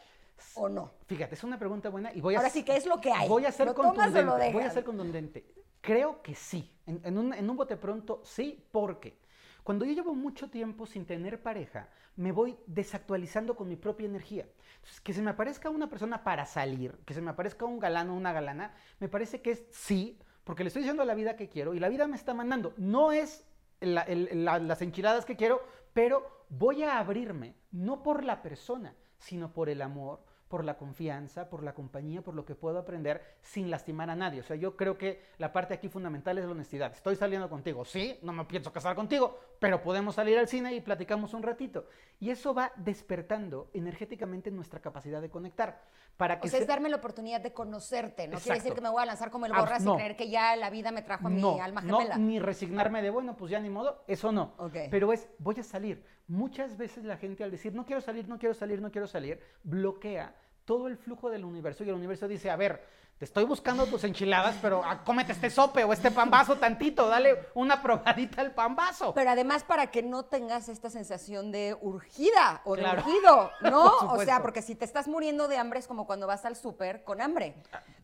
o 0.54 0.70
no? 0.70 0.92
Fíjate, 1.06 1.34
es 1.34 1.44
una 1.44 1.58
pregunta 1.58 1.90
buena 1.90 2.10
y 2.14 2.22
voy 2.22 2.34
a 2.34 2.38
Ahora 2.38 2.48
sí, 2.50 2.62
¿qué 2.62 2.74
es 2.76 2.86
lo 2.86 2.98
que 3.00 3.12
hay? 3.12 3.28
Voy 3.28 3.44
a 3.44 3.52
ser 3.52 3.66
¿Lo 3.66 3.74
tomas 3.74 3.92
o 3.92 3.94
contundente. 4.12 4.52
voy 4.54 4.62
a 4.64 4.70
ser 4.70 4.84
contundente. 4.84 5.44
Creo 5.84 6.22
que 6.22 6.34
sí. 6.34 6.70
En, 6.86 7.02
en 7.04 7.18
un, 7.18 7.34
en 7.34 7.50
un 7.50 7.56
bote 7.58 7.76
pronto, 7.76 8.22
sí, 8.24 8.66
porque 8.72 9.18
cuando 9.62 9.84
yo 9.84 9.92
llevo 9.92 10.14
mucho 10.14 10.48
tiempo 10.48 10.86
sin 10.86 11.04
tener 11.04 11.42
pareja, 11.42 11.90
me 12.16 12.32
voy 12.32 12.56
desactualizando 12.66 13.54
con 13.54 13.68
mi 13.68 13.76
propia 13.76 14.06
energía. 14.06 14.46
Entonces, 14.76 15.00
que 15.02 15.12
se 15.12 15.20
me 15.20 15.30
aparezca 15.30 15.68
una 15.68 15.90
persona 15.90 16.24
para 16.24 16.46
salir, 16.46 16.92
que 17.04 17.12
se 17.12 17.20
me 17.20 17.30
aparezca 17.30 17.66
un 17.66 17.78
galán 17.78 18.08
o 18.08 18.14
una 18.14 18.32
galana, 18.32 18.74
me 18.98 19.10
parece 19.10 19.42
que 19.42 19.50
es 19.50 19.66
sí, 19.70 20.18
porque 20.44 20.64
le 20.64 20.68
estoy 20.68 20.80
diciendo 20.82 21.02
a 21.02 21.06
la 21.06 21.14
vida 21.14 21.36
que 21.36 21.50
quiero 21.50 21.74
y 21.74 21.80
la 21.80 21.90
vida 21.90 22.06
me 22.06 22.16
está 22.16 22.32
mandando. 22.32 22.72
No 22.78 23.12
es 23.12 23.46
la- 23.80 24.02
el- 24.02 24.44
la- 24.44 24.58
las 24.60 24.80
enchiladas 24.80 25.26
que 25.26 25.36
quiero, 25.36 25.62
pero 25.92 26.46
voy 26.48 26.82
a 26.82 26.98
abrirme, 26.98 27.56
no 27.72 28.02
por 28.02 28.24
la 28.24 28.40
persona, 28.40 28.94
sino 29.18 29.52
por 29.52 29.68
el 29.68 29.82
amor, 29.82 30.24
por 30.54 30.64
la 30.64 30.76
confianza, 30.76 31.50
por 31.50 31.64
la 31.64 31.74
compañía, 31.74 32.22
por 32.22 32.32
lo 32.36 32.44
que 32.44 32.54
puedo 32.54 32.78
aprender 32.78 33.20
sin 33.42 33.72
lastimar 33.72 34.08
a 34.08 34.14
nadie. 34.14 34.38
O 34.38 34.44
sea, 34.44 34.54
yo 34.54 34.76
creo 34.76 34.96
que 34.96 35.20
la 35.38 35.52
parte 35.52 35.74
aquí 35.74 35.88
fundamental 35.88 36.38
es 36.38 36.44
la 36.44 36.52
honestidad. 36.52 36.92
Estoy 36.92 37.16
saliendo 37.16 37.50
contigo, 37.50 37.84
sí, 37.84 38.16
no 38.22 38.32
me 38.32 38.44
pienso 38.44 38.72
casar 38.72 38.94
contigo, 38.94 39.36
pero 39.58 39.82
podemos 39.82 40.14
salir 40.14 40.38
al 40.38 40.46
cine 40.46 40.72
y 40.72 40.80
platicamos 40.80 41.34
un 41.34 41.42
ratito. 41.42 41.88
Y 42.20 42.30
eso 42.30 42.54
va 42.54 42.70
despertando 42.76 43.68
energéticamente 43.74 44.52
nuestra 44.52 44.78
capacidad 44.78 45.20
de 45.20 45.28
conectar. 45.28 45.82
Para 46.16 46.38
que 46.38 46.46
o 46.46 46.50
sea, 46.52 46.60
es 46.60 46.66
se- 46.66 46.68
darme 46.70 46.88
la 46.88 46.98
oportunidad 46.98 47.40
de 47.40 47.52
conocerte. 47.52 48.28
No 48.28 48.38
quiere 48.38 48.58
decir 48.58 48.70
Exacto. 48.70 48.74
que 48.76 48.80
me 48.80 48.90
voy 48.90 49.02
a 49.02 49.06
lanzar 49.06 49.32
como 49.32 49.46
el 49.46 49.52
Ah, 49.52 49.58
borras 49.58 49.82
no. 49.84 49.94
y 49.94 49.96
creer 49.96 50.14
que 50.16 50.30
ya 50.30 50.54
la 50.54 50.70
vida 50.70 50.92
me 50.92 51.02
trajo 51.02 51.26
a 51.26 51.30
mi 51.30 51.40
no, 51.42 51.60
alma 51.60 51.80
no, 51.80 51.98
gemela. 51.98 52.16
ni 52.16 52.38
resignarme 52.38 53.02
de, 53.02 53.10
bueno, 53.10 53.36
pues 53.36 53.50
ya 53.50 53.58
ni 53.58 53.70
modo, 53.70 54.04
eso 54.06 54.30
no. 54.30 54.54
Ok. 54.58 54.76
Pero 54.92 55.12
es, 55.12 55.28
voy 55.40 55.58
a 55.58 55.64
salir. 55.64 56.04
Muchas 56.28 56.76
veces 56.76 57.04
la 57.04 57.16
gente 57.16 57.42
al 57.42 57.50
decir, 57.50 57.74
no 57.74 57.84
quiero 57.84 58.00
salir, 58.00 58.28
no 58.28 58.38
quiero 58.38 58.54
salir, 58.54 58.80
no 58.80 58.92
quiero 58.92 59.08
salir, 59.08 59.40
bloquea 59.64 60.32
todo 60.64 60.88
el 60.88 60.96
flujo 60.96 61.30
del 61.30 61.44
universo 61.44 61.84
y 61.84 61.88
el 61.88 61.94
universo 61.94 62.28
dice, 62.28 62.50
a 62.50 62.56
ver, 62.56 62.82
te 63.18 63.24
estoy 63.26 63.44
buscando 63.44 63.86
tus 63.86 64.02
enchiladas, 64.02 64.56
pero 64.60 64.82
ah, 64.84 65.04
cómete 65.04 65.30
este 65.30 65.48
sope 65.48 65.84
o 65.84 65.92
este 65.92 66.10
pambazo 66.10 66.56
tantito, 66.56 67.06
dale 67.08 67.48
una 67.54 67.80
probadita 67.80 68.40
al 68.40 68.50
pambazo. 68.52 69.14
Pero 69.14 69.30
además 69.30 69.62
para 69.62 69.86
que 69.92 70.02
no 70.02 70.24
tengas 70.24 70.68
esta 70.68 70.90
sensación 70.90 71.52
de 71.52 71.76
urgida 71.80 72.60
o 72.64 72.74
Claro. 72.74 73.02
de 73.02 73.08
urgido, 73.08 73.50
¿no? 73.60 73.84
O 74.10 74.20
sea, 74.24 74.42
porque 74.42 74.62
si 74.62 74.74
te 74.74 74.84
estás 74.84 75.06
muriendo 75.06 75.46
de 75.46 75.58
hambre 75.58 75.78
es 75.78 75.86
como 75.86 76.06
cuando 76.08 76.26
vas 76.26 76.44
al 76.44 76.56
súper 76.56 77.04
con 77.04 77.20
hambre. 77.20 77.54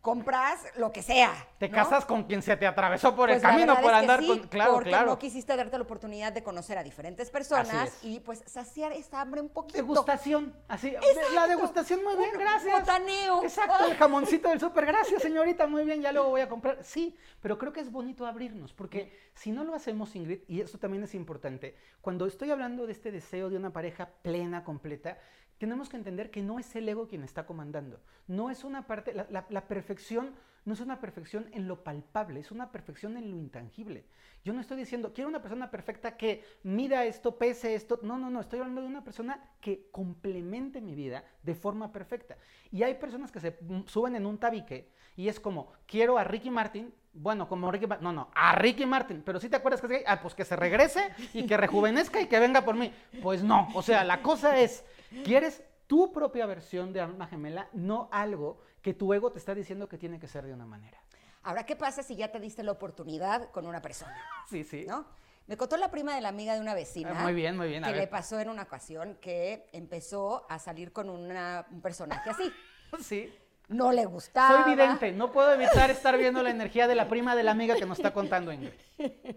Compras 0.00 0.60
lo 0.76 0.92
que 0.92 1.02
sea. 1.02 1.32
Te 1.58 1.68
¿no? 1.68 1.74
casas 1.74 2.06
con 2.06 2.22
quien 2.22 2.40
se 2.40 2.56
te 2.56 2.66
atravesó 2.66 3.14
por 3.16 3.30
el 3.30 3.40
Pues 3.40 3.50
camino 3.50 3.74
por 3.80 3.84
es 3.86 3.90
que 3.90 3.96
andar 3.96 4.20
sí, 4.20 4.28
con... 4.28 4.38
Claro, 4.48 4.72
porque 4.74 4.90
claro. 4.90 5.06
no 5.06 5.18
quisiste 5.18 5.56
darte 5.56 5.76
la 5.76 5.84
oportunidad 5.84 6.32
de 6.32 6.42
conocer 6.44 6.78
a 6.78 6.84
diferentes 6.84 7.30
personas 7.30 7.98
y 8.02 8.20
pues 8.20 8.44
saciar 8.46 8.92
esta 8.92 9.20
hambre 9.20 9.40
un 9.40 9.48
poquito. 9.48 9.76
Degustación, 9.76 10.54
así. 10.68 10.88
Exacto. 10.88 11.34
La 11.34 11.46
degustación, 11.48 12.04
muy 12.04 12.16
bien, 12.16 12.30
gracias. 12.38 12.80
botaneo. 12.80 13.42
Exacto, 13.42 13.86
el 13.86 13.96
jamoncito 13.96 14.48
del 14.48 14.60
súper, 14.60 14.86
gracias 14.86 14.99
señorita, 15.18 15.66
muy 15.66 15.84
bien, 15.84 16.02
ya 16.02 16.12
luego 16.12 16.30
voy 16.30 16.40
a 16.40 16.48
comprar. 16.48 16.82
Sí, 16.82 17.16
pero 17.40 17.58
creo 17.58 17.72
que 17.72 17.80
es 17.80 17.90
bonito 17.90 18.26
abrirnos, 18.26 18.72
porque 18.72 19.12
si 19.34 19.52
no 19.52 19.64
lo 19.64 19.74
hacemos, 19.74 20.14
Ingrid, 20.16 20.40
y 20.48 20.60
esto 20.60 20.78
también 20.78 21.02
es 21.04 21.14
importante, 21.14 21.76
cuando 22.00 22.26
estoy 22.26 22.50
hablando 22.50 22.86
de 22.86 22.92
este 22.92 23.10
deseo 23.10 23.50
de 23.50 23.56
una 23.56 23.72
pareja 23.72 24.10
plena, 24.22 24.64
completa, 24.64 25.18
tenemos 25.60 25.90
que 25.90 25.98
entender 25.98 26.30
que 26.30 26.40
no 26.40 26.58
es 26.58 26.74
el 26.74 26.88
ego 26.88 27.06
quien 27.06 27.22
está 27.22 27.44
comandando, 27.44 28.00
no 28.26 28.48
es 28.48 28.64
una 28.64 28.86
parte, 28.86 29.12
la, 29.12 29.68
perfección 29.68 30.30
no 30.64 30.72
es 30.72 30.80
una 30.80 31.00
perfección 31.00 31.50
en 31.52 31.68
lo 31.68 31.84
palpable, 31.84 32.40
es 32.40 32.50
una 32.50 32.72
perfección 32.72 33.18
en 33.18 33.30
lo 33.30 33.36
intangible. 33.36 34.06
Yo 34.42 34.54
no 34.54 34.62
estoy 34.62 34.78
diciendo, 34.78 35.12
quiero 35.12 35.28
una 35.28 35.42
persona 35.42 35.70
perfecta 35.70 36.16
que 36.16 36.42
mida 36.62 37.04
esto, 37.04 37.36
pese 37.36 37.74
esto. 37.74 37.98
No, 38.02 38.18
no, 38.18 38.30
no, 38.30 38.40
estoy 38.40 38.60
hablando 38.60 38.80
de 38.80 38.86
una 38.86 39.04
persona 39.04 39.42
que 39.60 39.88
complemente 39.90 40.80
mi 40.80 40.94
vida 40.94 41.24
de 41.42 41.54
forma 41.54 41.92
perfecta. 41.92 42.38
Y 42.70 42.82
hay 42.82 42.94
personas 42.94 43.30
que 43.30 43.40
se 43.40 43.58
suben 43.86 44.16
en 44.16 44.24
un 44.24 44.38
tabique 44.38 44.88
y 45.16 45.28
es 45.28 45.40
como, 45.40 45.72
quiero 45.86 46.16
a 46.16 46.24
Ricky 46.24 46.50
Martin, 46.50 46.92
bueno, 47.12 47.48
como 47.48 47.70
Ricky 47.70 47.86
Martin, 47.86 48.04
no, 48.04 48.12
no, 48.12 48.30
a 48.34 48.54
Ricky 48.54 48.86
Martin, 48.86 49.22
pero 49.22 49.40
si 49.40 49.50
te 49.50 49.56
acuerdas 49.56 49.80
que 49.80 49.86
es 49.88 49.92
gay, 49.92 50.02
ah, 50.06 50.20
pues 50.22 50.34
que 50.34 50.44
se 50.44 50.56
regrese 50.56 51.10
y 51.34 51.46
que 51.46 51.56
rejuvenezca 51.56 52.20
y 52.20 52.26
que 52.26 52.38
venga 52.38 52.62
por 52.64 52.76
mí. 52.76 52.92
Pues 53.22 53.42
no, 53.42 53.68
o 53.74 53.82
sea, 53.82 54.04
la 54.04 54.22
cosa 54.22 54.58
es, 54.58 54.84
quieres 55.24 55.62
tu 55.86 56.12
propia 56.12 56.46
versión 56.46 56.92
de 56.92 57.00
alma 57.00 57.26
gemela, 57.26 57.68
no 57.72 58.08
algo 58.12 58.60
que 58.82 58.94
tu 58.94 59.12
ego 59.12 59.30
te 59.32 59.38
está 59.38 59.54
diciendo 59.54 59.88
que 59.88 59.98
tiene 59.98 60.18
que 60.18 60.26
ser 60.28 60.44
de 60.46 60.52
una 60.54 60.66
manera. 60.66 60.98
Ahora, 61.42 61.64
¿qué 61.64 61.74
pasa 61.76 62.02
si 62.02 62.16
ya 62.16 62.30
te 62.30 62.38
diste 62.38 62.62
la 62.62 62.72
oportunidad 62.72 63.50
con 63.50 63.66
una 63.66 63.80
persona? 63.82 64.14
Sí, 64.48 64.64
sí. 64.64 64.84
¿no? 64.86 65.06
Me 65.46 65.56
contó 65.56 65.76
la 65.76 65.90
prima 65.90 66.14
de 66.14 66.20
la 66.20 66.28
amiga 66.28 66.54
de 66.54 66.60
una 66.60 66.74
vecina. 66.74 67.12
Ah, 67.16 67.22
muy 67.22 67.34
bien, 67.34 67.56
muy 67.56 67.68
bien, 67.68 67.82
a 67.84 67.88
Que 67.88 67.92
ver. 67.94 68.02
le 68.02 68.06
pasó 68.06 68.38
en 68.38 68.48
una 68.50 68.62
ocasión 68.62 69.16
que 69.20 69.68
empezó 69.72 70.46
a 70.48 70.58
salir 70.58 70.92
con 70.92 71.08
una- 71.10 71.66
un 71.70 71.80
personaje 71.80 72.30
así. 72.30 72.52
Sí. 73.02 73.32
No 73.68 73.92
le 73.92 74.04
gustaba. 74.04 74.64
Soy 74.64 74.74
vidente, 74.74 75.12
no 75.12 75.30
puedo 75.30 75.52
evitar 75.54 75.90
estar 75.90 76.16
viendo 76.18 76.42
la 76.42 76.50
energía 76.50 76.88
de 76.88 76.96
la 76.96 77.08
prima 77.08 77.36
de 77.36 77.44
la 77.44 77.52
amiga 77.52 77.76
que 77.76 77.86
nos 77.86 77.98
está 77.98 78.12
contando 78.12 78.52
Ingrid. 78.52 78.72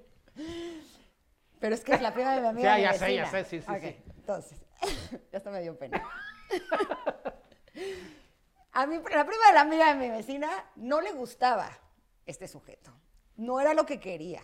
Pero 1.60 1.76
es 1.76 1.84
que 1.84 1.94
es 1.94 2.02
la 2.02 2.14
prima 2.14 2.36
de 2.36 2.42
mi 2.42 2.48
amiga. 2.48 2.78
Ya, 2.80 2.92
ya 2.92 2.98
sé, 2.98 3.16
ya 3.16 3.26
sé, 3.28 3.46
sí, 3.46 3.62
sí, 3.62 3.74
sí. 3.80 3.96
Entonces, 4.18 4.60
ya 5.32 5.38
hasta 5.38 5.52
me 5.52 5.62
dio 5.62 5.78
pena. 5.78 6.04
A 8.76 8.88
mí, 8.88 8.96
la 8.98 9.26
prima 9.26 9.48
de 9.48 9.54
la 9.54 9.62
amiga 9.62 9.94
de 9.94 10.00
mi 10.00 10.10
vecina 10.10 10.50
no 10.76 11.00
le 11.00 11.12
gustaba 11.12 11.70
este 12.26 12.48
sujeto. 12.48 12.92
No 13.36 13.60
era 13.60 13.74
lo 13.74 13.86
que 13.86 14.00
quería. 14.00 14.42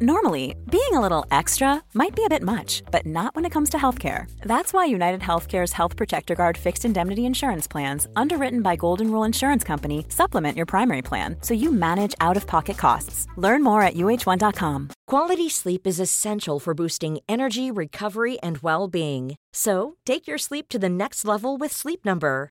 Normally, 0.00 0.54
being 0.70 0.92
a 0.92 1.00
little 1.00 1.24
extra 1.30 1.82
might 1.94 2.14
be 2.14 2.22
a 2.24 2.28
bit 2.28 2.42
much, 2.42 2.82
but 2.90 3.06
not 3.06 3.34
when 3.34 3.46
it 3.46 3.50
comes 3.50 3.70
to 3.70 3.78
healthcare. 3.78 4.30
That's 4.42 4.74
why 4.74 4.84
United 4.84 5.22
Healthcare's 5.22 5.72
Health 5.72 5.96
Protector 5.96 6.34
Guard 6.34 6.58
fixed 6.58 6.84
indemnity 6.84 7.24
insurance 7.24 7.66
plans, 7.66 8.06
underwritten 8.14 8.60
by 8.60 8.76
Golden 8.76 9.10
Rule 9.10 9.24
Insurance 9.24 9.64
Company, 9.64 10.04
supplement 10.10 10.54
your 10.54 10.66
primary 10.66 11.00
plan 11.00 11.36
so 11.40 11.54
you 11.54 11.72
manage 11.72 12.14
out 12.20 12.36
of 12.36 12.46
pocket 12.46 12.76
costs. 12.76 13.26
Learn 13.36 13.62
more 13.62 13.80
at 13.80 13.94
uh1.com. 13.94 14.90
Quality 15.06 15.48
sleep 15.48 15.86
is 15.86 15.98
essential 15.98 16.58
for 16.60 16.74
boosting 16.74 17.18
energy, 17.26 17.70
recovery, 17.70 18.38
and 18.40 18.58
well 18.58 18.88
being. 18.88 19.36
So, 19.54 19.96
take 20.04 20.26
your 20.26 20.38
sleep 20.38 20.68
to 20.68 20.78
the 20.78 20.90
next 20.90 21.24
level 21.24 21.56
with 21.56 21.72
Sleep 21.72 22.04
Number. 22.04 22.50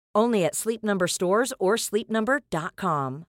Only 0.13 0.43
at 0.45 0.55
Sleep 0.55 0.83
Number 0.83 1.07
stores 1.09 1.53
or 1.59 1.77
sleepnumber.com. 1.77 3.23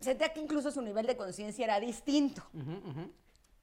Sentía 0.00 0.32
que 0.32 0.40
incluso 0.40 0.70
su 0.70 0.80
nivel 0.80 1.06
de 1.06 1.16
conciencia 1.16 1.64
era 1.64 1.78
distinto. 1.80 2.42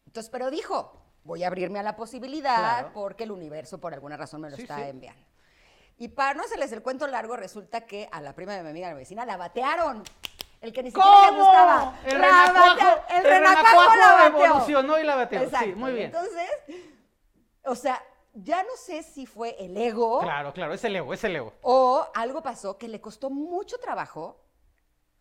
Entonces, 0.06 0.30
pero 0.30 0.52
dijo, 0.52 1.02
voy 1.24 1.44
a 1.44 1.48
abrirme 1.48 1.80
a 1.80 1.84
la 1.84 1.96
posibilidad 1.96 2.56
Claro. 2.80 2.92
porque 2.94 3.24
el 3.24 3.32
universo 3.32 3.80
por 3.80 3.94
alguna 3.94 4.18
razón 4.18 4.42
me 4.42 4.50
lo 4.50 4.56
Sí, 4.56 4.64
está 4.64 4.76
sí. 4.78 4.84
enviando. 4.84 5.22
Y 5.98 6.10
para 6.10 6.36
no 6.36 6.44
hacerles 6.44 6.72
el 6.74 6.84
cuento 6.84 7.08
largo, 7.08 7.36
resulta 7.38 7.82
que 7.88 8.08
a 8.12 8.22
la 8.22 8.36
prima 8.36 8.54
de 8.54 8.62
mi 8.62 8.70
amiga, 8.70 8.90
la 8.90 8.94
vecina, 8.94 9.26
la 9.26 9.36
batearon. 9.38 10.04
El 10.62 10.72
que 10.74 10.84
ni 10.84 10.90
siquiera 10.92 11.32
le 11.32 11.38
gustaba. 11.38 12.00
El 12.06 12.20
La 12.22 12.48
renacuajo, 12.48 13.02
el 13.10 13.24
renacuajo 13.24 13.64
renacuajo 13.64 13.96
la 13.96 14.12
bateó. 14.14 14.46
evolucionó 14.46 15.00
y 15.00 15.04
la 15.04 15.16
bateó. 15.16 15.42
Exacto. 15.42 15.66
Sí, 15.66 15.74
muy 15.76 15.94
bien. 15.94 16.06
Entonces, 16.08 16.50
o 17.64 17.74
sea, 17.76 18.04
ya 18.40 18.62
no 18.64 18.76
sé 18.78 19.04
si 19.04 19.26
fue 19.26 19.56
el 19.60 19.76
ego 19.78 20.20
Claro, 20.20 20.54
claro, 20.54 20.74
es 20.74 20.84
el 20.84 20.96
ego, 20.96 21.14
es 21.14 21.24
el 21.24 21.36
ego. 21.36 21.54
o 21.62 22.06
algo 22.14 22.42
pasó 22.44 22.78
que 22.78 22.88
le 22.88 23.02
costó 23.02 23.30
mucho 23.30 23.78
trabajo 23.80 24.44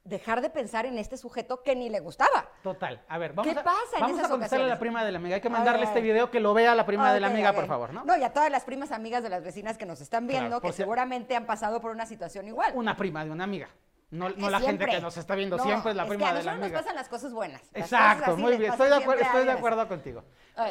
dejar 0.04 0.40
de 0.40 0.50
pensar 0.50 0.86
en 0.86 0.98
este 0.98 1.16
sujeto 1.16 1.64
que 1.64 1.74
ni 1.74 1.88
le 1.90 1.98
gustaba. 1.98 2.48
Total. 2.62 3.04
A 3.08 3.18
ver, 3.18 3.32
vamos 3.32 3.52
¿Qué 3.52 3.58
a, 3.58 3.64
pasa 3.64 3.80
en 3.96 4.00
vamos 4.02 4.16
esas 4.18 4.26
a 4.26 4.30
contestarle 4.30 4.66
a 4.66 4.68
la 4.68 4.78
prima 4.78 5.04
de 5.04 5.10
la 5.10 5.18
amiga. 5.18 5.34
Hay 5.34 5.40
que 5.40 5.48
mandarle 5.48 5.84
este 5.84 6.00
video 6.00 6.30
que 6.30 6.38
lo 6.38 6.54
vea 6.54 6.76
la 6.76 6.86
prima 6.86 7.12
de 7.12 7.18
la 7.18 7.26
amiga, 7.26 7.52
por 7.52 7.66
favor, 7.66 7.92
¿no? 7.92 8.04
No, 8.04 8.16
y 8.16 8.22
a 8.22 8.32
todas 8.32 8.48
las 8.50 8.62
primas 8.64 8.92
amigas 8.92 9.24
de 9.24 9.30
las 9.30 9.42
vecinas 9.42 9.76
que 9.76 9.84
nos 9.84 10.00
están 10.00 10.28
viendo, 10.28 10.48
Claro, 10.48 10.60
que 10.60 10.70
si- 10.72 10.76
seguramente 10.76 11.34
han 11.34 11.44
pasado 11.46 11.80
por 11.80 11.90
una 11.90 12.06
situación 12.06 12.46
igual. 12.46 12.70
Una 12.76 12.96
prima 12.96 13.24
de 13.24 13.32
una 13.32 13.42
amiga. 13.44 13.68
No, 14.10 14.28
no 14.30 14.50
la 14.50 14.60
gente 14.60 14.86
que 14.86 15.00
nos 15.00 15.16
está 15.16 15.34
viendo 15.34 15.56
No, 15.56 15.64
siempre 15.64 15.90
es 15.90 15.96
la 15.96 16.04
es 16.04 16.08
prima 16.08 16.24
que 16.26 16.30
a 16.30 16.34
de 16.34 16.42
la 16.44 16.52
amiga. 16.52 16.68
nos 16.68 16.82
pasan 16.82 16.94
las 16.94 17.08
cosas 17.08 17.32
buenas. 17.32 17.60
Exacto, 17.74 18.36
muy 18.36 18.56
bien. 18.56 18.70
Estoy 18.70 18.88
de, 18.88 18.94
acuerdo, 18.94 19.22
estoy 19.22 19.44
de 19.44 19.50
acuerdo 19.50 19.88
contigo. 19.88 20.22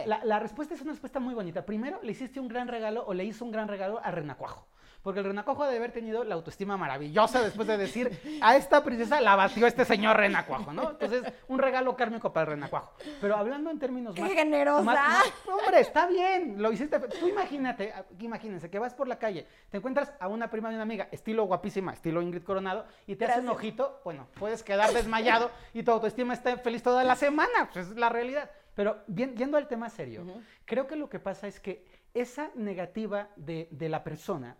La, 0.06 0.24
la 0.24 0.40
respuesta 0.40 0.74
es 0.74 0.82
una 0.82 0.92
respuesta 0.92 1.20
muy 1.20 1.34
bonita. 1.34 1.66
Primero, 1.66 2.00
le 2.02 2.14
hiciste 2.14 2.40
un 2.40 2.48
gran 2.48 2.68
regalo 2.68 3.06
o 3.06 3.14
le 3.14 3.26
hizo 3.26 3.44
un 3.44 3.52
gran 3.52 3.68
regalo 3.68 4.00
a 4.04 4.10
Renacuajo. 4.12 4.68
Porque 5.06 5.20
el 5.20 5.26
Renacuajo 5.28 5.62
ha 5.62 5.70
de 5.70 5.78
haber 5.78 5.92
tenido 5.92 6.24
la 6.24 6.34
autoestima 6.34 6.78
maravillosa 6.78 7.44
después 7.44 7.68
de 7.68 7.78
decir, 7.78 8.10
a 8.42 8.56
esta 8.58 8.84
princesa 8.84 9.22
la 9.22 9.36
batió 9.36 9.68
este 9.68 9.86
señor 9.86 10.18
Renacuajo, 10.18 10.74
¿no? 10.74 10.90
Entonces, 10.90 11.22
un 11.48 11.60
regalo 11.60 11.96
kármico 11.96 12.34
para 12.34 12.46
el 12.46 12.48
Renacuajo. 12.54 12.92
Pero 13.22 13.36
hablando 13.38 13.70
en 13.70 13.78
términos 13.78 14.16
¡Qué 14.16 14.22
más... 14.22 14.32
generosa! 14.32 14.82
más- 14.82 14.96
más- 14.98 15.34
hombre, 15.48 15.82
está 15.82 16.08
bien, 16.08 16.60
lo 16.60 16.72
hiciste. 16.72 17.00
Tú 17.20 17.28
imagínate, 17.28 17.94
imagínense 18.18 18.72
que 18.72 18.80
vas 18.80 18.96
por 18.96 19.08
la 19.08 19.20
calle, 19.20 19.46
te 19.70 19.78
encuentras 19.78 20.12
a 20.20 20.28
una 20.28 20.50
prima 20.50 20.70
de 20.70 20.76
una 20.76 20.82
amiga, 20.84 21.08
estilo 21.12 21.44
guapísima, 21.44 21.94
estilo 21.94 22.24
Ingrid 22.24 22.42
Coronado, 22.42 22.88
y 23.06 23.16
te 23.16 23.26
hace 23.26 23.42
un 23.42 23.50
ojito, 23.50 24.02
bueno, 24.04 24.28
puedes 24.40 24.64
quedar 24.64 24.92
desmayado 24.92 25.52
y 25.76 25.84
tu 25.84 25.92
autoestima 25.92 26.34
está 26.34 26.58
feliz 26.58 26.82
toda 26.82 27.04
la 27.04 27.16
semana, 27.16 27.70
pues 27.72 27.90
es 27.90 27.96
la 27.96 28.10
realidad. 28.10 28.50
Pero 28.74 29.04
bien, 29.06 29.36
yendo 29.38 29.56
al 29.58 29.68
tema 29.68 29.88
serio, 29.92 30.26
creo 30.66 30.88
que 30.88 30.96
lo 30.96 31.10
que 31.10 31.20
pasa 31.20 31.48
es 31.48 31.60
que 31.60 31.86
esa 32.16 32.50
negativa 32.56 33.30
de, 33.36 33.68
de 33.70 33.88
la 33.88 34.04
persona 34.04 34.58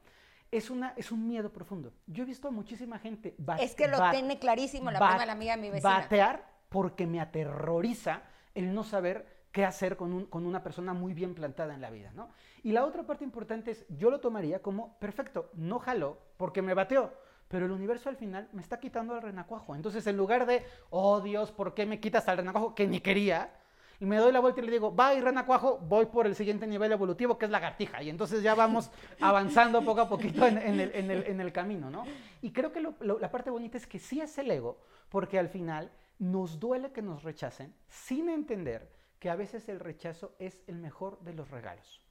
es, 0.52 0.70
una, 0.70 0.94
es 0.96 1.12
un 1.12 1.28
miedo 1.28 1.52
profundo. 1.52 1.94
Yo 2.08 2.24
he 2.24 2.26
visto 2.26 2.48
a 2.48 2.52
muchísima 2.52 3.00
gente... 3.00 3.36
ba- 3.38 3.58
Es 3.58 3.76
que 3.76 3.88
lo 3.88 3.98
tiene 4.12 4.40
clarísimo 4.40 4.90
prima 5.00 5.26
la 5.26 5.32
amiga 5.34 5.56
de 5.56 5.62
mi 5.62 5.70
vecina. 5.70 5.90
Batear 6.00 6.46
porque 6.70 7.08
me 7.08 7.20
aterroriza 7.22 8.22
el 8.54 8.74
no 8.74 8.84
saber 8.84 9.46
qué 9.52 9.64
hacer 9.66 9.96
con, 9.96 10.12
un- 10.14 10.26
con 10.26 10.46
una 10.46 10.62
persona 10.64 10.94
muy 10.94 11.14
bien 11.14 11.34
plantada 11.34 11.74
en 11.74 11.82
la 11.82 11.90
vida, 11.90 12.12
¿no? 12.14 12.30
Y 12.64 12.72
la 12.72 12.84
otra 12.86 13.04
parte 13.04 13.24
importante 13.24 13.72
es, 13.72 13.86
yo 13.90 14.10
lo 14.10 14.20
tomaría 14.20 14.62
como, 14.62 14.98
perfecto, 15.00 15.50
no 15.54 15.80
jaló 15.80 16.18
porque 16.38 16.62
me 16.62 16.74
bateó, 16.74 17.14
pero 17.48 17.66
el 17.66 17.72
universo 17.72 18.10
al 18.10 18.18
final 18.18 18.50
me 18.54 18.62
está 18.62 18.80
quitando 18.80 19.14
al 19.14 19.22
renacuajo. 19.22 19.76
Entonces, 19.76 20.06
en 20.08 20.18
lugar 20.18 20.46
de, 20.46 20.66
oh 20.90 21.22
Dios, 21.22 21.52
¿por 21.52 21.74
qué 21.74 21.86
me 21.86 22.00
quitas 22.00 22.28
al 22.28 22.38
renacuajo 22.38 22.74
que 22.76 22.88
ni 22.88 23.00
quería? 23.00 23.54
Y 24.00 24.06
me 24.06 24.18
doy 24.18 24.32
la 24.32 24.40
vuelta 24.42 24.62
y 24.62 24.66
le 24.66 24.72
digo, 24.72 24.92
bye 24.92 25.22
renacuajo, 25.22 25.78
voy 25.78 26.06
por 26.08 26.28
el 26.28 26.36
siguiente 26.36 26.68
nivel 26.68 26.92
evolutivo 26.92 27.38
que 27.38 27.46
es 27.46 27.52
lagartija. 27.52 28.04
Y 28.04 28.10
entonces 28.10 28.44
ya 28.44 28.54
vamos 28.56 28.92
avanzando 29.22 29.82
poco 29.84 30.02
a 30.02 30.10
poquito 30.10 30.46
en, 30.46 30.58
en 30.58 30.80
el, 30.80 30.92
en 30.94 31.12
el- 31.12 31.24
en 31.24 31.40
el 31.42 31.52
camino, 31.54 31.90
¿no? 31.90 32.04
Y 32.42 32.52
creo 32.52 32.72
que 32.72 32.82
lo- 32.82 32.96
lo- 33.00 33.20
la 33.20 33.32
parte 33.32 33.50
bonita 33.50 33.78
es 33.78 33.88
que 33.88 34.00
sí 34.00 34.20
es 34.22 34.38
el 34.38 34.52
ego, 34.52 34.78
porque 35.10 35.40
al 35.40 35.48
final 35.50 35.92
nos 36.20 36.60
duele 36.60 36.92
que 36.92 37.02
nos 37.02 37.24
rechacen 37.24 37.74
sin 37.88 38.30
entender 38.30 38.90
que 39.20 39.30
a 39.30 39.36
veces 39.36 39.68
el 39.70 39.80
rechazo 39.80 40.36
es 40.40 40.62
el 40.68 40.76
mejor 40.76 41.20
de 41.22 41.34
los 41.34 41.50
regalos. 41.50 42.02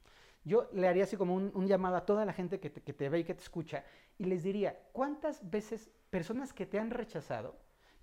Yo 0.43 0.69
le 0.73 0.87
haría 0.87 1.03
así 1.05 1.17
como 1.17 1.33
un, 1.33 1.51
un 1.55 1.67
llamado 1.67 1.95
a 1.95 2.05
toda 2.05 2.25
la 2.25 2.33
gente 2.33 2.59
que 2.59 2.69
te, 2.69 2.81
que 2.81 2.93
te 2.93 3.09
ve 3.09 3.19
y 3.19 3.23
que 3.23 3.33
te 3.33 3.41
escucha 3.41 3.83
y 4.19 4.25
les 4.25 4.43
diría, 4.43 4.77
¿cuántas 4.91 5.49
veces 5.49 5.89
personas 6.09 6.53
que 6.53 6.65
te 6.65 6.77
han 6.79 6.91
rechazado 6.91 7.55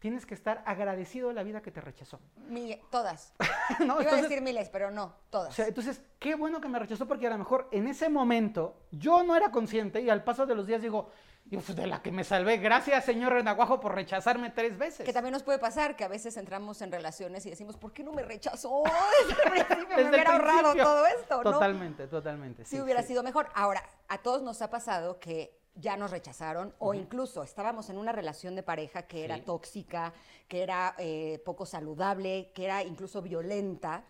tienes 0.03 0.27
que 0.27 0.35
estar 0.35 0.65
agradecido 0.67 1.29
de 1.29 1.35
la 1.35 1.45
vida 1.45 1.63
que 1.63 1.71
te 1.71 1.81
rechazó? 1.81 2.19
Mi- 2.49 2.77
todas. 2.91 3.33
¿No? 3.87 4.03
Iba 4.03 4.11
a 4.11 4.17
decir 4.17 4.43
miles, 4.43 4.69
pero 4.69 4.91
no, 4.91 5.15
todas. 5.31 5.51
o 5.51 5.53
sea, 5.53 5.69
entonces, 5.69 6.03
qué 6.19 6.35
bueno 6.35 6.61
que 6.61 6.67
me 6.69 6.81
rechazó 6.81 7.07
porque 7.07 7.29
a 7.29 7.31
lo 7.31 7.39
mejor 7.39 7.69
en 7.71 7.87
ese 7.87 8.09
momento 8.09 8.75
yo 8.91 9.23
no 9.23 9.37
era 9.37 9.53
consciente 9.53 10.01
y 10.01 10.11
al 10.11 10.25
paso 10.25 10.45
de 10.45 10.57
los 10.57 10.67
días 10.67 10.83
digo, 10.83 11.09
"Uf, 11.53 11.69
de 11.71 11.87
la 11.87 12.03
que 12.03 12.11
me 12.11 12.25
salvé, 12.25 12.57
gracias 12.57 13.05
señor 13.05 13.33
Renaguajo 13.33 13.79
por 13.79 13.95
rechazarme 13.95 14.51
tres 14.51 14.77
veces. 14.77 15.07
Que 15.07 15.13
también 15.13 15.35
nos 15.35 15.45
puede 15.45 15.61
pasar 15.61 15.95
que 15.95 16.03
a 16.03 16.09
veces 16.09 16.37
entramos 16.37 16.83
en 16.83 16.91
relaciones 16.91 17.47
y 17.47 17.51
decimos, 17.51 17.77
¿por 17.77 17.93
qué 17.93 18.03
no 18.03 18.11
me 18.13 18.25
rechazó? 18.25 18.83
Desde 19.29 19.61
el 19.61 19.67
principio 19.67 19.97
me 19.97 20.03
Desde 20.03 20.11
hubiera 20.11 20.33
ahorrado 20.33 20.75
todo 20.75 21.07
esto, 21.07 21.45
¿no? 21.45 21.53
Totalmente, 21.53 22.09
totalmente. 22.09 22.65
Sí, 22.65 22.75
sí, 22.75 22.83
hubiera 22.83 23.03
sí. 23.03 23.09
sido 23.09 23.23
mejor. 23.23 23.49
Ahora, 23.55 23.85
a 24.09 24.19
todos 24.19 24.43
nos 24.43 24.63
ha 24.63 24.69
pasado 24.69 25.21
que 25.21 25.62
ya 25.75 25.97
nos 25.97 26.11
rechazaron 26.11 26.75
o 26.79 26.95
incluso 26.95 27.43
estábamos 27.43 27.89
en 27.91 27.99
una 27.99 28.13
relación 28.13 28.55
de 28.55 28.63
pareja 28.63 29.03
que 29.03 29.25
era 29.25 29.43
tóxica, 29.43 30.13
que 30.49 30.63
era 30.63 30.95
eh, 30.99 31.41
poco 31.45 31.67
saludable, 31.67 32.53
que 32.55 32.65
era 32.65 32.83
incluso 32.83 33.23
violenta. 33.23 34.05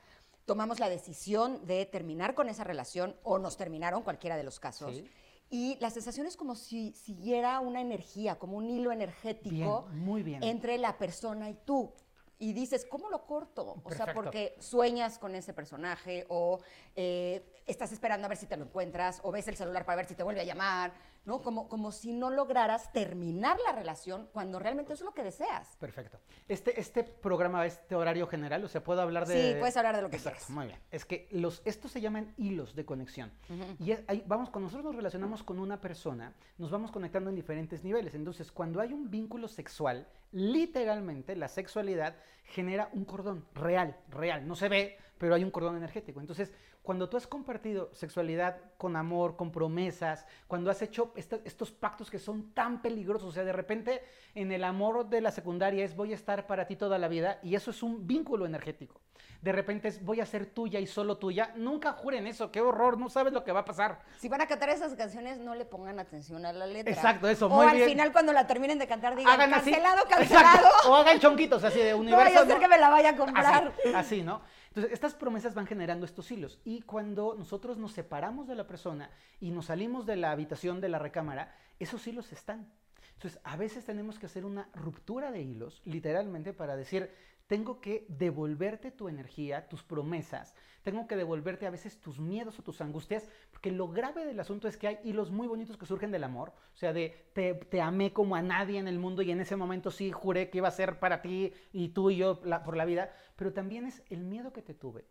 Tomamos 0.44 0.80
la 0.80 0.88
decisión 0.88 1.64
de 1.66 1.86
terminar 1.86 2.34
con 2.34 2.48
esa 2.48 2.64
relación 2.64 3.14
o 3.22 3.38
nos 3.38 3.56
terminaron, 3.56 4.02
cualquiera 4.02 4.36
de 4.36 4.42
los 4.42 4.58
casos. 4.58 4.96
Sí. 4.96 5.08
Y 5.50 5.76
la 5.80 5.90
sensación 5.90 6.26
es 6.26 6.36
como 6.36 6.54
si 6.54 6.92
siguiera 6.94 7.60
una 7.60 7.82
energía, 7.82 8.38
como 8.38 8.56
un 8.56 8.70
hilo 8.70 8.90
energético 8.90 9.82
Bien, 9.82 10.04
muy 10.04 10.22
bien. 10.22 10.42
entre 10.42 10.78
la 10.78 10.96
persona 10.96 11.50
y 11.50 11.54
tú. 11.66 11.92
Y 12.38 12.54
dices, 12.54 12.86
¿cómo 12.90 13.10
lo 13.10 13.26
corto? 13.26 13.76
O 13.84 13.92
sea, 13.92 14.14
porque 14.14 14.56
sueñas 14.58 15.18
con 15.18 15.34
ese 15.36 15.52
personaje 15.52 16.24
o 16.28 16.58
eh, 16.96 17.44
estás 17.66 17.92
esperando 17.92 18.24
a 18.24 18.28
ver 18.28 18.38
si 18.38 18.46
te 18.46 18.56
lo 18.56 18.64
encuentras 18.64 19.20
o 19.22 19.30
ves 19.30 19.46
el 19.46 19.54
celular 19.54 19.84
para 19.84 19.96
ver 19.96 20.06
si 20.06 20.14
te 20.14 20.22
vuelve 20.22 20.40
a 20.40 20.44
llamar, 20.44 20.92
¿no? 21.24 21.40
Como, 21.42 21.68
como 21.68 21.92
si 21.92 22.12
no 22.12 22.30
lograras 22.30 22.92
terminar 22.92 23.56
la 23.64 23.72
relación 23.72 24.28
cuando 24.32 24.58
realmente 24.58 24.92
eso 24.92 25.04
es 25.04 25.06
lo 25.06 25.14
que 25.14 25.22
deseas. 25.22 25.76
Perfecto. 25.76 26.18
Este, 26.48 26.80
este 26.80 27.04
programa, 27.04 27.64
este 27.66 27.94
horario 27.94 28.26
general, 28.26 28.64
o 28.64 28.68
sea, 28.68 28.82
puedo 28.82 29.00
hablar 29.00 29.26
de... 29.26 29.52
Sí, 29.54 29.58
puedes 29.58 29.76
hablar 29.76 29.96
de 29.96 30.02
lo 30.02 30.10
que 30.10 30.16
Exacto, 30.16 30.38
quieras. 30.38 30.50
Muy 30.50 30.66
bien. 30.66 30.78
Es 30.90 31.04
que 31.04 31.28
los, 31.30 31.62
estos 31.64 31.92
se 31.92 32.00
llaman 32.00 32.34
hilos 32.36 32.74
de 32.74 32.84
conexión. 32.84 33.30
Y 33.78 33.92
es- 33.92 34.02
vamos, 34.26 34.50
cuando 34.50 34.66
nosotros 34.66 34.84
nos 34.84 34.96
relacionamos 34.96 35.42
con 35.42 35.58
una 35.58 35.80
persona, 35.80 36.34
nos 36.58 36.70
vamos 36.70 36.90
conectando 36.90 37.30
en 37.30 37.36
diferentes 37.36 37.84
niveles. 37.84 38.14
Entonces, 38.14 38.50
cuando 38.50 38.80
hay 38.80 38.92
un 38.92 39.10
vínculo 39.10 39.48
sexual, 39.48 40.06
literalmente 40.32 41.36
la 41.36 41.48
sexualidad 41.48 42.16
genera 42.44 42.90
un 42.92 43.04
cordón 43.04 43.46
real, 43.54 43.96
real. 44.08 44.46
No 44.46 44.54
se 44.56 44.68
ve, 44.68 44.98
pero 45.22 45.36
hay 45.36 45.44
un 45.44 45.52
cordón 45.52 45.76
energético. 45.76 46.18
Entonces, 46.20 46.52
cuando 46.82 47.08
tú 47.08 47.16
has 47.16 47.28
compartido 47.28 47.90
sexualidad 47.94 48.56
con 48.76 48.96
amor, 48.96 49.36
con 49.36 49.52
promesas, 49.52 50.26
cuando 50.48 50.68
has 50.68 50.82
hecho 50.82 51.12
esta- 51.14 51.38
estos 51.44 51.70
pactos 51.70 52.10
que 52.10 52.18
son 52.18 52.52
tan 52.54 52.82
peligrosos, 52.82 53.28
o 53.28 53.32
sea, 53.32 53.44
de 53.44 53.52
repente 53.52 54.02
en 54.34 54.50
el 54.50 54.64
amor 54.64 55.08
de 55.08 55.20
la 55.20 55.30
secundaria 55.30 55.84
es 55.84 55.94
voy 55.94 56.10
a 56.10 56.16
estar 56.16 56.48
para 56.48 56.66
ti 56.66 56.74
toda 56.74 56.98
la 56.98 57.06
vida 57.06 57.38
y 57.44 57.54
eso 57.54 57.70
es 57.70 57.84
un 57.84 58.04
vínculo 58.04 58.46
energético. 58.46 59.00
De 59.42 59.52
repente 59.52 59.86
es 59.86 60.04
voy 60.04 60.20
a 60.20 60.26
ser 60.26 60.46
tuya 60.46 60.80
y 60.80 60.88
solo 60.88 61.18
tuya. 61.18 61.52
Nunca 61.54 61.92
juren 61.92 62.26
eso, 62.26 62.50
qué 62.50 62.60
horror, 62.60 62.98
no 62.98 63.08
sabes 63.08 63.32
lo 63.32 63.44
que 63.44 63.52
va 63.52 63.60
a 63.60 63.64
pasar. 63.64 64.00
Si 64.18 64.28
van 64.28 64.40
a 64.40 64.48
cantar 64.48 64.70
esas 64.70 64.94
canciones, 64.96 65.38
no 65.38 65.54
le 65.54 65.64
pongan 65.66 66.00
atención 66.00 66.44
a 66.46 66.52
la 66.52 66.66
letra. 66.66 66.92
Exacto, 66.92 67.28
eso, 67.28 67.46
O 67.46 67.50
muy 67.50 67.66
al 67.68 67.76
bien. 67.76 67.90
final, 67.90 68.10
cuando 68.10 68.32
la 68.32 68.48
terminen 68.48 68.80
de 68.80 68.88
cantar, 68.88 69.14
digan, 69.14 69.34
Hagan 69.34 69.54
así. 69.54 69.70
cancelado, 69.70 70.02
Exacto. 70.02 70.16
cancelado. 70.34 70.68
O 70.88 70.96
hagan 70.96 71.20
chonquitos 71.20 71.62
así 71.62 71.78
de 71.78 71.92
No 71.92 71.98
universo. 71.98 72.40
a 72.40 72.46
ser 72.46 72.58
que 72.58 72.66
me 72.68 72.78
la 72.78 72.88
vaya 72.90 73.10
a 73.10 73.16
comprar. 73.16 73.68
Así, 73.84 73.94
así, 73.94 74.22
¿no? 74.22 74.42
Entonces, 74.72 74.94
estas 74.94 75.14
promesas 75.14 75.54
van 75.54 75.66
generando 75.66 76.06
estos 76.06 76.30
hilos. 76.30 76.58
Y 76.64 76.80
cuando 76.80 77.34
nosotros 77.36 77.76
nos 77.76 77.92
separamos 77.92 78.48
de 78.48 78.54
la 78.54 78.66
persona 78.66 79.10
y 79.38 79.50
nos 79.50 79.66
salimos 79.66 80.06
de 80.06 80.16
la 80.16 80.30
habitación, 80.30 80.80
de 80.80 80.88
la 80.88 80.98
recámara, 80.98 81.54
esos 81.78 82.06
hilos 82.06 82.32
están. 82.32 82.72
Entonces, 83.12 83.38
a 83.44 83.58
veces 83.58 83.84
tenemos 83.84 84.18
que 84.18 84.24
hacer 84.24 84.46
una 84.46 84.70
ruptura 84.72 85.30
de 85.30 85.42
hilos, 85.42 85.82
literalmente, 85.84 86.54
para 86.54 86.74
decir, 86.74 87.10
tengo 87.46 87.80
que 87.80 88.06
devolverte 88.08 88.90
tu 88.90 89.08
energía, 89.08 89.68
tus 89.68 89.82
promesas, 89.82 90.54
tengo 90.82 91.06
que 91.06 91.16
devolverte 91.16 91.66
a 91.66 91.70
veces 91.70 92.00
tus 92.00 92.18
miedos 92.18 92.58
o 92.58 92.62
tus 92.62 92.80
angustias, 92.80 93.28
porque 93.50 93.70
lo 93.70 93.88
grave 93.88 94.24
del 94.24 94.40
asunto 94.40 94.68
es 94.68 94.76
que 94.76 94.88
hay 94.88 94.98
hilos 95.04 95.30
muy 95.30 95.46
bonitos 95.46 95.76
que 95.76 95.86
surgen 95.86 96.10
del 96.10 96.24
amor, 96.24 96.50
o 96.74 96.76
sea, 96.76 96.92
de 96.92 97.30
te, 97.34 97.80
amé 97.80 98.12
como 98.12 98.34
a 98.34 98.42
nadie 98.42 98.78
en 98.78 98.88
el 98.88 98.98
mundo 98.98 99.22
y 99.22 99.30
en 99.30 99.40
ese 99.40 99.56
momento 99.56 99.90
sí 99.90 100.10
juré 100.10 100.50
que 100.50 100.58
iba 100.58 100.68
a 100.68 100.72
ser 100.72 100.98
para 100.98 101.22
ti 101.22 101.52
y 101.72 101.90
tú 101.90 102.10
y 102.10 102.16
yo 102.16 102.40
la- 102.44 102.62
por 102.64 102.76
la 102.76 102.84
vida, 102.84 103.12
pero 103.36 103.52
también 103.52 103.86
es 103.86 104.02
el 104.10 104.24
miedo 104.24 104.52
que 104.52 104.62
te 104.62 104.74
tuve, 104.74 105.06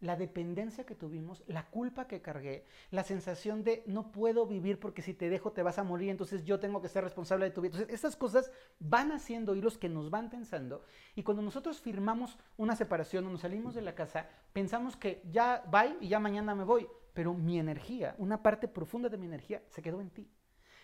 la 0.00 0.16
dependencia 0.16 0.84
que 0.84 0.94
tuvimos, 0.94 1.42
la 1.46 1.66
culpa 1.66 2.06
que 2.06 2.20
cargué, 2.22 2.64
la 2.90 3.02
sensación 3.02 3.64
de 3.64 3.82
no 3.86 4.12
puedo 4.12 4.46
vivir 4.46 4.78
porque 4.78 5.02
si 5.02 5.14
te 5.14 5.28
dejo 5.28 5.52
te 5.52 5.62
vas 5.62 5.78
a 5.78 5.84
morir, 5.84 6.10
entonces 6.10 6.44
yo 6.44 6.60
tengo 6.60 6.80
que 6.80 6.88
ser 6.88 7.04
responsable 7.04 7.46
de 7.46 7.50
tu 7.50 7.60
vida. 7.60 7.72
Entonces, 7.72 7.94
estas 7.94 8.16
cosas 8.16 8.50
van 8.78 9.12
haciendo 9.12 9.54
hilos 9.54 9.78
que 9.78 9.88
nos 9.88 10.10
van 10.10 10.30
tensando 10.30 10.84
y 11.14 11.22
cuando 11.22 11.42
nosotros 11.42 11.80
firmamos 11.80 12.38
una 12.56 12.76
separación 12.76 13.26
o 13.26 13.30
nos 13.30 13.40
salimos 13.40 13.74
de 13.74 13.82
la 13.82 13.94
casa, 13.94 14.28
pensamos 14.52 14.96
que 14.96 15.22
ya 15.30 15.64
bye 15.70 15.96
y 16.00 16.08
ya 16.08 16.20
mañana 16.20 16.54
me 16.54 16.64
voy, 16.64 16.86
pero 17.12 17.34
mi 17.34 17.58
energía, 17.58 18.14
una 18.18 18.42
parte 18.42 18.68
profunda 18.68 19.08
de 19.08 19.18
mi 19.18 19.26
energía 19.26 19.62
se 19.68 19.82
quedó 19.82 20.00
en 20.00 20.10
ti. 20.10 20.28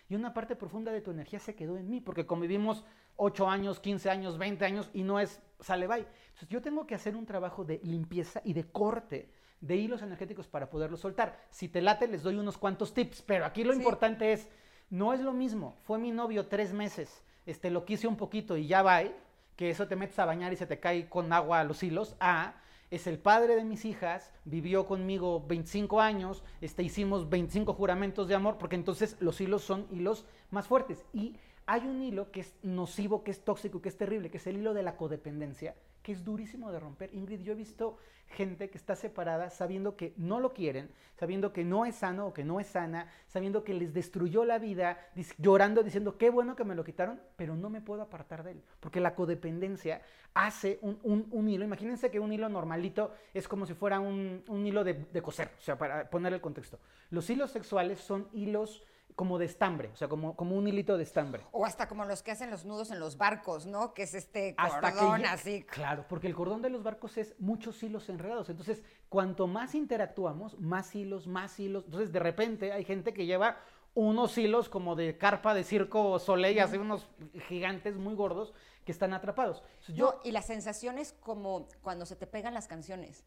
Y 0.09 0.15
una 0.15 0.33
parte 0.33 0.55
profunda 0.55 0.91
de 0.91 1.01
tu 1.01 1.11
energía 1.11 1.39
se 1.39 1.55
quedó 1.55 1.77
en 1.77 1.89
mí, 1.89 1.99
porque 1.99 2.25
convivimos 2.25 2.85
8 3.17 3.49
años, 3.49 3.79
15 3.79 4.09
años, 4.09 4.37
20 4.37 4.63
años 4.65 4.89
y 4.93 5.03
no 5.03 5.19
es 5.19 5.41
sale 5.59 5.87
bye. 5.87 6.05
Entonces 6.27 6.49
yo 6.49 6.61
tengo 6.61 6.85
que 6.85 6.95
hacer 6.95 7.15
un 7.15 7.25
trabajo 7.25 7.63
de 7.63 7.79
limpieza 7.83 8.41
y 8.43 8.53
de 8.53 8.65
corte 8.65 9.31
de 9.61 9.77
hilos 9.77 10.01
energéticos 10.01 10.47
para 10.47 10.69
poderlos 10.69 10.99
soltar. 10.99 11.39
Si 11.49 11.69
te 11.69 11.81
late, 11.81 12.07
les 12.07 12.21
doy 12.23 12.35
unos 12.35 12.57
cuantos 12.57 12.93
tips, 12.93 13.21
pero 13.23 13.45
aquí 13.45 13.63
lo 13.63 13.71
Sí. 13.73 13.79
importante 13.79 14.33
es, 14.33 14.49
no 14.89 15.13
es 15.13 15.21
lo 15.21 15.33
mismo, 15.33 15.75
fue 15.83 15.97
mi 15.97 16.11
novio 16.11 16.47
tres 16.47 16.71
meses, 16.73 17.23
este, 17.47 17.71
lo 17.71 17.85
quise 17.85 18.07
un 18.07 18.17
poquito 18.17 18.57
y 18.57 18.67
ya 18.67 18.83
bye, 18.83 19.15
que 19.55 19.69
eso 19.71 19.87
te 19.87 19.95
metes 19.95 20.19
a 20.19 20.25
bañar 20.25 20.53
y 20.53 20.57
se 20.57 20.67
te 20.67 20.79
cae 20.79 21.09
con 21.09 21.31
agua 21.33 21.61
a 21.61 21.63
los 21.63 21.81
hilos, 21.81 22.15
a 22.19 22.53
es 22.95 23.07
el 23.07 23.19
padre 23.19 23.55
de 23.55 23.65
mis 23.65 23.85
hijas, 23.85 24.31
vivió 24.45 24.85
conmigo 24.85 25.43
25 25.47 25.99
años, 26.01 26.43
este, 26.61 26.83
hicimos 26.83 27.29
25 27.29 27.73
juramentos 27.73 28.27
de 28.27 28.35
amor, 28.35 28.57
porque 28.57 28.75
entonces 28.75 29.17
los 29.19 29.39
hilos 29.41 29.63
son 29.63 29.85
hilos 29.91 30.25
más 30.49 30.67
fuertes. 30.67 31.05
Y 31.13 31.35
hay 31.65 31.87
un 31.87 32.01
hilo 32.01 32.31
que 32.31 32.41
es 32.41 32.55
nocivo, 32.61 33.23
que 33.23 33.31
es 33.31 33.43
tóxico, 33.43 33.81
que 33.81 33.89
es 33.89 33.97
terrible, 33.97 34.29
que 34.29 34.37
es 34.37 34.47
el 34.47 34.57
hilo 34.57 34.73
de 34.73 34.83
la 34.83 34.97
codependencia, 34.97 35.75
que 36.03 36.11
es 36.11 36.23
durísimo 36.23 36.71
de 36.71 36.79
romper. 36.79 37.13
Ingrid, 37.13 37.41
yo 37.41 37.53
he 37.53 37.55
visto 37.55 37.97
gente 38.27 38.69
que 38.69 38.77
está 38.77 38.95
separada 38.95 39.49
sabiendo 39.49 39.95
que 39.95 40.13
no 40.17 40.39
lo 40.39 40.53
quieren, 40.53 40.91
sabiendo 41.15 41.53
que 41.53 41.63
no 41.63 41.85
es 41.85 41.95
sano 41.95 42.27
o 42.27 42.33
que 42.33 42.43
no 42.43 42.59
es 42.59 42.67
sana, 42.67 43.07
sabiendo 43.27 43.63
que 43.63 43.73
les 43.73 43.93
destruyó 43.93 44.45
la 44.45 44.59
vida, 44.59 44.99
llorando, 45.37 45.81
diciendo, 45.83 46.17
qué 46.17 46.29
bueno 46.29 46.55
que 46.55 46.63
me 46.63 46.75
lo 46.75 46.83
quitaron, 46.83 47.19
pero 47.35 47.55
no 47.55 47.69
me 47.69 47.81
puedo 47.81 48.01
apartar 48.01 48.43
de 48.43 48.51
él. 48.51 48.63
Porque 48.79 48.99
la 48.99 49.15
codependencia 49.15 50.01
hace 50.33 50.79
un, 50.81 51.49
hilo. 51.49 51.65
Imagínense 51.65 52.11
que 52.11 52.19
un 52.19 52.31
hilo 52.31 52.49
normalito 52.49 53.13
es 53.33 53.47
como 53.47 53.65
si 53.65 53.73
fuera 53.73 53.99
un, 53.99 54.43
un 54.47 54.67
hilo 54.67 54.83
de, 54.83 54.93
de 54.93 55.21
coser, 55.21 55.51
o 55.57 55.61
sea, 55.61 55.77
para 55.77 56.09
poner 56.09 56.33
el 56.33 56.41
contexto. 56.41 56.79
Los 57.09 57.29
hilos 57.29 57.51
sexuales 57.51 57.99
son 57.99 58.27
hilos 58.33 58.83
como 59.15 59.37
de 59.39 59.45
estambre, 59.45 59.89
o 59.93 59.95
sea, 59.95 60.09
como, 60.09 60.35
como 60.35 60.55
un 60.57 60.67
hilito 60.67 60.97
de 60.97 61.03
estambre. 61.03 61.43
O 61.51 61.65
hasta 61.65 61.87
como 61.87 62.03
los 62.03 62.21
que 62.21 62.31
hacen 62.31 62.51
los 62.51 62.65
nudos 62.65 62.91
en 62.91 62.99
los 62.99 63.17
barcos, 63.17 63.65
¿no? 63.65 63.93
Que 63.93 64.03
es 64.03 64.13
este 64.13 64.55
Hasta 64.57 64.91
que 64.91 64.97
cordón 64.97 65.25
así. 65.25 65.63
Claro, 65.63 66.05
porque 66.09 66.27
el 66.27 66.35
cordón 66.35 66.61
de 66.61 66.69
los 66.69 66.83
barcos 66.83 67.17
es 67.17 67.33
muchos 67.39 67.81
hilos 67.81 68.09
enredados. 68.09 68.49
Entonces, 68.49 68.83
cuanto 69.07 69.47
más 69.47 69.73
interactuamos, 69.73 70.59
más 70.59 70.93
hilos, 70.95 71.27
más 71.27 71.57
hilos. 71.59 71.85
Entonces, 71.85 72.11
de 72.11 72.19
repente 72.19 72.73
hay 72.73 72.83
gente 72.83 73.13
que 73.13 73.25
lleva 73.25 73.57
unos 73.93 74.37
hilos 74.37 74.67
como 74.67 74.95
de 74.95 75.17
carpa 75.17 75.53
de 75.53 75.63
circo 75.63 76.19
Soleil, 76.19 76.59
así 76.59 76.77
unos 76.77 77.07
gigantes 77.47 77.95
muy 77.95 78.13
gordos 78.13 78.53
que 78.83 78.91
están 78.91 79.13
atrapados. 79.13 79.63
Yo, 79.87 80.11
No, 80.11 80.19
y 80.25 80.31
la 80.31 80.41
sensación 80.41 80.97
es 80.97 81.13
como 81.13 81.69
cuando 81.81 82.05
se 82.05 82.17
te 82.17 82.27
pegan 82.27 82.53
las 82.53 82.67
canciones. 82.67 83.23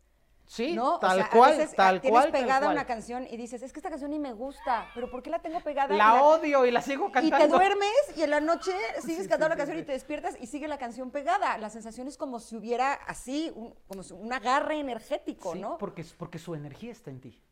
Sí, 0.51 0.75
¿no? 0.75 0.95
O 0.95 0.99
tal 0.99 1.17
sea, 1.17 1.27
a 1.27 1.31
cual, 1.31 1.59
veces, 1.59 1.77
tal 1.77 2.01
tienes 2.01 2.19
cual, 2.21 2.33
tal 2.33 2.41
pegada 2.41 2.61
cual. 2.63 2.73
una 2.73 2.87
canción 2.87 3.27
y 3.31 3.37
dices, 3.37 3.63
es 3.63 3.71
que 3.71 3.81
esta 3.81 3.91
canción 3.91 4.11
ni 4.11 4.19
me 4.19 4.33
gusta, 4.33 4.89
pero 4.95 5.11
¿por 5.11 5.23
qué 5.23 5.29
la 5.29 5.41
tengo 5.41 5.61
pegada? 5.61 5.95
Y 5.95 5.99
La 5.99 6.23
odio 6.25 6.65
y 6.65 6.71
la 6.71 6.81
sigo 6.81 7.09
Y 7.09 7.13
cantando. 7.13 7.37
te 7.37 7.49
duermes 7.49 7.93
y 8.17 8.23
en 8.23 8.31
la 8.31 8.41
noche 8.41 8.73
sigues 9.03 9.25
Sí, 9.25 9.29
cantando 9.29 9.45
sí, 9.45 9.51
la 9.51 9.57
canción 9.57 9.77
sí, 9.77 9.83
y 9.83 9.87
te 9.87 9.93
despiertas 9.93 10.37
y 10.41 10.47
sigue 10.47 10.67
la 10.67 10.79
canción 10.79 11.11
pegada. 11.11 11.59
La 11.59 11.69
sensación 11.69 12.09
es 12.09 12.17
como 12.17 12.41
si 12.41 12.57
hubiera 12.57 12.95
así, 12.95 13.53
un, 13.55 13.75
como 13.87 14.03
si 14.03 14.15
un 14.15 14.33
agarre 14.33 14.81
energético, 14.81 15.55
¿no? 15.55 15.77
Porque, 15.77 16.03
porque 16.17 16.39
su 16.39 16.55
energía 16.55 16.93
está 16.93 17.11
en 17.11 17.21
ti. 17.21 17.43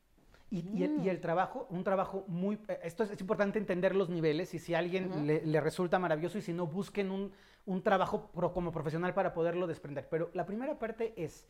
Y, 0.51 0.67
y 0.79 0.85
el, 0.85 1.05
y 1.05 1.09
el 1.11 1.21
trabajo, 1.21 1.67
un 1.69 1.85
trabajo 1.85 2.25
muy... 2.29 2.59
eh, 2.69 2.81
Esto 2.85 3.03
es, 3.03 3.11
es 3.11 3.21
importante 3.21 3.59
entender 3.59 3.95
los 3.95 4.09
niveles 4.09 4.55
y 4.55 4.59
si 4.59 4.75
a 4.75 4.79
alguien 4.79 5.27
le, 5.27 5.45
le 5.45 5.61
resulta 5.61 5.99
maravilloso 5.99 6.39
y 6.39 6.41
si 6.43 6.55
no, 6.55 6.67
busquen 6.67 7.11
un, 7.11 7.31
un 7.67 7.83
trabajo 7.83 8.31
pro- 8.33 8.55
como 8.55 8.73
profesional 8.73 9.13
para 9.13 9.35
poderlo 9.35 9.67
desprender. 9.67 10.09
Pero 10.09 10.31
la 10.33 10.47
primera 10.47 10.79
parte 10.79 11.13
es, 11.17 11.47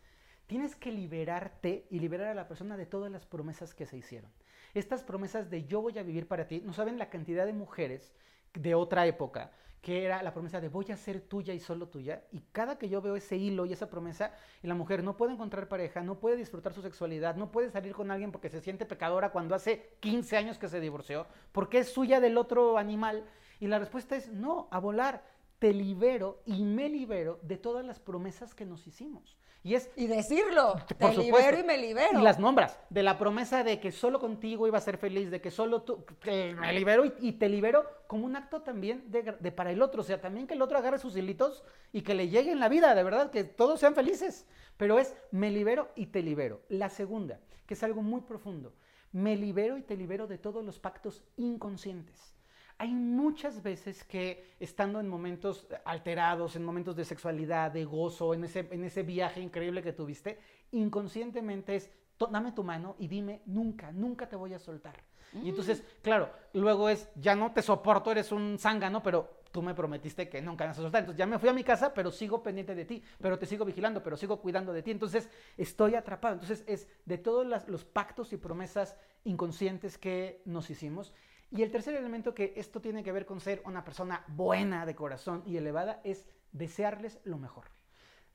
tienes 0.47 0.75
que 0.75 0.91
liberarte 0.91 1.85
y 1.89 1.99
liberar 1.99 2.27
a 2.27 2.33
la 2.33 2.47
persona 2.47 2.77
de 2.77 2.85
todas 2.85 3.11
las 3.11 3.25
promesas 3.25 3.73
que 3.73 3.85
se 3.85 3.97
hicieron. 3.97 4.31
Estas 4.73 5.03
promesas 5.03 5.49
de 5.49 5.65
yo 5.65 5.81
voy 5.81 5.97
a 5.97 6.03
vivir 6.03 6.27
para 6.27 6.47
ti, 6.47 6.61
no 6.65 6.73
saben 6.73 6.97
la 6.97 7.09
cantidad 7.09 7.45
de 7.45 7.53
mujeres 7.53 8.13
de 8.53 8.75
otra 8.75 9.05
época 9.05 9.51
que 9.81 10.03
era 10.03 10.21
la 10.21 10.33
promesa 10.33 10.59
de 10.59 10.69
voy 10.69 10.91
a 10.91 10.97
ser 10.97 11.21
tuya 11.21 11.53
y 11.53 11.59
solo 11.59 11.87
tuya. 11.87 12.23
Y 12.31 12.41
cada 12.51 12.77
que 12.77 12.89
yo 12.89 13.01
veo 13.01 13.15
ese 13.15 13.37
hilo 13.37 13.65
y 13.65 13.73
esa 13.73 13.89
promesa, 13.89 14.33
la 14.61 14.73
mujer 14.73 15.03
no 15.03 15.15
puede 15.15 15.33
encontrar 15.33 15.69
pareja, 15.69 16.01
no 16.01 16.19
puede 16.19 16.35
disfrutar 16.35 16.73
su 16.73 16.81
sexualidad, 16.81 17.35
no 17.35 17.51
puede 17.51 17.69
salir 17.69 17.93
con 17.93 18.11
alguien 18.11 18.31
porque 18.31 18.49
se 18.49 18.59
siente 18.59 18.85
pecadora 18.85 19.31
cuando 19.31 19.55
hace 19.55 19.95
15 20.01 20.35
años 20.35 20.57
que 20.57 20.67
se 20.67 20.79
divorció, 20.81 21.25
porque 21.51 21.79
es 21.79 21.89
suya 21.89 22.19
del 22.19 22.37
otro 22.37 22.77
animal. 22.77 23.23
Y 23.59 23.67
la 23.67 23.79
respuesta 23.79 24.15
es 24.15 24.29
no, 24.29 24.67
a 24.71 24.79
volar. 24.79 25.23
Te 25.59 25.73
libero 25.73 26.41
y 26.45 26.63
me 26.63 26.89
libero 26.89 27.39
de 27.41 27.57
todas 27.57 27.85
las 27.85 27.99
promesas 27.99 28.53
que 28.53 28.65
nos 28.65 28.85
hicimos. 28.87 29.37
Y 29.67 29.75
es 29.75 29.89
Y 29.97 30.07
decirlo, 30.07 30.75
por 30.97 31.09
te 31.09 31.15
supuesto. 31.15 31.21
libero 31.21 31.59
y 31.59 31.63
me 31.63 31.77
libero. 31.77 32.19
Y 32.19 32.21
las 32.23 32.39
nombras, 32.39 32.79
de 32.89 33.03
la 33.03 33.17
promesa 33.17 33.65
de 33.65 33.81
que 33.81 33.91
solo 33.91 34.17
contigo 34.17 34.65
iba 34.65 34.77
a 34.77 34.81
ser 34.81 34.97
feliz, 34.97 35.29
de 35.29 35.41
que 35.41 35.51
solo 35.51 35.81
tú, 35.81 36.05
que 36.21 36.55
me 36.55 36.71
libero 36.71 37.03
y, 37.03 37.13
y 37.19 37.31
te 37.33 37.49
libero 37.49 37.85
como 38.07 38.25
un 38.25 38.37
acto 38.37 38.61
también 38.61 39.11
de, 39.11 39.23
de 39.23 39.51
para 39.51 39.71
el 39.71 39.81
otro, 39.81 40.01
o 40.01 40.05
sea, 40.05 40.21
también 40.21 40.47
que 40.47 40.53
el 40.53 40.61
otro 40.61 40.77
agarre 40.77 40.99
sus 40.99 41.17
hilitos 41.17 41.65
y 41.91 42.01
que 42.03 42.15
le 42.15 42.29
llegue 42.29 42.51
en 42.53 42.61
la 42.61 42.69
vida, 42.69 42.95
de 42.95 43.03
verdad, 43.03 43.29
que 43.29 43.43
todos 43.43 43.81
sean 43.81 43.93
felices. 43.93 44.45
Pero 44.77 44.99
es, 44.99 45.13
me 45.31 45.51
libero 45.51 45.89
y 45.95 46.05
te 46.05 46.21
libero. 46.21 46.61
La 46.69 46.89
segunda, 46.89 47.41
que 47.65 47.73
es 47.73 47.83
algo 47.83 48.01
muy 48.01 48.21
profundo, 48.21 48.73
me 49.11 49.35
libero 49.35 49.77
y 49.77 49.81
te 49.81 49.97
libero 49.97 50.27
de 50.27 50.37
todos 50.37 50.63
los 50.63 50.79
pactos 50.79 51.25
inconscientes. 51.35 52.36
Hay 52.79 52.93
muchas 52.93 53.63
veces 53.63 54.03
que 54.03 54.53
estando 54.59 54.99
en 54.99 55.07
momentos 55.07 55.65
alterados, 55.83 56.55
en 56.55 56.63
momentos 56.63 56.95
de 56.95 57.05
sexualidad, 57.05 57.71
de 57.71 57.85
gozo, 57.85 58.33
en 58.35 58.43
ese, 58.43 58.67
en 58.71 58.83
ese 58.83 59.01
viaje 59.03 59.41
increíble 59.41 59.81
que 59.81 59.93
tuviste, 59.93 60.37
inconscientemente 60.71 61.75
es, 61.75 61.91
"To- 62.17 62.27
dame 62.27 62.51
tu 62.51 62.63
mano 62.63 62.95
y 62.99 63.07
dime, 63.07 63.41
nunca, 63.45 63.91
nunca 63.91 64.27
te 64.29 64.35
voy 64.35 64.53
a 64.53 64.59
soltar. 64.59 64.95
Y 65.43 65.49
entonces, 65.49 65.83
claro, 66.01 66.29
luego 66.53 66.87
es, 66.87 67.09
ya 67.15 67.35
no 67.35 67.51
te 67.51 67.61
soporto, 67.61 68.11
eres 68.11 68.31
un 68.31 68.57
zángano, 68.59 69.03
pero 69.03 69.41
tú 69.51 69.61
me 69.61 69.73
prometiste 69.73 70.29
que 70.29 70.41
nunca 70.41 70.63
me 70.63 70.69
vas 70.69 70.79
a 70.79 70.81
soltar. 70.83 71.01
Entonces 71.01 71.17
ya 71.19 71.25
me 71.25 71.37
fui 71.37 71.49
a 71.49 71.53
mi 71.53 71.63
casa, 71.63 71.93
pero 71.93 72.11
sigo 72.11 72.41
pendiente 72.41 72.73
de 72.75 72.85
ti, 72.85 73.03
pero 73.19 73.37
te 73.37 73.45
sigo 73.45 73.65
vigilando, 73.65 74.01
pero 74.01 74.15
sigo 74.17 74.39
cuidando 74.39 74.71
de 74.71 74.83
ti. 74.83 74.91
Entonces 74.91 75.29
estoy 75.57 75.95
atrapado. 75.95 76.35
Entonces 76.35 76.63
es 76.65 76.87
de 77.05 77.17
todos 77.17 77.45
las- 77.45 77.67
los 77.67 77.83
pactos 77.85 78.31
y 78.33 78.37
promesas 78.37 78.95
inconscientes 79.25 79.97
que 79.97 80.41
nos 80.45 80.69
hicimos. 80.69 81.13
Y 81.51 81.63
el 81.63 81.71
tercer 81.71 81.95
elemento 81.95 82.33
que 82.33 82.53
esto 82.57 82.81
tiene 82.81 83.03
que 83.03 83.11
ver 83.11 83.25
con 83.25 83.39
ser 83.39 83.61
una 83.65 83.83
persona 83.83 84.23
buena 84.27 84.85
de 84.85 84.95
corazón 84.95 85.43
y 85.45 85.57
elevada 85.57 86.01
es 86.03 86.25
desearles 86.51 87.19
lo 87.23 87.37
mejor. 87.37 87.65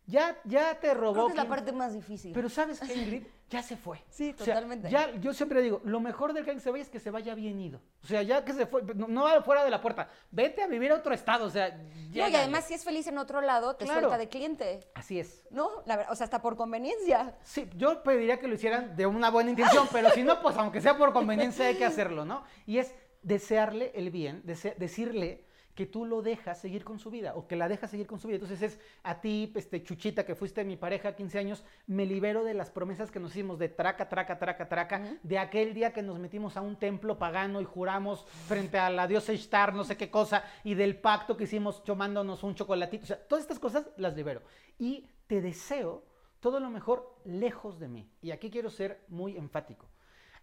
Ya, 0.05 0.37
ya 0.45 0.81
te 0.81 0.95
robó. 0.95 1.13
Creo 1.13 1.27
que 1.27 1.33
es 1.33 1.37
la 1.37 1.49
parte 1.49 1.71
más 1.73 1.93
difícil. 1.95 2.33
Pero 2.33 2.49
sabes 2.49 2.81
que 2.81 2.93
Ingrid 2.95 3.23
ya 3.49 3.63
se 3.63 3.77
fue. 3.77 4.03
Sí, 4.09 4.35
O 4.37 4.45
sea, 4.45 4.55
totalmente. 4.55 4.91
ya, 4.91 5.15
yo 5.17 5.33
siempre 5.33 5.61
digo, 5.63 5.81
lo 5.85 6.01
mejor 6.01 6.33
del 6.33 6.45
que 6.45 6.59
se 6.59 6.71
vaya 6.73 6.83
es 6.83 6.91
que 6.91 6.99
se 6.99 7.11
vaya 7.13 7.35
bien 7.37 7.61
ido. 7.61 7.81
O 8.03 8.07
sea, 8.09 8.23
ya 8.23 8.45
que 8.45 8.53
se 8.53 8.67
fue, 8.67 8.83
no, 8.97 9.07
no 9.07 9.43
fuera 9.45 9.63
de 9.63 9.71
la 9.71 9.81
puerta, 9.81 10.09
vete 10.33 10.63
a 10.63 10.67
vivir 10.67 10.91
a 10.91 10.97
otro 10.97 11.15
estado. 11.15 11.45
O 11.47 11.51
sea, 11.51 11.69
No, 11.69 12.29
y 12.29 12.35
además, 12.35 12.65
si 12.65 12.75
es 12.75 12.83
feliz 12.83 13.07
en 13.07 13.19
otro 13.19 13.41
lado, 13.43 13.77
te 13.77 13.85
Claro. 13.85 14.01
suelta 14.01 14.19
de 14.19 14.29
cliente. 14.29 14.81
Así 14.95 15.21
es. 15.21 15.47
¿No? 15.51 15.69
La 15.87 15.99
ver- 15.99 16.07
o 16.11 16.17
sea, 16.17 16.25
hasta 16.25 16.43
por 16.43 16.57
conveniencia. 16.57 17.37
Sí, 17.43 17.69
yo 17.77 18.03
pediría 18.03 18.41
que 18.41 18.49
lo 18.49 18.55
hicieran 18.55 18.97
de 18.97 19.07
una 19.07 19.31
buena 19.31 19.51
intención, 19.51 19.87
pero 19.93 20.11
si 20.11 20.25
no, 20.25 20.41
pues 20.43 20.57
aunque 20.57 20.81
sea 20.81 20.97
por 20.99 21.13
conveniencia 21.13 21.67
hay 21.67 21.77
que 21.77 21.85
hacerlo, 21.85 22.25
¿no? 22.25 22.43
Y 22.67 22.79
es 22.79 22.93
desearle 23.23 23.93
el 23.95 24.11
bien, 24.11 24.43
dese- 24.45 24.75
decirle 24.77 25.45
que 25.75 25.87
tú 25.87 26.05
lo 26.05 26.21
dejas 26.21 26.61
seguir 26.61 26.85
con 26.85 26.99
su 26.99 27.11
vida 27.11 27.35
o 27.35 27.49
que 27.49 27.57
la 27.57 27.67
dejas 27.67 27.91
seguir 27.91 28.07
con 28.07 28.19
su 28.21 28.29
vida. 28.29 28.37
Entonces 28.37 28.61
es 28.61 28.81
a 29.05 29.23
ti, 29.23 29.51
este, 29.57 29.83
Chuchita, 29.83 30.27
que 30.27 30.35
fuiste 30.35 30.65
mi 30.65 30.77
pareja 30.77 31.17
15 31.17 31.39
años, 31.39 31.65
me 31.87 32.05
libero 32.05 32.45
de 32.45 32.53
las 32.53 32.71
promesas 32.71 33.11
que 33.11 33.19
nos 33.19 33.31
hicimos 33.31 33.59
de 33.59 33.71
traca, 33.71 34.07
traca, 34.07 34.39
traca, 34.39 34.69
traca, 34.69 35.19
de 35.23 35.39
aquel 35.39 35.73
día 35.73 35.95
que 35.95 36.03
nos 36.03 36.19
metimos 36.19 36.59
a 36.59 36.61
un 36.61 36.77
templo 36.79 37.19
pagano 37.19 37.59
y 37.59 37.65
juramos 37.65 38.27
frente 38.47 38.77
a 38.79 38.91
la 38.91 39.07
diosa 39.07 39.33
Ishtar, 39.33 39.73
no 39.75 39.85
sé 39.85 39.97
qué 39.97 40.11
cosa, 40.11 40.45
y 40.63 40.75
del 40.75 40.97
pacto 40.97 41.39
que 41.39 41.45
hicimos 41.45 41.83
tomándonos 41.85 42.43
un 42.43 42.55
chocolatito. 42.55 43.05
O 43.05 43.07
sea, 43.07 43.27
todas 43.27 43.43
estas 43.45 43.59
cosas 43.59 43.89
las 43.97 44.15
libero. 44.15 44.43
Y 44.79 45.07
te 45.27 45.41
deseo 45.41 46.05
todo 46.41 46.61
lo 46.61 46.69
mejor 46.69 47.17
lejos 47.25 47.79
de 47.81 47.89
mí. 47.89 48.11
Y 48.21 48.33
aquí 48.33 48.51
quiero 48.51 48.69
ser 48.69 49.05
muy 49.09 49.39
enfático. 49.39 49.87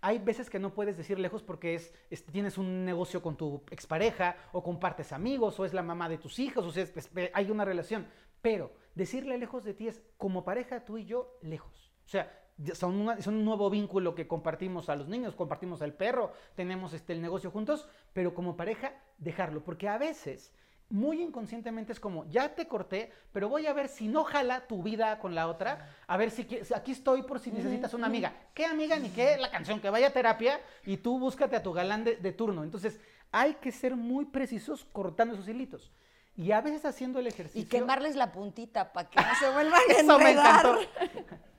Hay 0.02 0.20
veces 0.20 0.50
que 0.50 0.60
no 0.60 0.74
puedes 0.74 0.96
decir 0.98 1.20
lejos 1.20 1.44
porque 1.44 1.76
es, 1.76 1.94
es- 2.10 2.24
tienes 2.26 2.58
un 2.58 2.86
negocio 2.86 3.22
con 3.22 3.36
tu 3.36 3.64
expareja 3.70 4.36
o 4.54 4.64
compartes 4.64 5.12
amigos 5.12 5.60
o 5.60 5.66
es 5.66 5.74
la 5.74 5.84
mamá 5.84 6.08
de 6.08 6.18
tus 6.18 6.40
hijos, 6.40 6.66
o 6.66 6.72
sea, 6.72 6.84
es- 6.84 6.96
es- 6.96 7.12
hay 7.34 7.52
una 7.52 7.66
relación. 7.66 8.08
Pero 8.42 8.72
decirle 8.96 9.38
lejos 9.38 9.64
de 9.66 9.74
ti 9.74 9.88
es 9.90 10.02
como 10.18 10.46
pareja 10.46 10.86
tú 10.86 10.98
y 10.98 11.06
yo 11.06 11.38
lejos. 11.42 11.92
O 12.06 12.10
sea, 12.10 12.32
son, 12.74 13.22
son 13.22 13.36
un 13.36 13.46
nuevo 13.46 13.70
vínculo 13.70 14.16
que 14.16 14.28
compartimos 14.28 14.90
a 14.90 14.96
los 14.96 15.08
niños, 15.10 15.36
compartimos 15.36 15.82
al 15.82 15.94
perro, 15.94 16.32
tenemos 16.56 16.94
este, 16.94 17.14
el 17.14 17.22
negocio 17.22 17.52
juntos, 17.52 17.88
pero 18.14 18.34
como 18.34 18.56
pareja 18.56 18.94
dejarlo. 19.18 19.64
Porque 19.64 19.88
a 19.90 19.98
veces 19.98 20.54
muy 20.90 21.22
inconscientemente 21.22 21.94
es 21.94 22.00
como, 22.00 22.26
ya 22.30 22.56
te 22.56 22.68
corté, 22.68 23.12
pero 23.32 23.48
voy 23.48 23.68
a 23.68 23.74
ver 23.74 23.90
si 23.90 24.08
no 24.08 24.24
jala 24.24 24.68
tu 24.68 24.82
vida 24.82 25.20
con 25.20 25.36
la 25.36 25.48
otra, 25.48 25.96
a 26.08 26.18
ver 26.18 26.32
si, 26.32 26.48
aquí 26.76 26.92
estoy 26.92 27.22
por 27.24 27.40
si 27.40 27.52
necesitas 27.52 27.94
una 27.94 28.08
amiga. 28.08 28.34
¿Qué 28.54 28.66
amiga 28.66 28.98
ni 28.98 29.10
qué? 29.10 29.38
La 29.38 29.52
canción, 29.52 29.80
que 29.80 29.90
vaya 29.90 30.08
a 30.08 30.12
terapia 30.12 30.60
y 30.86 30.98
tú 30.98 31.20
búscate 31.20 31.56
a 31.56 31.64
tu 31.64 31.74
galán 31.74 32.04
de, 32.04 32.16
de 32.16 32.32
turno. 32.32 32.64
Entonces, 32.64 33.00
hay 33.32 33.54
que 33.56 33.72
ser 33.72 33.96
muy 33.96 34.26
precisos 34.26 34.86
cortando 34.92 35.36
esos 35.36 35.48
hilitos. 35.48 35.92
Y 36.36 36.52
a 36.54 36.62
veces 36.62 36.86
haciendo 36.86 37.20
el 37.20 37.28
ejercicio... 37.28 37.62
Y 37.62 37.66
quemarles 37.66 38.16
la 38.16 38.32
puntita 38.32 38.94
para 38.94 39.10
que 39.10 39.20
no 39.20 39.36
se 39.40 39.50
vuelvan 39.52 39.80
a 39.90 39.94
Eso 40.00 40.18
me 40.18 40.32
enredar. 40.32 40.66
encantó. 40.66 41.36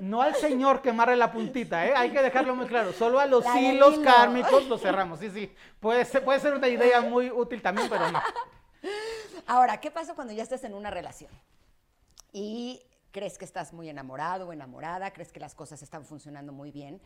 No 0.00 0.22
al 0.22 0.34
señor 0.36 0.82
quemarle 0.82 1.16
la 1.16 1.30
puntita, 1.32 1.86
¿eh? 1.86 1.92
hay 1.96 2.10
que 2.10 2.22
dejarlo 2.22 2.54
muy 2.54 2.66
claro. 2.66 2.92
Solo 2.92 3.20
a 3.20 3.26
los 3.26 3.44
La 3.44 3.60
hilos 3.60 3.94
hilo. 3.94 4.04
kármicos 4.04 4.66
los 4.66 4.80
cerramos. 4.80 5.20
Sí, 5.20 5.30
sí. 5.30 5.52
Puede 5.80 6.04
ser, 6.04 6.24
puede 6.24 6.40
ser 6.40 6.54
una 6.54 6.68
idea 6.68 7.00
muy 7.00 7.30
útil 7.30 7.60
también, 7.62 7.88
pero 7.88 8.10
no. 8.10 8.20
Ahora, 9.46 9.78
¿qué 9.80 9.90
pasa 9.90 10.14
cuando 10.14 10.32
ya 10.32 10.42
estás 10.42 10.64
en 10.64 10.74
una 10.74 10.90
relación? 10.90 11.30
Y 12.32 12.82
crees 13.10 13.36
que 13.38 13.44
estás 13.44 13.72
muy 13.72 13.88
enamorado 13.88 14.48
o 14.48 14.52
enamorada, 14.52 15.12
crees 15.12 15.32
que 15.32 15.40
las 15.40 15.54
cosas 15.54 15.82
están 15.82 16.04
funcionando 16.04 16.52
muy 16.52 16.70
bien, 16.72 17.00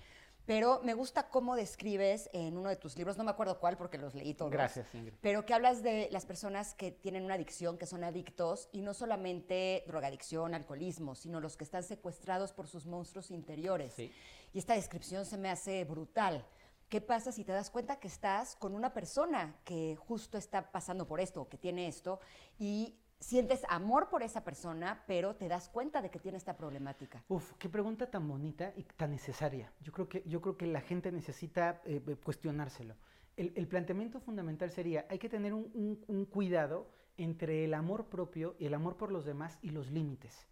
pero 0.47 0.81
me 0.85 0.95
gusta 0.95 1.29
cómo 1.29 1.57
describes 1.57 2.31
en 2.33 2.57
uno 2.57 2.69
de 2.69 2.77
tus 2.77 2.97
libros, 2.97 3.19
no 3.19 3.25
me 3.25 3.33
acuerdo 3.33 3.59
cuál 3.59 3.77
porque 3.77 3.99
los 3.99 4.15
leí 4.15 4.33
todos. 4.33 4.53
Gracias, 4.53 4.95
Ingrid. 4.95 5.15
Pero 5.21 5.45
que 5.45 5.53
hablas 5.53 5.83
de 5.83 6.09
las 6.13 6.25
personas 6.25 6.75
que 6.75 6.93
tienen 6.93 7.25
una 7.25 7.35
adicción, 7.35 7.77
que 7.77 7.87
son 7.87 8.05
adictos, 8.05 8.69
y 8.73 8.81
no 8.81 8.95
solamente 8.95 9.85
drogadicción, 9.87 10.55
alcoholismo, 10.55 11.17
sino 11.17 11.41
los 11.41 11.57
que 11.57 11.65
están 11.65 11.83
secuestrados 11.83 12.53
por 12.53 12.69
sus 12.69 12.87
monstruos 12.87 13.31
interiores. 13.31 13.95
Sí. 13.95 14.13
Y 14.53 14.59
esta 14.59 14.75
descripción 14.75 15.27
se 15.27 15.37
me 15.37 15.51
hace 15.51 15.85
brutal. 15.85 16.47
¿Qué 16.89 17.01
pasa 17.01 17.33
si 17.33 17.45
te 17.45 17.51
das 17.51 17.69
cuenta 17.69 17.99
que 17.99 18.07
estás 18.07 18.55
con 18.55 18.73
una 18.73 18.95
persona 18.95 19.59
que 19.65 19.97
justo 19.97 20.39
está 20.39 20.71
pasando 20.71 21.09
por 21.09 21.21
esto, 21.21 21.49
que 21.49 21.59
tiene 21.59 21.89
esto, 21.89 22.21
y 22.57 22.95
sientes 23.21 23.63
amor 23.69 24.09
por 24.09 24.23
esa 24.23 24.45
persona, 24.45 25.03
pero 25.07 25.35
te 25.37 25.49
das 25.49 25.69
cuenta 25.69 26.03
de 26.03 26.11
que 26.11 26.19
tiene 26.19 26.39
esta 26.39 26.57
problemática? 26.57 27.23
Uf, 27.29 27.53
qué 27.59 27.69
pregunta 27.69 28.11
tan 28.11 28.29
bonita 28.29 28.73
y 28.77 28.83
tan 28.85 29.11
necesaria. 29.11 29.73
Yo 29.81 29.93
creo 29.93 30.09
que, 30.09 30.23
yo 30.27 30.41
creo 30.41 30.57
que 30.57 30.67
la 30.67 30.81
gente 30.81 31.11
necesita 31.13 31.81
eh, 31.85 32.03
eh, 32.07 32.17
cuestionárselo. 32.17 32.95
El, 33.37 33.53
el 33.57 33.67
planteamiento 33.67 34.21
fundamental 34.21 34.71
sería, 34.71 35.07
hay 35.11 35.19
que 35.19 35.29
tener 35.29 35.53
un, 35.55 35.71
un- 35.75 36.05
un 36.07 36.25
cuidado 36.27 36.89
entre 37.19 37.65
el 37.65 37.75
amor 37.75 38.07
propio 38.07 38.57
y 38.59 38.67
el 38.67 38.75
amor 38.75 38.97
por 38.97 39.11
los 39.11 39.25
demás 39.25 39.59
y 39.63 39.71
los 39.71 39.91
límites. 39.91 40.47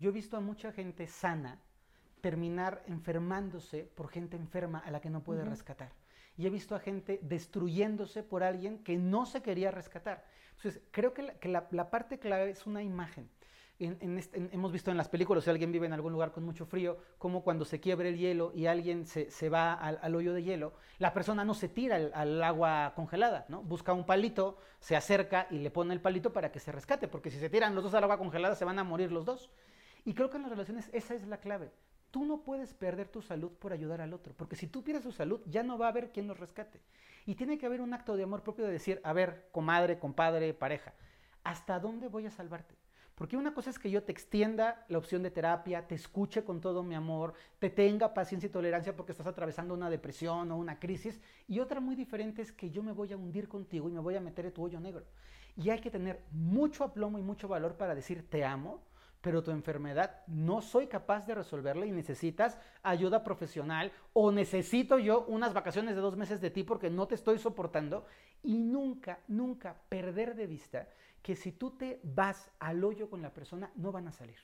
Yo 0.00 0.10
he 0.10 0.12
visto 0.12 0.36
a 0.36 0.40
mucha 0.40 0.72
gente 0.72 1.06
sana 1.06 1.60
terminar 2.20 2.82
enfermándose 2.86 3.84
por 3.84 4.08
gente 4.08 4.36
enferma 4.36 4.80
a 4.80 4.90
la 4.90 5.00
que 5.00 5.10
no 5.10 5.22
puede 5.22 5.44
rescatar. 5.44 5.92
Y 6.36 6.46
he 6.46 6.50
visto 6.50 6.74
a 6.74 6.80
gente 6.80 7.18
destruyéndose 7.22 8.22
por 8.22 8.42
alguien 8.42 8.78
que 8.84 8.96
no 8.96 9.26
se 9.26 9.42
quería 9.42 9.70
rescatar. 9.70 10.24
Entonces, 10.58 10.82
creo 10.90 11.14
que 11.14 11.22
la, 11.48 11.90
parte 11.90 12.18
clave 12.18 12.50
es 12.50 12.66
una 12.66 12.82
imagen. 12.82 13.30
En- 13.78 13.96
en 14.00 14.18
en- 14.32 14.50
hemos 14.52 14.72
visto 14.72 14.90
en 14.90 14.96
las 14.96 15.08
películas, 15.08 15.44
si 15.44 15.50
alguien 15.50 15.70
vive 15.70 15.86
en 15.86 15.92
algún 15.92 16.12
lugar 16.12 16.32
con 16.32 16.42
mucho 16.44 16.66
frío, 16.66 16.98
como 17.16 17.44
cuando 17.44 17.64
se 17.64 17.78
quiebra 17.78 18.08
el 18.08 18.18
hielo 18.18 18.50
y 18.52 18.66
alguien 18.66 19.06
se, 19.06 19.48
va 19.48 19.72
al, 19.74 20.00
al 20.02 20.14
hoyo 20.16 20.34
de 20.34 20.42
hielo, 20.42 20.72
la 20.98 21.12
persona 21.14 21.44
no 21.44 21.54
se 21.54 21.68
tira 21.68 21.94
al, 21.94 22.10
al 22.12 22.42
agua 22.42 22.92
congelada, 22.96 23.46
¿no? 23.48 23.62
Busca 23.62 23.92
un 23.92 24.04
palito, 24.04 24.58
se 24.80 24.96
acerca 24.96 25.46
y 25.50 25.58
le 25.58 25.70
pone 25.70 25.94
el 25.94 26.00
palito 26.00 26.32
para 26.32 26.50
que 26.50 26.58
se 26.58 26.72
rescate, 26.72 27.06
porque 27.06 27.30
si 27.30 27.38
se 27.38 27.48
tiran 27.50 27.76
los 27.76 27.84
dos 27.84 27.94
al 27.94 28.02
agua 28.02 28.18
congelada 28.18 28.56
se 28.56 28.64
van 28.64 28.80
a 28.80 28.84
morir 28.84 29.12
los 29.12 29.24
dos. 29.24 29.48
Y 30.04 30.14
creo 30.14 30.28
que 30.28 30.36
en 30.38 30.42
las 30.42 30.50
relaciones 30.50 30.90
esa 30.92 31.14
es 31.14 31.24
la 31.28 31.38
clave. 31.38 31.70
Tú 32.10 32.24
no 32.24 32.42
puedes 32.42 32.74
perder 32.74 33.08
tu 33.08 33.22
salud 33.22 33.52
por 33.52 33.72
ayudar 33.72 34.00
al 34.00 34.14
otro, 34.14 34.34
porque 34.36 34.56
si 34.56 34.66
tú 34.66 34.82
pierdes 34.82 35.04
tu 35.04 35.12
salud, 35.12 35.40
ya 35.46 35.62
no 35.62 35.78
va 35.78 35.86
a 35.86 35.90
haber 35.90 36.12
quien 36.12 36.26
los 36.26 36.38
rescate. 36.38 36.80
Y 37.26 37.34
tiene 37.34 37.58
que 37.58 37.66
haber 37.66 37.80
un 37.80 37.92
acto 37.92 38.16
de 38.16 38.22
amor 38.22 38.42
propio 38.42 38.64
de 38.64 38.72
decir, 38.72 39.00
a 39.04 39.12
ver, 39.12 39.48
comadre, 39.52 39.98
compadre, 39.98 40.54
pareja, 40.54 40.94
¿hasta 41.44 41.78
dónde 41.78 42.08
voy 42.08 42.26
a 42.26 42.30
salvarte? 42.30 42.74
Porque 43.18 43.36
una 43.36 43.52
cosa 43.52 43.70
es 43.70 43.80
que 43.80 43.90
yo 43.90 44.04
te 44.04 44.12
extienda 44.12 44.84
la 44.88 44.96
opción 44.96 45.24
de 45.24 45.32
terapia, 45.32 45.88
te 45.88 45.96
escuche 45.96 46.44
con 46.44 46.60
todo 46.60 46.84
mi 46.84 46.94
amor, 46.94 47.34
te 47.58 47.68
tenga 47.68 48.14
paciencia 48.14 48.46
y 48.46 48.50
tolerancia 48.50 48.94
porque 48.94 49.10
estás 49.10 49.26
atravesando 49.26 49.74
una 49.74 49.90
depresión 49.90 50.52
o 50.52 50.56
una 50.56 50.78
crisis. 50.78 51.20
Y 51.48 51.58
otra 51.58 51.80
muy 51.80 51.96
diferente 51.96 52.42
es 52.42 52.52
que 52.52 52.70
yo 52.70 52.80
me 52.80 52.92
voy 52.92 53.12
a 53.12 53.16
hundir 53.16 53.48
contigo 53.48 53.88
y 53.88 53.92
me 53.92 53.98
voy 53.98 54.14
a 54.14 54.20
meter 54.20 54.46
en 54.46 54.52
tu 54.52 54.62
hoyo 54.62 54.78
negro. 54.78 55.04
Y 55.56 55.70
hay 55.70 55.80
que 55.80 55.90
tener 55.90 56.22
mucho 56.30 56.84
aplomo 56.84 57.18
y 57.18 57.22
mucho 57.22 57.48
valor 57.48 57.76
para 57.76 57.96
decir 57.96 58.24
te 58.30 58.44
amo, 58.44 58.80
pero 59.20 59.42
tu 59.42 59.50
enfermedad 59.50 60.22
no 60.26 60.60
soy 60.60 60.86
capaz 60.86 61.26
de 61.26 61.34
resolverla 61.34 61.86
y 61.86 61.90
necesitas 61.90 62.58
ayuda 62.82 63.24
profesional 63.24 63.92
o 64.12 64.30
necesito 64.30 64.98
yo 64.98 65.24
unas 65.26 65.52
vacaciones 65.52 65.96
de 65.96 66.00
dos 66.00 66.16
meses 66.16 66.40
de 66.40 66.50
ti 66.50 66.62
porque 66.62 66.90
no 66.90 67.08
te 67.08 67.16
estoy 67.16 67.38
soportando. 67.38 68.06
Y 68.42 68.58
nunca, 68.58 69.18
nunca 69.26 69.76
perder 69.88 70.36
de 70.36 70.46
vista 70.46 70.88
que 71.22 71.34
si 71.34 71.52
tú 71.52 71.72
te 71.72 72.00
vas 72.04 72.50
al 72.60 72.84
hoyo 72.84 73.10
con 73.10 73.20
la 73.20 73.34
persona, 73.34 73.70
no 73.74 73.90
van 73.90 74.06
a 74.06 74.12
salir. 74.12 74.38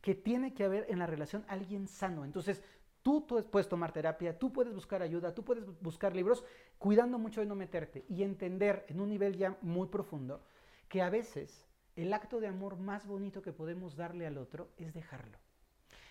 Que 0.00 0.14
tiene 0.14 0.54
que 0.54 0.64
haber 0.64 0.86
en 0.88 0.98
la 0.98 1.06
relación 1.06 1.44
alguien 1.48 1.86
sano. 1.86 2.24
Entonces, 2.24 2.62
tú, 3.02 3.20
tú 3.22 3.44
puedes 3.50 3.68
tomar 3.68 3.92
terapia, 3.92 4.38
tú 4.38 4.52
puedes 4.52 4.74
buscar 4.74 5.02
ayuda, 5.02 5.34
tú 5.34 5.44
puedes 5.44 5.64
buscar 5.82 6.16
libros, 6.16 6.44
cuidando 6.78 7.18
mucho 7.18 7.40
de 7.40 7.46
no 7.46 7.54
meterte 7.54 8.04
y 8.08 8.22
entender 8.22 8.86
en 8.88 9.00
un 9.00 9.10
nivel 9.10 9.36
ya 9.36 9.56
muy 9.60 9.88
profundo 9.88 10.42
que 10.88 11.02
a 11.02 11.10
veces 11.10 11.66
el 11.96 12.12
acto 12.12 12.40
de 12.40 12.48
amor 12.48 12.76
más 12.76 13.06
bonito 13.06 13.42
que 13.42 13.52
podemos 13.52 13.96
darle 13.96 14.26
al 14.26 14.38
otro 14.38 14.70
es 14.76 14.94
dejarlo. 14.94 15.38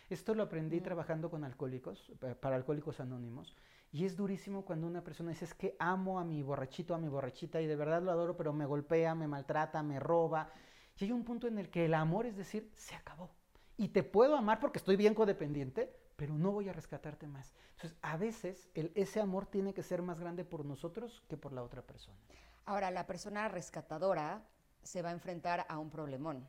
Esto 0.09 0.35
lo 0.35 0.43
aprendí 0.43 0.81
trabajando 0.81 1.29
con 1.29 1.43
alcohólicos, 1.43 2.11
para 2.39 2.55
alcohólicos 2.55 2.99
anónimos, 2.99 3.55
y 3.91 4.05
es 4.05 4.17
durísimo 4.17 4.65
cuando 4.65 4.87
una 4.87 5.03
persona 5.03 5.29
dice, 5.29 5.45
es 5.45 5.53
que 5.53 5.75
amo 5.79 6.19
a 6.19 6.23
mi 6.23 6.41
borrachito, 6.41 6.95
a 6.95 6.97
mi 6.97 7.07
borrachita, 7.07 7.61
y 7.61 7.67
de 7.67 7.75
verdad 7.75 8.01
lo 8.01 8.11
adoro, 8.11 8.35
pero 8.35 8.51
me 8.51 8.65
golpea, 8.65 9.13
me 9.13 9.27
maltrata, 9.27 9.83
me 9.83 9.99
roba. 9.99 10.49
Y 10.97 11.05
hay 11.05 11.11
un 11.11 11.23
punto 11.23 11.47
en 11.47 11.59
el 11.59 11.69
que 11.69 11.85
el 11.85 11.93
amor 11.93 12.25
es 12.25 12.35
decir, 12.35 12.71
se 12.75 12.95
acabó. 12.95 13.29
Y 13.77 13.89
te 13.89 14.03
puedo 14.03 14.35
amar 14.35 14.59
porque 14.59 14.79
estoy 14.79 14.95
bien 14.95 15.13
codependiente, 15.13 15.95
pero 16.15 16.33
no 16.33 16.51
voy 16.51 16.69
a 16.69 16.73
rescatarte 16.73 17.27
más. 17.27 17.53
Entonces, 17.73 17.97
a 18.01 18.17
veces 18.17 18.69
ese 18.73 19.21
amor 19.21 19.45
tiene 19.45 19.73
que 19.73 19.83
ser 19.83 20.01
más 20.01 20.19
grande 20.19 20.43
por 20.43 20.65
nosotros 20.65 21.23
que 21.27 21.37
por 21.37 21.53
la 21.53 21.63
otra 21.63 21.81
persona. 21.83 22.17
Ahora, 22.65 22.91
la 22.91 23.05
persona 23.05 23.47
rescatadora 23.47 24.43
se 24.83 25.01
va 25.01 25.09
a 25.09 25.13
enfrentar 25.13 25.65
a 25.67 25.79
un 25.79 25.89
problemón 25.89 26.47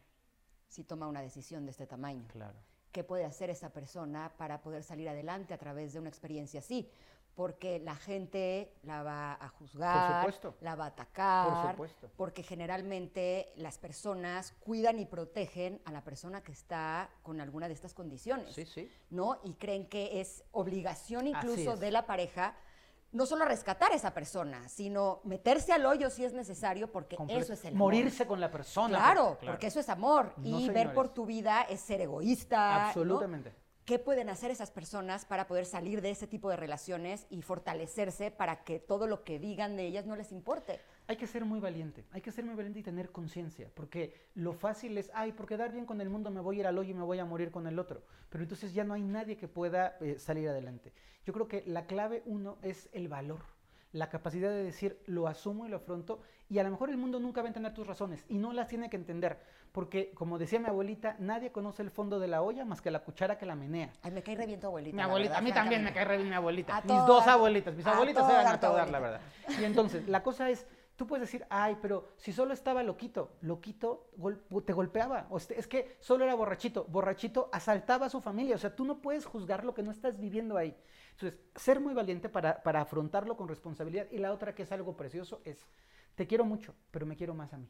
si 0.68 0.85
toma 0.85 1.09
una 1.09 1.22
decisión 1.22 1.64
de 1.64 1.70
este 1.70 1.87
tamaño. 1.87 2.26
Claro. 2.28 2.59
¿Qué 2.93 3.05
puede 3.05 3.24
hacer 3.24 3.51
esa 3.51 3.70
persona 3.70 4.32
para 4.37 4.61
poder 4.61 4.82
salir 4.82 5.09
adelante 5.09 5.55
a 5.55 5.59
través 5.59 5.93
de 5.93 6.01
una 6.01 6.09
experiencia 6.09 6.61
así? 6.61 6.91
porque 7.35 7.80
la 7.80 7.97
gente 7.97 8.72
la 8.85 9.03
va 9.03 9.32
a 9.32 9.49
juzgar, 9.49 10.32
la 10.61 10.74
va 10.76 10.85
a 10.85 10.89
atacar, 10.89 11.76
porque 12.16 12.43
generalmente 12.43 13.53
las 13.57 13.78
personas 13.78 14.53
cuidan 14.61 15.01
y 15.01 15.07
protegen 15.07 15.80
a 15.85 15.93
la 15.93 16.05
persona 16.05 16.43
que 16.43 16.53
está 16.53 17.11
con 17.22 17.41
alguna 17.41 17.66
de 17.66 17.74
estas 17.74 17.93
condiciones, 17.93 18.57
¿no? 19.11 19.41
Y 19.43 19.55
creen 19.55 19.87
que 19.87 20.20
es 20.20 20.45
obligación 20.53 21.26
incluso 21.26 21.76
de 21.76 21.91
la 21.91 22.07
pareja 22.07 22.55
no 23.15 23.27
solo 23.27 23.45
rescatar 23.45 23.93
a 23.93 23.95
esa 23.95 24.12
persona, 24.12 24.69
sino 24.69 25.21
meterse 25.25 25.73
al 25.73 25.87
hoyo 25.87 26.11
si 26.11 26.25
es 26.25 26.33
necesario, 26.33 26.91
porque 26.91 27.17
eso 27.29 27.53
es 27.53 27.65
el 27.65 27.75
amor. 27.75 27.93
Morirse 27.93 28.27
con 28.27 28.41
la 28.41 28.51
persona. 28.51 28.99
Claro, 28.99 29.39
porque 29.43 29.69
eso 29.69 29.81
es 29.81 29.89
amor. 29.89 30.35
y 30.43 30.69
ver 30.69 30.93
por 30.93 31.09
tu 31.09 31.25
vida 31.25 31.62
es 31.62 31.81
ser 31.81 32.01
egoísta. 32.01 32.89
Absolutamente. 32.89 33.55
¿Qué 33.85 33.99
pueden 33.99 34.31
hacer 34.31 34.51
esas 34.51 34.71
personas 34.71 35.27
para 35.27 35.47
poder 35.47 35.67
salir 35.67 36.01
de 36.01 36.11
ese 36.11 36.27
tipo 36.27 36.49
de 36.49 36.57
relaciones 36.57 37.27
y 37.29 37.43
fortalecerse 37.43 38.31
para 38.31 38.65
que 38.65 38.79
todo 38.79 39.07
lo 39.07 39.25
que 39.25 39.39
digan 39.39 39.77
de 39.77 39.87
ellas 39.87 40.07
no 40.07 40.17
les 40.17 40.33
importe? 40.33 40.81
Hay 41.07 41.16
que 41.16 41.26
ser 41.26 41.44
muy 41.44 41.61
valiente, 41.61 42.05
hay 42.12 42.22
que 42.22 42.32
ser 42.32 42.44
muy 42.44 42.55
valiente 42.55 42.78
y 42.78 42.82
tener 42.82 43.11
conciencia, 43.11 43.70
porque 43.74 44.14
lo 44.34 44.55
fácil 44.55 44.96
es, 44.96 45.11
ay, 45.14 45.32
por 45.32 45.46
quedar 45.46 45.70
bien 45.70 45.84
con 45.84 46.00
el 46.00 46.09
mundo 46.09 46.30
me 46.30 46.40
voy 46.40 46.57
a 46.57 46.61
ir 46.61 46.66
al 46.66 46.78
hoyo 46.78 46.92
y 46.92 46.94
me 46.94 47.02
voy 47.02 47.18
a 47.18 47.26
morir 47.26 47.50
con 47.50 47.66
el 47.66 47.78
otro, 47.78 48.02
pero 48.30 48.42
entonces 48.42 48.72
ya 48.72 48.84
no 48.84 48.94
hay 48.94 49.02
nadie 49.02 49.36
que 49.36 49.46
pueda 49.46 49.96
eh, 50.00 50.18
salir 50.18 50.48
adelante. 50.48 50.92
Yo 51.26 51.32
creo 51.32 51.46
que 51.46 51.62
la 51.66 51.86
clave 51.86 52.22
uno 52.24 52.57
es 52.62 52.88
el 52.92 53.09
valor 53.09 53.40
la 53.94 54.11
capacidad 54.11 54.50
de 54.50 54.64
decir 54.64 55.00
lo 55.07 55.28
asumo 55.28 55.66
y 55.66 55.68
lo 55.68 55.76
afronto 55.76 56.20
y 56.50 56.59
a 56.59 56.64
lo 56.64 56.70
mejor 56.70 56.90
el 56.90 56.96
mundo 56.96 57.20
nunca 57.20 57.40
va 57.40 57.46
a 57.46 57.50
entender 57.50 57.72
tus 57.72 57.86
razones 57.86 58.24
y 58.28 58.38
no 58.38 58.52
las 58.52 58.66
tiene 58.66 58.90
que 58.90 58.96
entender 58.96 59.38
porque 59.70 60.11
como 60.14 60.36
decía 60.36 60.59
mi 60.59 60.66
abuelita 60.66 61.14
nadie 61.20 61.52
conoce 61.52 61.82
el 61.82 61.90
fondo 61.90 62.18
de 62.18 62.26
la 62.26 62.42
olla 62.42 62.64
más 62.64 62.82
que 62.82 62.90
la 62.90 63.05
cuchara 63.05 63.38
que 63.38 63.46
la 63.46 63.55
menea 63.55 63.92
ay 64.02 64.11
me 64.11 64.24
cae 64.24 64.34
re 64.34 64.46
bien 64.46 64.59
tu 64.59 64.66
abuelita 64.66 64.96
mi 64.96 65.02
abuelita 65.02 65.38
a 65.38 65.40
mí 65.40 65.52
también 65.52 65.84
me 65.84 65.92
cae 65.92 66.05
re 66.05 66.16
bien 66.16 66.28
mi 66.28 66.34
abuelita. 66.34 66.82
Mis 66.82 67.07
dos 67.07 67.24
abuelitas 67.28 67.74
mis 67.74 67.86
abuelitas 67.86 68.28
eran 68.28 68.46
a 68.46 68.86
la 68.86 68.98
verdad. 68.98 69.20
Y 69.61 69.64
entonces 69.64 70.09
la 70.09 70.24
cosa 70.24 70.50
es 70.50 70.66
Tú 70.97 71.09
puedes 71.09 71.28
decir, 71.28 71.45
ay, 71.51 71.76
pero 71.82 72.09
si 72.16 72.32
solo 72.32 72.55
estaba 72.55 72.82
loquito, 72.84 73.36
loquito 73.40 74.11
te 74.64 74.72
golpeaba. 74.72 75.26
O 75.30 75.38
es 75.38 75.66
que 75.66 75.97
solo 75.99 76.24
era 76.24 76.34
borrachito, 76.36 76.84
borrachito 76.84 77.49
asaltaba 77.53 78.07
a 78.07 78.11
su 78.11 78.20
familia. 78.20 78.55
O 78.55 78.59
sea, 78.59 78.76
tú 78.76 78.84
no 78.84 79.03
puedes 79.03 79.26
juzgar 79.26 79.64
lo 79.64 79.74
que 79.74 79.82
no 79.82 79.90
estás 79.90 80.18
viviendo 80.20 80.57
ahí. 80.57 80.76
Entonces, 81.12 81.40
ser 81.57 81.80
muy 81.80 81.95
valiente 81.95 82.28
para, 82.28 82.62
para 82.62 82.80
afrontarlo 82.80 83.36
con 83.36 83.49
responsabilidad. 83.49 84.07
Y 84.12 84.18
la 84.18 84.32
otra 84.32 84.55
que 84.55 84.62
es 84.62 84.70
algo 84.70 84.97
precioso 84.97 85.40
es, 85.45 85.66
te 86.14 86.28
quiero 86.28 86.45
mucho, 86.45 86.74
pero 86.92 87.07
me 87.07 87.16
quiero 87.16 87.34
más 87.34 87.53
a 87.53 87.59
mí. 87.59 87.68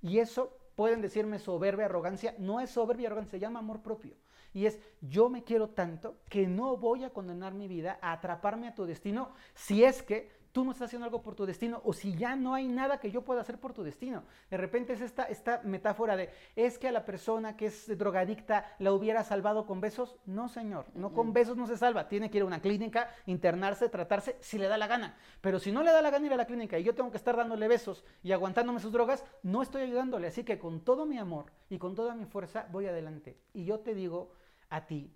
Y 0.00 0.18
eso 0.18 0.56
pueden 0.76 1.02
decirme 1.02 1.38
soberbia, 1.38 1.86
arrogancia. 1.86 2.34
No 2.38 2.60
es 2.60 2.70
soberbia, 2.70 3.08
arrogancia, 3.08 3.32
se 3.32 3.40
llama 3.40 3.58
amor 3.58 3.82
propio. 3.82 4.16
Y 4.54 4.64
es, 4.64 4.80
yo 5.02 5.28
me 5.28 5.44
quiero 5.44 5.68
tanto 5.68 6.16
que 6.30 6.46
no 6.46 6.78
voy 6.78 7.04
a 7.04 7.10
condenar 7.10 7.52
mi 7.52 7.68
vida 7.68 7.98
a 8.00 8.12
atraparme 8.12 8.68
a 8.68 8.74
tu 8.74 8.86
destino 8.86 9.32
si 9.54 9.84
es 9.84 10.02
que 10.02 10.30
tú 10.56 10.64
no 10.64 10.72
estás 10.72 10.86
haciendo 10.86 11.04
algo 11.04 11.20
por 11.20 11.34
tu 11.34 11.44
destino 11.44 11.82
o 11.84 11.92
si 11.92 12.16
ya 12.16 12.34
no 12.34 12.54
hay 12.54 12.66
nada 12.66 12.98
que 12.98 13.10
yo 13.10 13.20
pueda 13.20 13.42
hacer 13.42 13.60
por 13.60 13.74
tu 13.74 13.82
destino. 13.82 14.24
De 14.48 14.56
repente 14.56 14.94
es 14.94 15.02
esta, 15.02 15.24
esta 15.24 15.60
metáfora 15.64 16.16
de, 16.16 16.30
es 16.54 16.78
que 16.78 16.88
a 16.88 16.92
la 16.92 17.04
persona 17.04 17.58
que 17.58 17.66
es 17.66 17.98
drogadicta 17.98 18.74
la 18.78 18.94
hubiera 18.94 19.22
salvado 19.22 19.66
con 19.66 19.82
besos. 19.82 20.16
No, 20.24 20.48
señor, 20.48 20.86
no 20.94 21.12
con 21.12 21.34
besos 21.34 21.58
no 21.58 21.66
se 21.66 21.76
salva. 21.76 22.08
Tiene 22.08 22.30
que 22.30 22.38
ir 22.38 22.42
a 22.42 22.46
una 22.46 22.62
clínica, 22.62 23.10
internarse, 23.26 23.90
tratarse, 23.90 24.38
si 24.40 24.56
le 24.56 24.66
da 24.66 24.78
la 24.78 24.86
gana. 24.86 25.18
Pero 25.42 25.58
si 25.58 25.72
no 25.72 25.82
le 25.82 25.90
da 25.90 26.00
la 26.00 26.08
gana 26.08 26.24
ir 26.24 26.32
a 26.32 26.38
la 26.38 26.46
clínica 26.46 26.78
y 26.78 26.84
yo 26.84 26.94
tengo 26.94 27.10
que 27.10 27.18
estar 27.18 27.36
dándole 27.36 27.68
besos 27.68 28.02
y 28.22 28.32
aguantándome 28.32 28.80
sus 28.80 28.92
drogas, 28.92 29.26
no 29.42 29.60
estoy 29.60 29.82
ayudándole. 29.82 30.28
Así 30.28 30.42
que 30.42 30.58
con 30.58 30.80
todo 30.80 31.04
mi 31.04 31.18
amor 31.18 31.52
y 31.68 31.76
con 31.76 31.94
toda 31.94 32.14
mi 32.14 32.24
fuerza 32.24 32.66
voy 32.72 32.86
adelante. 32.86 33.36
Y 33.52 33.66
yo 33.66 33.80
te 33.80 33.94
digo 33.94 34.32
a 34.70 34.86
ti 34.86 35.12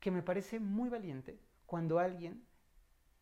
que 0.00 0.10
me 0.10 0.22
parece 0.22 0.60
muy 0.60 0.88
valiente 0.88 1.38
cuando 1.66 1.98
alguien 1.98 2.47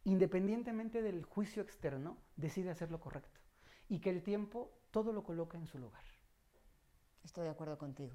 independientemente 0.07 1.03
del 1.03 1.25
juicio 1.25 1.63
externo, 1.63 2.17
decide 2.37 2.71
hacer 2.71 2.93
lo 2.93 3.01
correcto 3.01 3.41
y 3.89 3.99
que 3.99 4.11
el 4.11 4.23
tiempo 4.23 4.71
todo 4.93 5.13
lo 5.13 5.25
coloca 5.25 5.59
en 5.59 5.67
su 5.67 5.79
lugar. 5.79 6.05
Estoy 7.25 7.45
de 7.45 7.51
acuerdo 7.51 7.77
contigo. 7.77 8.15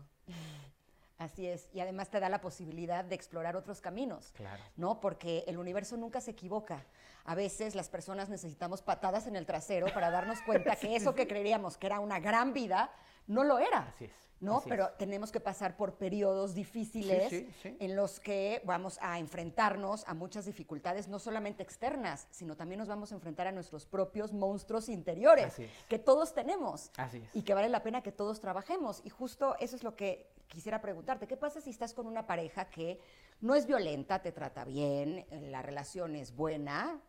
Así 1.17 1.45
es, 1.45 1.67
y 1.73 1.81
además 1.81 2.09
te 2.09 2.19
da 2.19 2.29
la 2.29 2.39
posibilidad 2.39 3.03
de 3.03 3.13
explorar 3.13 3.57
otros 3.57 3.81
caminos, 3.81 4.31
claro. 4.31 4.63
¿no? 4.77 5.01
Porque 5.01 5.43
el 5.47 5.57
universo 5.57 5.97
nunca 5.97 6.21
se 6.21 6.31
equivoca. 6.31 6.83
A 7.25 7.35
veces 7.35 7.75
las 7.75 7.89
personas 7.89 8.29
necesitamos 8.29 8.81
patadas 8.81 9.27
en 9.27 9.35
el 9.35 9.45
trasero 9.45 9.87
para 9.93 10.09
darnos 10.09 10.41
cuenta 10.43 10.75
que 10.77 10.95
eso 10.95 11.13
que 11.13 11.27
creíamos 11.27 11.77
que 11.77 11.87
era 11.87 11.99
una 11.99 12.19
gran 12.19 12.53
vida 12.53 12.89
no 13.27 13.43
lo 13.43 13.59
era. 13.59 13.87
Así 13.87 14.05
es. 14.05 14.21
¿no? 14.41 14.61
Pero 14.67 14.89
tenemos 14.97 15.31
que 15.31 15.39
pasar 15.39 15.77
por 15.77 15.95
periodos 15.95 16.53
difíciles 16.53 17.45
en 17.63 17.95
los 17.95 18.19
que 18.19 18.61
vamos 18.65 18.97
a 19.01 19.19
enfrentarnos 19.19 20.03
a 20.07 20.13
muchas 20.13 20.45
dificultades, 20.45 21.07
no 21.07 21.19
solamente 21.19 21.63
externas, 21.63 22.27
sino 22.31 22.57
también 22.57 22.79
nos 22.79 22.87
vamos 22.87 23.11
a 23.11 23.15
enfrentar 23.15 23.47
a 23.47 23.51
nuestros 23.51 23.85
propios 23.85 24.33
monstruos 24.33 24.89
interiores, 24.89 25.55
que 25.87 25.99
todos 25.99 26.33
tenemos 26.33 26.91
y 27.33 27.43
que 27.43 27.53
vale 27.53 27.69
la 27.69 27.83
pena 27.83 28.01
que 28.01 28.11
todos 28.11 28.39
trabajemos. 28.39 29.01
Y 29.05 29.09
justo 29.09 29.55
eso 29.59 29.75
es 29.75 29.83
lo 29.83 29.95
que 29.95 30.27
quisiera 30.47 30.81
preguntarte. 30.81 31.27
¿Qué 31.27 31.37
pasa 31.37 31.61
si 31.61 31.69
estás 31.69 31.93
con 31.93 32.07
una 32.07 32.25
pareja 32.25 32.65
que 32.65 32.99
no 33.41 33.53
es 33.53 33.67
violenta, 33.67 34.21
te 34.21 34.31
trata 34.31 34.65
bien, 34.65 35.25
la 35.29 35.61
relación 35.61 36.15
es 36.15 36.35
buena? 36.35 36.99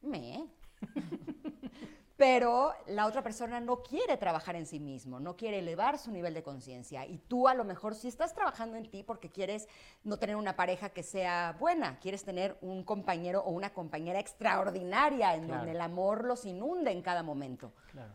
Me. 0.00 0.48
pero 2.20 2.74
la 2.86 3.06
otra 3.06 3.22
persona 3.22 3.60
no 3.60 3.82
quiere 3.82 4.18
trabajar 4.18 4.54
en 4.54 4.66
sí 4.66 4.78
mismo, 4.78 5.18
no 5.18 5.38
quiere 5.38 5.60
elevar 5.60 5.96
su 5.98 6.12
nivel 6.12 6.34
de 6.34 6.42
conciencia. 6.42 7.06
Y 7.06 7.16
tú 7.16 7.48
a 7.48 7.54
lo 7.54 7.64
mejor 7.64 7.94
sí 7.94 8.08
estás 8.08 8.34
trabajando 8.34 8.76
en 8.76 8.90
ti 8.90 9.02
porque 9.02 9.30
quieres 9.30 9.66
no 10.04 10.18
tener 10.18 10.36
una 10.36 10.54
pareja 10.54 10.90
que 10.90 11.02
sea 11.02 11.56
buena, 11.58 11.98
quieres 11.98 12.22
tener 12.22 12.58
un 12.60 12.84
compañero 12.84 13.40
o 13.40 13.52
una 13.52 13.72
compañera 13.72 14.20
extraordinaria 14.20 15.34
en 15.34 15.48
donde 15.48 15.70
el 15.70 15.80
amor 15.80 16.26
los 16.26 16.44
inunde 16.44 16.90
en 16.90 17.00
cada 17.00 17.22
momento. 17.22 17.72
Claro. 17.90 18.12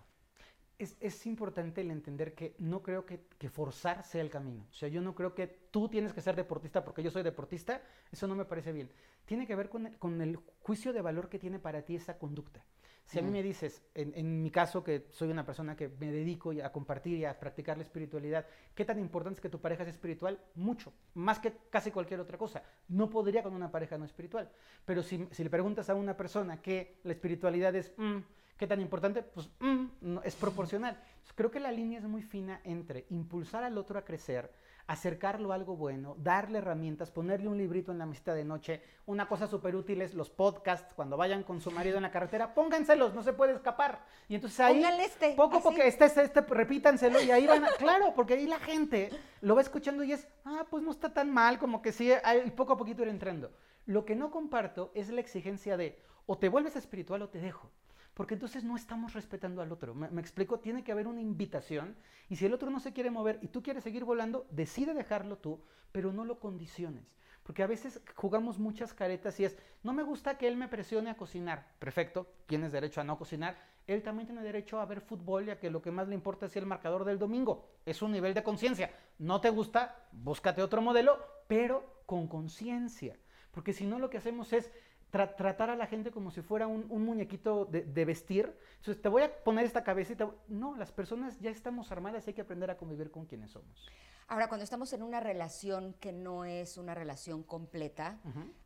Es, 0.77 1.25
importante 1.25 1.81
el 1.81 1.89
entender 1.89 2.35
que 2.35 2.53
no 2.59 2.83
creo 2.83 3.07
que, 3.07 3.49
forzar 3.49 4.03
sea 4.03 4.21
el 4.21 4.29
camino. 4.29 4.67
O 4.69 4.73
sea, 4.73 4.87
yo 4.87 5.01
no 5.01 5.15
creo 5.15 5.33
que 5.33 5.47
tú 5.47 5.89
tienes 5.89 6.13
que 6.13 6.21
ser 6.21 6.35
deportista 6.35 6.83
porque 6.83 7.01
yo 7.01 7.09
soy 7.09 7.23
deportista. 7.23 7.81
Eso 8.11 8.27
no 8.27 8.35
me 8.35 8.45
parece 8.45 8.71
bien. 8.71 8.91
Tiene 9.25 9.47
que 9.47 9.55
ver 9.55 9.69
con 9.69 10.21
el 10.21 10.35
juicio 10.61 10.93
de 10.93 11.01
valor 11.01 11.27
que 11.27 11.39
tiene 11.39 11.57
para 11.57 11.81
ti 11.81 11.95
esa 11.95 12.19
conducta. 12.19 12.63
Si 13.05 13.19
a 13.19 13.21
mí 13.21 13.29
me 13.29 13.43
dices, 13.43 13.83
en, 13.93 14.13
en 14.15 14.41
mi 14.41 14.49
caso, 14.49 14.83
que 14.83 15.05
soy 15.11 15.29
una 15.29 15.45
persona 15.45 15.75
que 15.75 15.89
me 15.89 16.11
dedico 16.11 16.51
a 16.63 16.71
compartir 16.71 17.17
y 17.19 17.25
a 17.25 17.39
practicar 17.39 17.77
la 17.77 17.83
espiritualidad, 17.83 18.47
¿qué 18.73 18.83
tan 18.83 18.99
importante 18.99 19.37
es 19.37 19.41
que 19.41 19.49
tu 19.49 19.61
pareja 19.61 19.83
sea 19.83 19.91
espiritual? 19.91 20.39
Mucho, 20.55 20.91
más 21.13 21.37
que 21.37 21.53
casi 21.69 21.91
cualquier 21.91 22.19
otra 22.19 22.39
cosa. 22.39 22.63
No 22.87 23.07
podría 23.09 23.43
con 23.43 23.53
una 23.53 23.71
pareja 23.71 23.97
no 23.99 24.05
espiritual. 24.05 24.49
Pero 24.85 25.03
si, 25.03 25.27
si 25.31 25.43
le 25.43 25.51
preguntas 25.51 25.89
a 25.89 25.95
una 25.95 26.17
persona 26.17 26.61
que 26.61 26.99
la 27.03 27.11
espiritualidad 27.11 27.75
es, 27.75 27.93
mm, 27.95 28.17
¿qué 28.57 28.65
tan 28.65 28.81
importante? 28.81 29.21
Pues 29.21 29.49
mm, 29.59 29.85
no, 30.01 30.23
es 30.23 30.35
proporcional. 30.35 30.95
Entonces, 30.95 31.33
creo 31.35 31.51
que 31.51 31.59
la 31.59 31.71
línea 31.71 31.99
es 31.99 32.05
muy 32.05 32.23
fina 32.23 32.59
entre 32.63 33.05
impulsar 33.11 33.63
al 33.63 33.77
otro 33.77 33.99
a 33.99 34.03
crecer, 34.03 34.51
acercarlo 34.87 35.51
a 35.51 35.55
algo 35.55 35.75
bueno, 35.75 36.15
darle 36.19 36.59
herramientas, 36.59 37.09
ponerle 37.09 37.47
un 37.47 37.57
librito 37.57 37.91
en 37.91 37.97
la 37.97 38.05
mesita 38.05 38.33
de 38.33 38.45
noche. 38.45 38.81
Una 39.07 39.27
cosa 39.27 39.47
súper 39.47 39.75
útil 39.75 40.01
es 40.01 40.13
los 40.13 40.29
podcasts, 40.29 40.93
cuando 40.93 41.17
vayan 41.17 41.43
con 41.43 41.59
su 41.61 41.71
marido 41.71 41.97
en 41.97 42.03
la 42.03 42.11
carretera, 42.11 42.53
pónganselos, 42.53 43.13
no 43.13 43.23
se 43.23 43.33
puede 43.33 43.53
escapar. 43.53 44.03
Y 44.27 44.35
entonces 44.35 44.59
ahí, 44.59 44.83
este, 45.01 45.33
poco 45.35 45.57
a 45.57 45.61
poco, 45.61 45.81
este, 45.81 46.05
este, 46.05 46.23
este, 46.23 46.41
repítanselo 46.41 47.21
y 47.21 47.31
ahí 47.31 47.47
van, 47.47 47.65
a- 47.65 47.71
claro, 47.77 48.13
porque 48.15 48.35
ahí 48.35 48.45
la 48.45 48.59
gente 48.59 49.09
lo 49.41 49.55
va 49.55 49.61
escuchando 49.61 50.03
y 50.03 50.11
es, 50.11 50.27
ah, 50.43 50.65
pues 50.69 50.83
no 50.83 50.91
está 50.91 51.13
tan 51.13 51.31
mal, 51.31 51.57
como 51.57 51.81
que 51.81 51.91
sí, 51.91 52.11
ahí 52.23 52.51
poco 52.51 52.73
a 52.73 52.77
poquito 52.77 53.01
ir 53.01 53.07
entrando. 53.09 53.51
Lo 53.87 54.05
que 54.05 54.15
no 54.15 54.31
comparto 54.31 54.91
es 54.93 55.09
la 55.09 55.21
exigencia 55.21 55.77
de, 55.77 55.99
o 56.25 56.37
te 56.37 56.49
vuelves 56.49 56.75
espiritual 56.75 57.21
o 57.23 57.29
te 57.29 57.39
dejo. 57.39 57.71
Porque 58.15 58.33
entonces 58.33 58.63
no 58.63 58.75
estamos 58.75 59.13
respetando 59.13 59.61
al 59.61 59.71
otro. 59.71 59.93
Me, 59.93 60.09
me 60.09 60.21
explico, 60.21 60.59
tiene 60.59 60.83
que 60.83 60.91
haber 60.91 61.05
una 61.05 61.21
invitación 61.21 61.95
y 62.29 62.37
si 62.37 62.47
el 62.47 62.53
otro 62.53 62.71
no 62.71 62.79
se 62.79 62.93
quiere 62.93 63.11
mover 63.11 63.37
y 63.43 63.49
tú 63.49 63.61
quieres 63.61 63.83
seguir 63.83 64.05
volando, 64.05 64.47
decide 64.49 64.95
dejarlo 64.95 65.37
tú, 65.37 65.61
pero 65.91 66.11
no 66.11 66.25
lo 66.25 66.39
condiciones. 66.39 67.15
Porque 67.45 67.61
a 67.61 67.67
veces 67.67 68.01
jugamos 68.15 68.57
muchas 68.57 68.91
caretas 68.93 69.39
y 69.39 69.45
es, 69.45 69.55
no 69.83 69.93
me 69.93 70.01
gusta 70.01 70.35
que 70.35 70.47
él 70.47 70.57
me 70.57 70.67
presione 70.67 71.11
a 71.11 71.15
cocinar. 71.15 71.67
Perfecto, 71.77 72.25
tienes 72.47 72.71
derecho 72.71 73.01
a 73.01 73.03
no 73.03 73.19
cocinar. 73.19 73.55
Él 73.85 74.01
también 74.01 74.25
tiene 74.25 74.41
derecho 74.41 74.79
a 74.79 74.85
ver 74.85 74.99
fútbol 74.99 75.45
y 75.45 75.51
a 75.51 75.59
que 75.59 75.69
lo 75.69 75.79
que 75.79 75.91
más 75.91 76.07
le 76.07 76.15
importa 76.15 76.47
es 76.47 76.55
el 76.55 76.65
marcador 76.65 77.05
del 77.05 77.19
domingo. 77.19 77.69
Es 77.85 78.01
un 78.01 78.13
nivel 78.13 78.33
de 78.33 78.41
conciencia. 78.41 78.91
No 79.19 79.41
te 79.41 79.51
gusta, 79.51 80.07
búscate 80.11 80.63
otro 80.63 80.81
modelo, 80.81 81.19
pero 81.47 82.01
con 82.07 82.27
conciencia. 82.27 83.15
Porque 83.51 83.73
si 83.73 83.85
no 83.85 83.99
lo 83.99 84.09
que 84.09 84.17
hacemos 84.17 84.51
es 84.51 84.71
tra- 85.15 85.35
tratar 85.35 85.69
a 85.69 85.75
la 85.75 85.87
gente 85.87 86.11
como 86.11 86.29
si 86.31 86.41
fuera 86.41 86.67
un, 86.67 86.85
un 86.89 87.05
muñequito 87.05 87.65
de, 87.65 87.83
de 87.83 88.05
vestir. 88.05 88.53
Entonces, 88.77 89.01
te 89.01 89.09
voy 89.09 89.23
a 89.23 89.43
poner 89.43 89.65
esta 89.65 89.83
cabecita. 89.83 90.29
No, 90.47 90.75
las 90.75 90.91
personas 90.91 91.39
ya 91.39 91.49
estamos 91.49 91.91
armadas 91.91 92.25
y 92.27 92.31
hay 92.31 92.33
que 92.33 92.41
aprender 92.41 92.69
a 92.69 92.77
convivir 92.77 93.11
con 93.11 93.25
quienes 93.25 93.51
somos. 93.51 93.87
Ahora, 94.27 94.47
cuando 94.47 94.63
estamos 94.63 94.91
en 94.93 95.03
una 95.03 95.19
relación 95.19 95.93
que 95.99 96.11
no 96.11 96.45
es 96.45 96.77
una 96.77 96.95
relación 96.95 97.43
completa, 97.43 98.19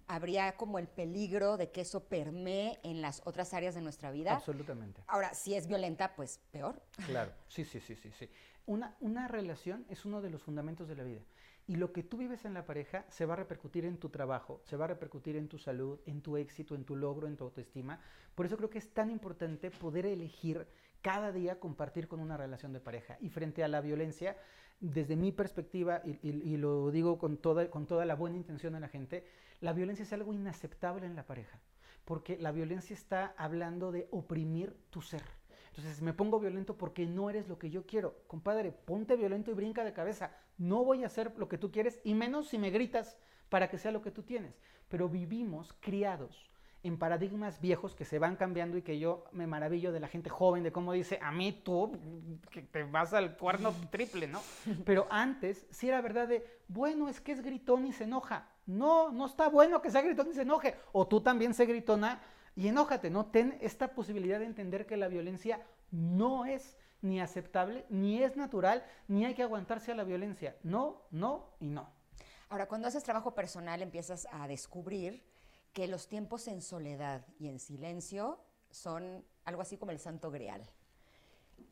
habría 0.08 0.54
como 0.56 0.80
el 0.80 0.88
peligro 0.88 1.58
de 1.58 1.70
que 1.70 1.82
eso 1.82 2.06
permee 2.06 2.80
en 2.82 3.02
las 3.02 3.22
otras 3.26 3.54
áreas 3.54 3.76
de 3.76 3.82
nuestra 3.82 4.10
vida. 4.10 4.34
Absolutamente. 4.36 5.04
Ahora, 5.08 5.34
si 5.34 5.56
es 5.56 5.68
violenta, 5.68 6.16
pues 6.16 6.40
peor. 6.52 6.82
Claro, 7.06 7.34
sí, 7.50 7.66
sí, 7.66 7.82
sí, 7.82 7.96
sí, 7.98 8.10
sí. 8.18 8.30
Una, 8.68 8.96
una 9.02 9.28
relación 9.28 9.86
es 9.90 10.06
uno 10.06 10.22
de 10.22 10.30
los 10.30 10.42
fundamentos 10.44 10.88
de 10.88 10.96
la 10.96 11.04
vida. 11.04 11.22
Y 11.70 11.76
lo 11.76 11.94
que 11.94 12.02
tú 12.02 12.18
vives 12.18 12.46
en 12.46 12.56
la 12.56 12.66
pareja 12.66 13.06
se 13.10 13.28
va 13.28 13.34
a 13.34 13.38
repercutir 13.38 13.86
en 13.86 14.00
tu 14.00 14.10
trabajo, 14.10 14.60
se 14.64 14.76
va 14.76 14.86
a 14.86 14.88
repercutir 14.88 15.36
en 15.36 15.48
tu 15.48 15.60
salud, 15.60 16.00
en 16.08 16.24
tu 16.24 16.36
éxito, 16.36 16.74
en 16.74 16.84
tu 16.84 16.96
logro, 16.96 17.28
en 17.28 17.38
tu 17.38 17.44
autoestima. 17.44 18.00
Por 18.34 18.48
eso 18.48 18.58
creo 18.58 18.72
que 18.72 18.80
es 18.80 18.92
tan 18.92 19.12
importante 19.12 19.70
poder 19.70 20.08
elegir 20.08 20.66
cada 21.04 21.32
día 21.32 21.60
compartir 21.60 22.08
con 22.08 22.22
una 22.22 22.38
relación 22.38 22.74
de 22.74 22.80
pareja. 22.80 23.18
Y 23.22 23.30
frente 23.30 23.64
a 23.64 23.68
la 23.68 23.82
violencia, 23.82 24.36
desde 24.80 25.16
mi 25.16 25.32
perspectiva, 25.32 26.02
y, 26.04 26.58
lo 26.58 26.90
digo 26.90 27.20
con 27.20 27.38
toda, 27.38 27.70
con 27.70 27.86
toda 27.86 28.04
la 28.04 28.16
buena 28.16 28.38
intención 28.38 28.74
de 28.74 28.80
la 28.80 28.88
gente, 28.88 29.28
la 29.62 29.72
violencia 29.72 30.02
es 30.02 30.12
algo 30.12 30.34
inaceptable 30.34 31.06
en 31.06 31.16
la 31.16 31.28
pareja. 31.28 31.60
Porque 32.04 32.36
la 32.40 32.52
violencia 32.52 32.96
está 32.96 33.36
hablando 33.38 33.92
de 33.92 34.08
oprimir 34.10 34.76
tu 34.90 35.04
ser. 35.04 35.22
Entonces 35.70 36.02
me 36.02 36.14
pongo 36.14 36.40
violento 36.40 36.78
porque 36.78 37.06
no 37.06 37.30
eres 37.30 37.48
lo 37.48 37.58
que 37.58 37.70
yo 37.70 37.86
quiero. 37.86 38.16
Compadre, 38.28 38.72
ponte 38.72 39.16
violento 39.16 39.52
y 39.52 39.54
brinca 39.54 39.84
de 39.84 39.94
cabeza. 39.94 40.32
No 40.58 40.84
voy 40.84 41.04
a 41.04 41.08
hacer 41.08 41.34
lo 41.38 41.48
que 41.48 41.58
tú 41.58 41.72
quieres 41.72 42.00
y 42.04 42.14
menos 42.14 42.50
si 42.50 42.58
me 42.58 42.70
gritas 42.70 43.18
para 43.50 43.70
que 43.70 43.78
sea 43.78 43.92
lo 43.92 44.02
que 44.02 44.12
tú 44.12 44.24
tienes. 44.24 44.60
Pero 44.90 45.10
vivimos 45.10 45.74
criados 45.80 46.50
en 46.82 46.98
paradigmas 46.98 47.60
viejos 47.60 47.94
que 47.94 48.06
se 48.06 48.20
van 48.20 48.38
cambiando 48.38 48.78
y 48.78 48.82
que 48.82 49.00
yo 49.00 49.26
me 49.32 49.48
maravillo 49.48 49.92
de 49.92 50.00
la 50.00 50.08
gente 50.08 50.30
joven, 50.30 50.64
de 50.64 50.72
cómo 50.72 50.94
dice, 50.94 51.20
a 51.22 51.32
mí 51.32 51.52
tú, 51.52 51.92
que 52.52 52.62
te 52.62 52.84
vas 52.84 53.14
al 53.14 53.36
cuerno 53.36 53.74
triple, 53.92 54.28
¿no? 54.28 54.42
Pero 54.86 55.06
antes 55.10 55.68
sí 55.72 55.90
era 55.90 56.02
verdad 56.02 56.28
de, 56.28 56.46
bueno, 56.68 57.10
es 57.10 57.20
que 57.20 57.34
es 57.34 57.42
gritón 57.42 57.86
y 57.86 57.92
se 57.92 58.06
enoja. 58.06 58.48
No, 58.66 59.12
no 59.12 59.26
está 59.26 59.50
bueno 59.50 59.82
que 59.82 59.92
sea 59.92 60.02
gritón 60.02 60.30
y 60.30 60.34
se 60.34 60.44
enoje. 60.44 60.76
O 60.94 61.08
tú 61.08 61.22
también 61.22 61.54
se 61.54 61.66
gritona 61.66 62.22
y 62.60 62.68
enójate, 62.68 63.10
¿no? 63.10 63.28
Ten 63.28 63.58
esta 63.62 63.96
posibilidad 63.96 64.38
de 64.38 64.46
entender 64.46 64.86
que 64.86 64.98
la 64.98 65.08
violencia 65.08 65.66
no 65.92 66.44
es 66.44 66.76
ni 67.02 67.22
aceptable, 67.22 67.86
ni 67.88 68.22
es 68.22 68.36
natural, 68.36 68.84
ni 69.08 69.24
hay 69.24 69.34
que 69.34 69.44
aguantarse 69.44 69.94
a 69.94 69.96
la 69.96 70.04
violencia. 70.04 70.58
No, 70.62 71.04
no 71.10 71.56
y 71.62 71.70
no. 71.70 71.90
Ahora, 72.50 72.68
cuando 72.68 72.90
haces 72.90 73.02
trabajo 73.06 73.34
personal, 73.34 73.82
empiezas 73.82 74.28
a 74.34 74.46
descubrir 74.46 75.24
que 75.72 75.88
los 75.88 76.10
tiempos 76.10 76.50
en 76.50 76.62
soledad 76.62 77.26
y 77.40 77.48
en 77.48 77.60
silencio 77.60 78.42
son 78.72 79.24
algo 79.46 79.62
así 79.62 79.78
como 79.78 79.94
el 79.94 80.00
santo 80.00 80.30
grial. 80.30 80.70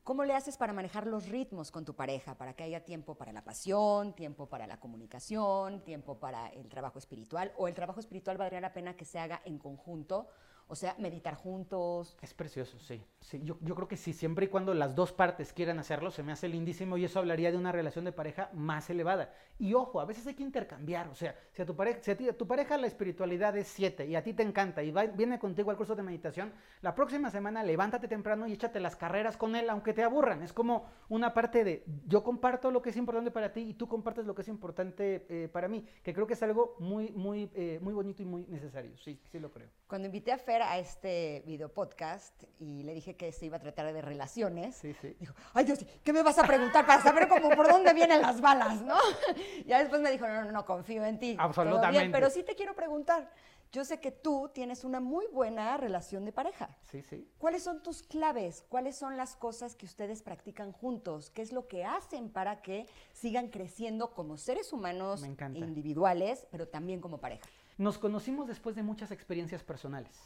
¿Cómo 0.05 0.23
le 0.23 0.35
haces 0.35 0.55
para 0.55 0.71
manejar 0.71 1.05
los 1.05 1.27
ritmos 1.27 1.69
con 1.69 1.83
tu 1.83 1.97
pareja? 1.97 2.35
Para 2.37 2.53
que 2.53 2.63
haya 2.63 2.85
tiempo 2.85 3.15
para 3.15 3.33
la 3.33 3.43
pasión, 3.43 4.15
tiempo 4.15 4.47
para 4.47 4.65
la 4.65 4.79
comunicación, 4.79 5.83
tiempo 5.83 6.17
para 6.17 6.47
el 6.47 6.69
trabajo 6.69 6.97
espiritual. 6.97 7.51
¿O 7.57 7.67
el 7.67 7.73
trabajo 7.73 7.99
espiritual 7.99 8.37
valdría 8.37 8.61
la 8.61 8.71
pena 8.71 8.95
que 8.95 9.03
se 9.03 9.19
haga 9.19 9.41
en 9.43 9.59
conjunto? 9.59 10.29
O 10.69 10.75
sea, 10.75 10.95
meditar 10.99 11.35
juntos. 11.35 12.17
Es 12.21 12.33
precioso, 12.33 12.77
sí. 12.79 13.01
sí 13.21 13.39
yo, 13.43 13.57
yo 13.61 13.73
creo 13.73 13.87
que 13.87 13.95
sí, 13.95 14.11
siempre 14.11 14.45
y 14.45 14.49
cuando 14.49 14.73
las 14.73 14.95
dos 14.95 15.13
partes 15.13 15.53
quieran 15.53 15.79
hacerlo, 15.79 16.11
se 16.11 16.23
me 16.23 16.33
hace 16.33 16.49
lindísimo 16.49 16.97
y 16.97 17.05
eso 17.05 17.19
hablaría 17.19 17.51
de 17.51 17.57
una 17.57 17.71
relación 17.71 18.03
de 18.03 18.11
pareja 18.11 18.49
más 18.53 18.89
elevada. 18.89 19.33
Y 19.59 19.73
ojo, 19.73 20.01
a 20.01 20.05
veces 20.05 20.27
hay 20.27 20.33
que 20.35 20.43
intercambiar, 20.43 21.07
o 21.07 21.15
sea, 21.15 21.35
si 21.53 21.61
a 21.61 21.65
tu 21.65 21.75
pareja, 21.75 21.99
si 22.01 22.11
a 22.11 22.17
ti- 22.17 22.27
a 22.27 22.37
tu 22.37 22.45
pareja 22.47 22.77
la 22.77 22.87
espiritualidad 22.87 23.55
es 23.57 23.67
7 23.69 24.05
y 24.05 24.15
a 24.15 24.23
ti 24.23 24.33
te 24.33 24.43
encanta 24.43 24.83
y 24.83 24.91
va- 24.91 25.05
viene 25.05 25.39
contigo 25.39 25.71
al 25.71 25.77
curso 25.77 25.95
de 25.95 26.03
meditación, 26.03 26.51
la 26.81 26.93
próxima 26.93 27.29
semana 27.31 27.63
levántate 27.63 28.07
temprano 28.09 28.45
y 28.45 28.53
échate 28.53 28.79
las 28.81 28.95
carreras 28.97 29.37
con 29.37 29.55
él, 29.55 29.69
aunque 29.69 29.93
te 29.93 30.03
aburran. 30.03 30.43
Es 30.43 30.51
como 30.51 30.85
una 31.07 31.33
parte 31.33 31.63
de 31.63 31.85
yo 32.05 32.23
comparto 32.23 32.71
lo 32.71 32.81
que 32.81 32.89
es 32.89 32.97
importante 32.97 33.31
para 33.31 33.53
ti 33.53 33.61
y 33.61 33.73
tú 33.73 33.87
compartes 33.87 34.25
lo 34.25 34.35
que 34.35 34.41
es 34.41 34.47
importante 34.49 35.25
eh, 35.29 35.47
para 35.47 35.67
mí, 35.69 35.85
que 36.03 36.13
creo 36.13 36.27
que 36.27 36.33
es 36.33 36.43
algo 36.43 36.75
muy, 36.79 37.11
muy, 37.11 37.49
eh, 37.55 37.79
muy 37.81 37.93
bonito 37.93 38.21
y 38.21 38.25
muy 38.25 38.45
necesario. 38.47 38.97
Sí, 38.97 39.19
sí 39.31 39.39
lo 39.39 39.49
creo. 39.49 39.69
Cuando 39.87 40.07
invité 40.07 40.31
a 40.33 40.37
Fer 40.37 40.56
a 40.61 40.77
este 40.79 41.43
video 41.45 41.69
podcast 41.73 42.43
y 42.59 42.83
le 42.83 42.93
dije 42.93 43.15
que 43.15 43.31
se 43.31 43.45
iba 43.45 43.57
a 43.57 43.59
tratar 43.59 43.91
de 43.93 44.01
relaciones, 44.01 44.75
Sí, 44.75 44.93
sí. 45.01 45.15
dijo, 45.19 45.33
ay 45.53 45.65
Dios, 45.65 45.79
¿qué 46.03 46.13
me 46.13 46.23
vas 46.23 46.37
a 46.39 46.43
preguntar 46.43 46.85
para 46.85 47.01
saber 47.01 47.27
cómo 47.27 47.49
por 47.51 47.67
dónde 47.67 47.93
vienen 47.93 48.21
las 48.21 48.41
balas, 48.41 48.81
no? 48.81 48.97
Ya 49.65 49.79
después 49.79 50.01
me 50.01 50.11
dijo, 50.11 50.27
no, 50.27 50.43
no, 50.45 50.51
no, 50.51 50.65
confío 50.65 51.03
en 51.05 51.19
ti. 51.19 51.27
bien, 51.29 51.39
Absolutamente. 51.41 52.09
pero 52.11 52.29
sí 52.29 52.43
te 52.43 52.55
quiero 52.55 52.75
preguntar, 52.75 53.29
yo 53.71 53.83
sé 53.83 53.99
que 53.99 54.11
tú 54.11 54.49
tienes 54.53 54.85
una 54.85 55.01
muy 55.01 55.27
buena 55.27 55.75
relación 55.75 56.23
de 56.23 56.31
pareja. 56.31 56.69
Sí, 56.89 57.01
sí. 57.03 57.29
¿Cuáles 57.37 57.63
son 57.63 57.83
tus 57.83 58.01
claves? 58.01 58.63
¿Cuáles 58.69 58.95
son 58.95 59.17
las 59.17 59.35
cosas 59.35 59.75
que 59.75 59.85
ustedes 59.85 60.21
practican 60.21 60.71
juntos? 60.71 61.29
¿Qué 61.29 61.41
es 61.41 61.51
lo 61.51 61.67
que 61.67 61.83
hacen 61.83 62.29
para 62.29 62.61
que 62.61 62.85
sigan 63.11 63.49
creciendo 63.49 64.11
como 64.11 64.37
seres 64.37 64.71
humanos 64.71 65.21
individuales, 65.53 66.47
pero 66.49 66.67
también 66.67 67.01
como 67.01 67.19
pareja? 67.19 67.45
Nos 67.77 67.99
conocimos 67.99 68.47
después 68.47 68.75
de 68.75 68.81
muchas 68.83 69.11
experiencias 69.11 69.63
personales. 69.63 70.23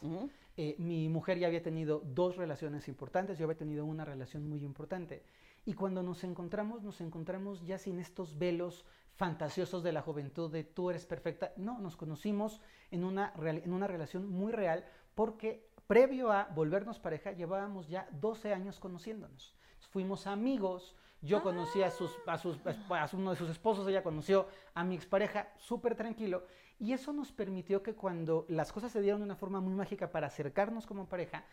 Eh, 0.56 0.74
mi 0.78 1.08
mujer 1.10 1.38
ya 1.38 1.48
había 1.48 1.62
tenido 1.62 2.00
dos 2.04 2.36
relaciones 2.36 2.88
importantes, 2.88 3.38
yo 3.38 3.44
había 3.44 3.58
tenido 3.58 3.84
una 3.84 4.04
relación 4.06 4.48
muy 4.48 4.64
importante. 4.64 5.22
Y 5.66 5.74
cuando 5.74 6.02
nos 6.02 6.24
encontramos, 6.24 6.82
nos 6.82 7.00
encontramos 7.02 7.62
ya 7.66 7.76
sin 7.78 7.98
estos 7.98 8.38
velos 8.38 8.86
fantasiosos 9.16 9.82
de 9.82 9.92
la 9.92 10.00
juventud 10.00 10.50
de 10.50 10.64
tú 10.64 10.88
eres 10.90 11.04
perfecta. 11.04 11.52
No, 11.56 11.78
nos 11.78 11.96
conocimos 11.96 12.60
en 12.90 13.04
una, 13.04 13.32
real- 13.36 13.62
en 13.64 13.72
una 13.74 13.86
relación 13.86 14.26
muy 14.28 14.50
real 14.52 14.84
porque 15.14 15.68
previo 15.86 16.32
a 16.32 16.44
volvernos 16.54 16.98
pareja 16.98 17.32
llevábamos 17.32 17.86
ya 17.88 18.08
12 18.12 18.54
años 18.54 18.80
conociéndonos. 18.80 19.54
Fuimos 19.90 20.26
amigos, 20.26 20.96
yo 21.20 21.42
conocí 21.42 21.82
a, 21.82 21.90
sus, 21.90 22.10
a, 22.26 22.38
sus, 22.38 22.58
a 22.66 23.08
uno 23.12 23.30
de 23.32 23.36
sus 23.36 23.50
esposos, 23.50 23.86
ella 23.86 24.02
conoció 24.02 24.48
a 24.74 24.82
mi 24.84 24.94
expareja, 24.94 25.52
súper 25.58 25.94
tranquilo. 25.94 26.44
Y 26.78 26.92
eso 26.92 27.12
nos 27.12 27.32
permitió 27.32 27.82
que 27.82 27.94
cuando 27.94 28.44
las 28.48 28.72
cosas 28.72 28.92
se 28.92 29.00
dieron 29.00 29.20
de 29.20 29.24
una 29.26 29.36
forma 29.36 29.60
muy 29.60 29.74
mágica 29.74 30.10
para 30.10 30.26
acercarnos 30.26 30.86
como 30.86 31.08
pareja, 31.08 31.44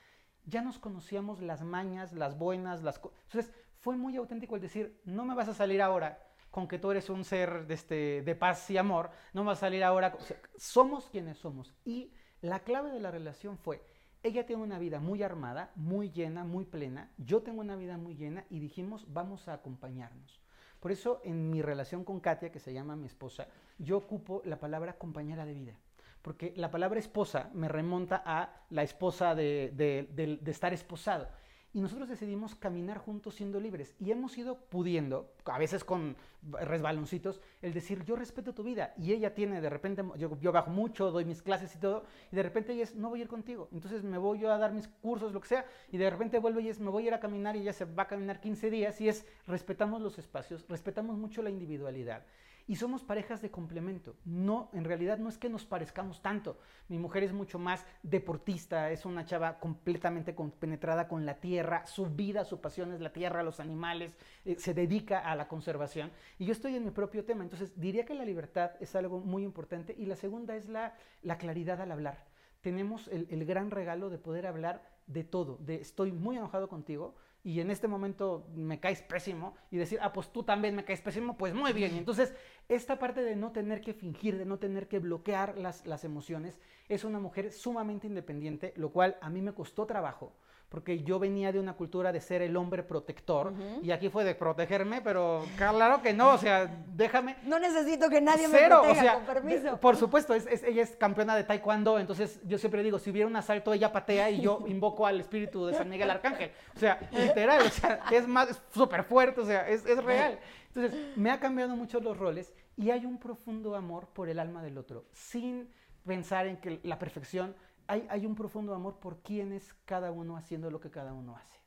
ya 0.45 0.61
nos 0.61 0.79
conocíamos 0.79 1.41
las 1.41 1.61
mañas, 1.63 2.13
las 2.13 2.37
buenas, 2.37 2.81
las... 2.81 2.97
co- 2.99 3.13
Entonces 3.25 3.53
fue 3.79 3.95
muy 3.95 4.15
auténtico 4.17 4.55
el 4.55 4.61
decir, 4.61 4.99
no 5.05 5.25
me 5.25 5.35
vas 5.35 5.47
a 5.47 5.53
salir 5.53 5.81
ahora 5.81 6.19
con 6.49 6.67
que 6.67 6.79
tú 6.79 6.89
eres 6.89 7.09
un 7.09 7.23
ser 7.23 7.67
de, 7.67 7.73
este, 7.75 8.21
de 8.23 8.35
paz 8.35 8.69
y 8.71 8.77
amor, 8.77 9.11
no 9.33 9.43
me 9.43 9.47
vas 9.49 9.59
a 9.59 9.67
salir 9.67 9.83
ahora... 9.83 10.17
somos 10.57 11.09
quienes 11.09 11.37
somos. 11.37 11.73
Y 11.85 12.11
la 12.41 12.61
clave 12.61 12.91
de 12.91 12.99
la 12.99 13.11
relación 13.11 13.57
fue, 13.57 13.83
ella 14.23 14.45
tiene 14.45 14.63
una 14.63 14.79
vida 14.79 14.99
muy 14.99 15.21
armada, 15.23 15.71
muy 15.75 16.09
llena, 16.11 16.43
muy 16.43 16.65
plena, 16.65 17.11
yo 17.17 17.41
tengo 17.43 17.61
una 17.61 17.75
vida 17.75 17.97
muy 17.97 18.15
llena 18.15 18.45
y 18.49 18.59
dijimos, 18.59 19.05
vamos 19.13 19.47
a 19.47 19.53
acompañarnos. 19.53 20.41
Por 20.79 20.91
eso 20.91 21.21
en 21.23 21.49
mi 21.49 21.61
relación 21.61 22.03
con 22.03 22.19
Katia, 22.19 22.51
que 22.51 22.59
se 22.59 22.73
llama 22.73 22.95
mi 22.95 23.07
esposa, 23.07 23.47
yo 23.77 23.97
ocupo 23.97 24.41
la 24.45 24.59
palabra 24.59 24.93
compañera 24.97 25.45
de 25.45 25.53
vida. 25.53 25.73
porque 26.21 26.51
la 26.57 26.69
palabra 26.69 26.99
esposa 26.99 27.49
me 27.53 27.69
remonta 27.69 28.21
a 28.25 28.63
la 28.71 28.83
esposa 28.83 29.35
de, 29.35 29.71
de- 29.73 30.39
estar 30.51 30.73
esposado. 30.73 31.29
Y 31.71 31.81
nosotros 31.81 32.09
decidimos 32.09 32.55
caminar 32.55 32.97
juntos 32.97 33.35
siendo 33.35 33.59
libres. 33.59 33.95
Y 33.99 34.09
hemos 34.09 34.35
ido 34.37 34.57
pudiendo, 34.57 35.31
a 35.45 35.59
veces 35.59 35.83
con 35.83 36.15
resbaloncitos, 36.41 37.41
el 37.61 37.73
decir, 37.73 38.03
yo 38.05 38.15
respeto 38.15 38.53
tu 38.53 38.63
vida. 38.63 38.93
Y 38.97 39.13
ella 39.13 39.35
tiene, 39.35 39.61
de 39.61 39.69
repente, 39.69 40.03
yo, 40.17 40.35
yo 40.39 40.51
bajo 40.51 40.71
mucho, 40.71 41.11
doy 41.11 41.25
mis 41.25 41.43
clases 41.43 41.75
y 41.75 41.79
todo, 41.79 42.05
y 42.31 42.35
de 42.35 42.41
repente 42.41 42.73
ella 42.73 42.83
es, 42.83 42.95
no 42.95 43.09
voy 43.09 43.19
a 43.19 43.23
ir 43.23 43.27
contigo. 43.27 43.69
Entonces 43.71 44.03
me 44.03 44.17
voy 44.17 44.39
yo 44.39 44.51
a 44.51 44.57
dar 44.57 44.73
mis 44.73 44.87
cursos, 44.87 45.31
lo 45.31 45.41
que 45.41 45.47
sea, 45.47 45.65
y 45.91 45.97
de 45.97 46.09
repente 46.09 46.39
vuelve 46.39 46.63
y 46.63 46.69
es, 46.69 46.79
me 46.79 46.89
voy 46.89 47.03
a 47.03 47.07
ir 47.07 47.13
a 47.13 47.19
caminar 47.19 47.55
y 47.55 47.61
ella 47.61 47.73
se 47.73 47.85
va 47.85 48.03
a 48.03 48.07
caminar 48.07 48.41
15 48.41 48.71
días. 48.71 48.99
Y 49.01 49.09
es, 49.09 49.25
respetamos 49.45 50.01
los 50.01 50.17
espacios, 50.17 50.65
respetamos 50.67 51.17
mucho 51.17 51.43
la 51.43 51.51
individualidad. 51.51 52.25
Y 52.69 52.75
somos 52.75 53.03
parejas 53.03 53.41
de 53.41 53.49
complemento. 53.49 54.15
No, 54.25 54.69
en 54.73 54.83
realidad 54.83 55.17
no 55.17 55.27
es 55.27 55.39
que 55.39 55.49
nos 55.49 55.65
parezcamos 55.65 56.21
tanto. 56.21 56.59
Mi 56.87 56.99
mujer 56.99 57.23
es 57.23 57.33
mucho 57.33 57.57
más 57.57 57.83
deportista, 58.03 58.91
es 58.91 59.05
una 59.07 59.25
chava 59.25 59.59
completamente 59.59 60.35
compenetrada 60.35 61.07
con 61.07 61.25
la 61.25 61.39
tierra, 61.39 61.87
su 61.87 62.05
vida, 62.05 62.45
su 62.45 62.61
pasión 62.61 62.93
es 62.93 63.01
la 63.01 63.11
tierra, 63.11 63.41
los 63.41 63.59
animales, 63.59 64.15
eh, 64.45 64.55
se 64.59 64.75
dedica 64.75 65.17
a 65.17 65.35
la 65.35 65.47
conservación. 65.47 66.11
Y 66.37 66.45
yo 66.45 66.51
estoy 66.51 66.75
en 66.75 66.85
mi 66.85 66.91
propio 66.91 67.25
tema. 67.25 67.43
Entonces 67.43 67.73
diría 67.75 68.05
que 68.05 68.13
la 68.13 68.23
libertad 68.23 68.73
es 68.79 68.95
algo 68.95 69.19
muy 69.19 69.43
importante. 69.43 69.95
Y 69.97 70.05
la 70.05 70.15
segunda 70.15 70.55
es 70.55 70.69
la, 70.69 70.93
la 71.23 71.39
claridad 71.39 71.81
al 71.81 71.91
hablar. 71.91 72.23
Tenemos 72.61 73.07
el, 73.07 73.25
el 73.31 73.45
gran 73.45 73.71
regalo 73.71 74.11
de 74.11 74.19
poder 74.19 74.45
hablar 74.45 74.83
de 75.07 75.23
todo, 75.23 75.57
de 75.57 75.81
estoy 75.81 76.11
muy 76.11 76.37
enojado 76.37 76.69
contigo, 76.69 77.15
y 77.43 77.61
en 77.61 77.71
este 77.71 77.87
momento 77.87 78.47
me 78.53 78.79
caes 78.79 79.01
pésimo 79.01 79.55
y 79.71 79.77
decir, 79.77 79.99
ah, 80.01 80.11
pues 80.11 80.31
tú 80.31 80.43
también 80.43 80.75
me 80.75 80.83
caes 80.83 81.01
pésimo, 81.01 81.37
pues 81.37 81.53
muy 81.53 81.73
bien. 81.73 81.95
Y 81.95 81.97
entonces, 81.97 82.33
esta 82.67 82.99
parte 82.99 83.21
de 83.21 83.35
no 83.35 83.51
tener 83.51 83.81
que 83.81 83.93
fingir, 83.93 84.37
de 84.37 84.45
no 84.45 84.59
tener 84.59 84.87
que 84.87 84.99
bloquear 84.99 85.57
las, 85.57 85.85
las 85.85 86.03
emociones, 86.03 86.59
es 86.89 87.03
una 87.03 87.19
mujer 87.19 87.51
sumamente 87.51 88.07
independiente, 88.07 88.73
lo 88.75 88.91
cual 88.91 89.17
a 89.21 89.29
mí 89.29 89.41
me 89.41 89.53
costó 89.53 89.85
trabajo, 89.85 90.33
porque 90.69 91.01
yo 91.03 91.17
venía 91.17 91.51
de 91.51 91.59
una 91.59 91.73
cultura 91.73 92.11
de 92.11 92.21
ser 92.21 92.43
el 92.43 92.55
hombre 92.55 92.83
protector, 92.83 93.51
y 93.81 93.89
aquí 93.89 94.09
fue 94.09 94.23
de 94.23 94.35
protegerme, 94.35 95.01
pero 95.01 95.43
claro 95.57 96.01
que 96.01 96.13
no, 96.13 96.33
o 96.33 96.37
sea, 96.37 96.69
déjame, 96.95 97.37
No 97.43 97.57
necesito 97.59 98.07
que 98.07 98.21
nadie 98.21 98.47
Cero, 98.51 98.81
me 98.83 98.89
proteja, 98.89 99.01
o 99.01 99.03
sea, 99.03 99.13
con 99.15 99.23
permiso. 99.25 99.77
por 99.79 99.95
supuesto, 99.95 100.35
es, 100.35 100.45
es- 100.45 100.61
ella 100.63 100.83
es 100.83 100.95
campeona 100.95 101.35
de 101.35 101.43
taekwondo, 101.43 101.97
entonces 101.97 102.39
yo 102.45 102.59
siempre 102.59 102.83
digo, 102.83 102.99
si 102.99 103.09
hubiera 103.09 103.27
un 103.27 103.35
asalto, 103.35 103.73
ella 103.73 103.91
patea 103.91 104.29
y 104.29 104.41
yo 104.41 104.59
invoco 104.67 105.07
al 105.07 105.19
espíritu 105.19 105.65
de 105.65 105.73
San 105.73 105.89
Miguel 105.89 106.09
Arcángel. 106.11 106.51
O 106.75 106.79
sea, 106.79 106.99
literal, 107.11 107.61
o 107.65 107.69
sea, 107.69 108.01
es 108.11 108.27
más, 108.27 108.61
súper 108.71 109.03
fuerte, 109.03 109.41
o 109.41 109.45
sea, 109.45 109.67
es, 109.67 109.83
es 109.87 110.03
real. 110.03 110.37
Entonces, 110.67 111.17
me 111.17 111.31
ha 111.31 111.39
cambiado 111.39 111.75
mucho 111.75 111.99
los 111.99 112.15
roles 112.15 112.53
y 112.77 112.91
hay 112.91 113.07
un 113.07 113.17
profundo 113.17 113.75
amor 113.75 114.07
por 114.13 114.29
el 114.29 114.37
alma 114.37 114.61
del 114.61 114.77
otro, 114.77 115.05
sin 115.13 115.67
pensar 116.05 116.45
en 116.45 116.57
que 116.57 116.79
la 116.83 116.99
perfección, 116.99 117.55
hay, 117.89 118.05
hay 118.09 118.25
un 118.27 118.35
profundo 118.35 118.75
amor 118.75 118.99
por 118.99 119.17
quién 119.23 119.51
es 119.51 119.73
cada 119.85 120.11
uno 120.11 120.37
haciendo 120.37 120.69
lo 120.69 120.79
que 120.79 120.91
cada 120.91 121.11
uno 121.11 121.35
hace. 121.35 121.59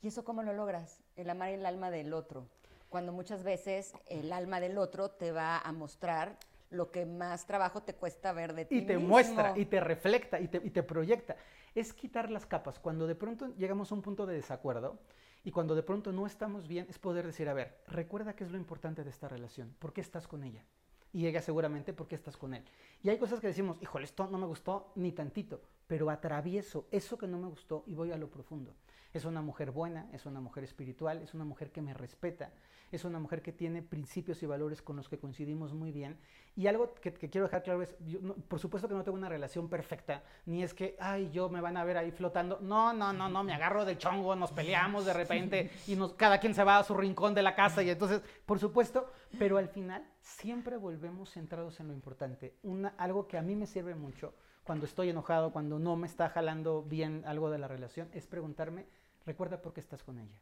¿Y 0.00 0.08
eso 0.08 0.24
cómo 0.24 0.42
lo 0.42 0.54
logras? 0.54 1.02
El 1.16 1.28
amar 1.28 1.50
el 1.50 1.66
alma 1.66 1.90
del 1.90 2.14
otro. 2.14 2.48
Cuando 2.88 3.12
muchas 3.12 3.42
veces 3.44 3.92
el 4.06 4.32
alma 4.32 4.58
del 4.58 4.78
otro 4.78 5.10
te 5.10 5.32
va 5.32 5.58
a 5.58 5.70
mostrar 5.72 6.38
lo 6.70 6.90
que 6.90 7.04
más 7.04 7.46
trabajo 7.46 7.82
te 7.82 7.94
cuesta 7.94 8.32
ver 8.32 8.54
de 8.54 8.64
ti 8.64 8.78
y 8.78 8.82
te 8.86 8.96
mismo. 8.96 9.10
muestra 9.10 9.52
y 9.58 9.66
te 9.66 9.80
refleja 9.80 10.40
y 10.40 10.48
te, 10.48 10.62
y 10.64 10.70
te 10.70 10.82
proyecta. 10.82 11.36
Es 11.74 11.92
quitar 11.92 12.30
las 12.30 12.46
capas. 12.46 12.78
Cuando 12.78 13.06
de 13.06 13.14
pronto 13.14 13.48
llegamos 13.58 13.92
a 13.92 13.94
un 13.94 14.02
punto 14.02 14.24
de 14.24 14.34
desacuerdo 14.34 14.98
y 15.44 15.50
cuando 15.50 15.74
de 15.74 15.82
pronto 15.82 16.10
no 16.10 16.26
estamos 16.26 16.68
bien, 16.68 16.86
es 16.88 16.98
poder 16.98 17.26
decir, 17.26 17.50
a 17.50 17.54
ver, 17.54 17.82
recuerda 17.86 18.34
qué 18.34 18.44
es 18.44 18.50
lo 18.50 18.56
importante 18.56 19.04
de 19.04 19.10
esta 19.10 19.28
relación, 19.28 19.76
por 19.78 19.92
qué 19.92 20.00
estás 20.00 20.26
con 20.26 20.42
ella. 20.42 20.64
Y 21.12 21.26
ella 21.26 21.42
seguramente 21.42 21.92
por 21.92 22.06
qué 22.06 22.14
estás 22.14 22.36
con 22.36 22.54
él. 22.54 22.64
Y 23.02 23.10
hay 23.10 23.18
cosas 23.18 23.40
que 23.40 23.48
decimos, 23.48 23.78
híjole, 23.82 24.04
esto 24.04 24.28
no 24.28 24.38
me 24.38 24.46
gustó 24.46 24.92
ni 24.94 25.12
tantito, 25.12 25.60
pero 25.86 26.10
atravieso 26.10 26.86
eso 26.90 27.18
que 27.18 27.26
no 27.26 27.38
me 27.38 27.48
gustó 27.48 27.82
y 27.86 27.94
voy 27.94 28.12
a 28.12 28.16
lo 28.16 28.30
profundo. 28.30 28.74
Es 29.12 29.24
una 29.24 29.42
mujer 29.42 29.70
buena, 29.70 30.08
es 30.12 30.26
una 30.26 30.40
mujer 30.40 30.64
espiritual, 30.64 31.20
es 31.22 31.34
una 31.34 31.44
mujer 31.44 31.72
que 31.72 31.82
me 31.82 31.94
respeta, 31.94 32.52
es 32.92 33.04
una 33.04 33.18
mujer 33.18 33.42
que 33.42 33.52
tiene 33.52 33.82
principios 33.82 34.42
y 34.42 34.46
valores 34.46 34.82
con 34.82 34.96
los 34.96 35.08
que 35.08 35.18
coincidimos 35.18 35.74
muy 35.74 35.92
bien. 35.92 36.18
Y 36.56 36.66
algo 36.66 36.94
que, 36.94 37.12
quiero 37.12 37.46
dejar 37.46 37.62
claro 37.62 37.82
es, 37.82 37.96
yo 38.06 38.20
por 38.48 38.58
supuesto 38.58 38.88
que 38.88 38.94
no 38.94 39.04
tengo 39.04 39.16
una 39.16 39.28
relación 39.28 39.68
perfecta, 39.68 40.22
ni 40.46 40.62
es 40.62 40.74
que, 40.74 40.96
ay, 40.98 41.30
yo 41.30 41.48
me 41.48 41.60
van 41.60 41.76
a 41.76 41.84
ver 41.84 41.96
ahí 41.96 42.10
flotando. 42.10 42.58
No, 42.60 42.92
no, 42.92 43.12
no, 43.12 43.28
no, 43.28 43.44
me 43.44 43.52
agarro 43.52 43.84
del 43.84 43.98
chongo, 43.98 44.34
nos 44.36 44.52
peleamos 44.52 45.04
de 45.04 45.12
repente 45.12 45.70
y 45.86 45.96
nos, 45.96 46.14
cada 46.14 46.38
quien 46.38 46.54
se 46.54 46.64
va 46.64 46.78
a 46.78 46.84
su 46.84 46.94
rincón 46.94 47.34
de 47.34 47.42
la 47.42 47.54
casa 47.54 47.82
y 47.82 47.90
entonces, 47.90 48.22
por 48.46 48.58
supuesto, 48.58 49.10
pero 49.38 49.58
al 49.58 49.68
final 49.68 50.04
siempre 50.20 50.76
volvemos 50.76 51.30
centrados 51.30 51.78
en 51.80 51.88
lo 51.88 51.94
importante. 51.94 52.54
Algo 52.96 53.26
que 53.26 53.38
a 53.38 53.42
mí 53.42 53.54
me 53.54 53.66
sirve 53.66 53.94
mucho 53.94 54.34
cuando 54.64 54.86
estoy 54.86 55.10
enojado, 55.10 55.52
cuando 55.52 55.78
no 55.78 55.96
me 55.96 56.06
está 56.06 56.28
jalando 56.28 56.82
bien 56.82 57.22
algo 57.26 57.50
de 57.50 57.58
la 57.58 57.68
relación, 57.68 58.08
es 58.12 58.26
preguntarme, 58.26 58.86
recuerda 59.30 59.62
por 59.62 59.72
qué 59.72 59.80
estás 59.80 60.02
con 60.02 60.18
ella. 60.18 60.40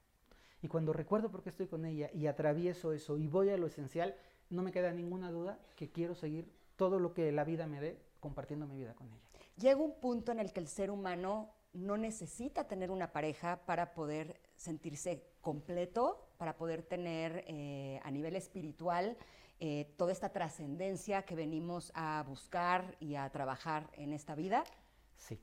Y 0.63 0.69
cuando 0.69 0.95
recuerdo 0.95 1.31
por 1.31 1.43
qué 1.43 1.51
estoy 1.51 1.67
con 1.67 1.85
ella 1.85 2.11
y 2.15 2.27
atravieso 2.27 2.93
eso 2.95 3.19
y 3.19 3.29
voy 3.29 3.51
a 3.51 3.59
lo 3.59 3.67
esencial, 3.67 4.17
no 4.49 4.63
me 4.63 4.73
queda 4.73 4.93
ninguna 4.93 5.31
duda 5.31 5.59
que 5.77 5.91
quiero 5.91 6.15
seguir 6.15 6.51
todo 6.77 6.99
lo 6.99 7.13
que 7.13 7.31
la 7.31 7.45
vida 7.45 7.67
me 7.67 7.81
dé 7.81 8.01
compartiendo 8.19 8.67
mi 8.67 8.77
vida 8.77 8.95
con 8.95 9.09
ella. 9.09 9.29
Llega 9.57 9.81
un 9.81 10.01
punto 10.01 10.33
en 10.33 10.41
el 10.41 10.53
que 10.53 10.61
el 10.61 10.69
ser 10.69 10.91
humano 10.91 11.53
no 11.75 11.97
necesita 11.99 12.67
tener 12.67 12.91
una 12.91 13.13
pareja 13.13 13.61
para 13.67 13.93
poder 13.93 14.41
sentirse 14.57 15.23
completo, 15.43 16.31
para 16.39 16.57
poder 16.57 16.83
tener 16.83 17.45
eh, 17.47 18.01
a 18.03 18.11
nivel 18.11 18.37
espiritual 18.37 19.19
eh, 19.61 19.93
toda 19.97 20.13
esta 20.13 20.31
trascendencia 20.31 21.25
que 21.25 21.35
venimos 21.35 21.93
a 21.95 22.25
buscar 22.27 22.97
y 23.01 23.17
a 23.17 23.29
trabajar 23.31 23.91
en 23.93 24.13
esta 24.13 24.35
vida. 24.35 24.65
Sí. 25.17 25.39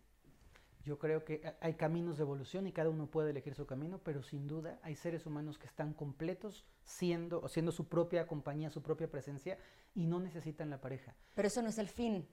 Yo 0.86 1.00
creo 1.00 1.26
que 1.26 1.42
ha- 1.46 1.56
hay 1.66 1.74
caminos 1.74 2.18
de 2.18 2.24
evolución 2.24 2.68
y 2.68 2.72
cada 2.72 2.90
uno 2.90 3.08
puede 3.08 3.32
elegir 3.32 3.56
su 3.56 3.66
camino, 3.66 3.98
pero 4.04 4.22
sin 4.22 4.48
duda 4.48 4.80
hay 4.84 4.96
seres 4.96 5.26
humanos 5.26 5.58
que 5.58 5.66
están 5.66 5.94
completos 5.94 6.64
siendo, 6.84 7.42
o 7.42 7.48
siendo 7.48 7.72
su 7.72 7.88
propia 7.88 8.28
compañía, 8.28 8.70
su 8.70 8.82
propia 8.84 9.10
presencia 9.10 9.58
y 9.96 10.06
no 10.06 10.20
necesitan 10.20 10.70
la 10.70 10.80
pareja. 10.80 11.16
Pero 11.34 11.48
eso 11.48 11.62
no 11.64 11.70
es 11.70 11.80
el 11.80 11.90
fin. 11.90 12.28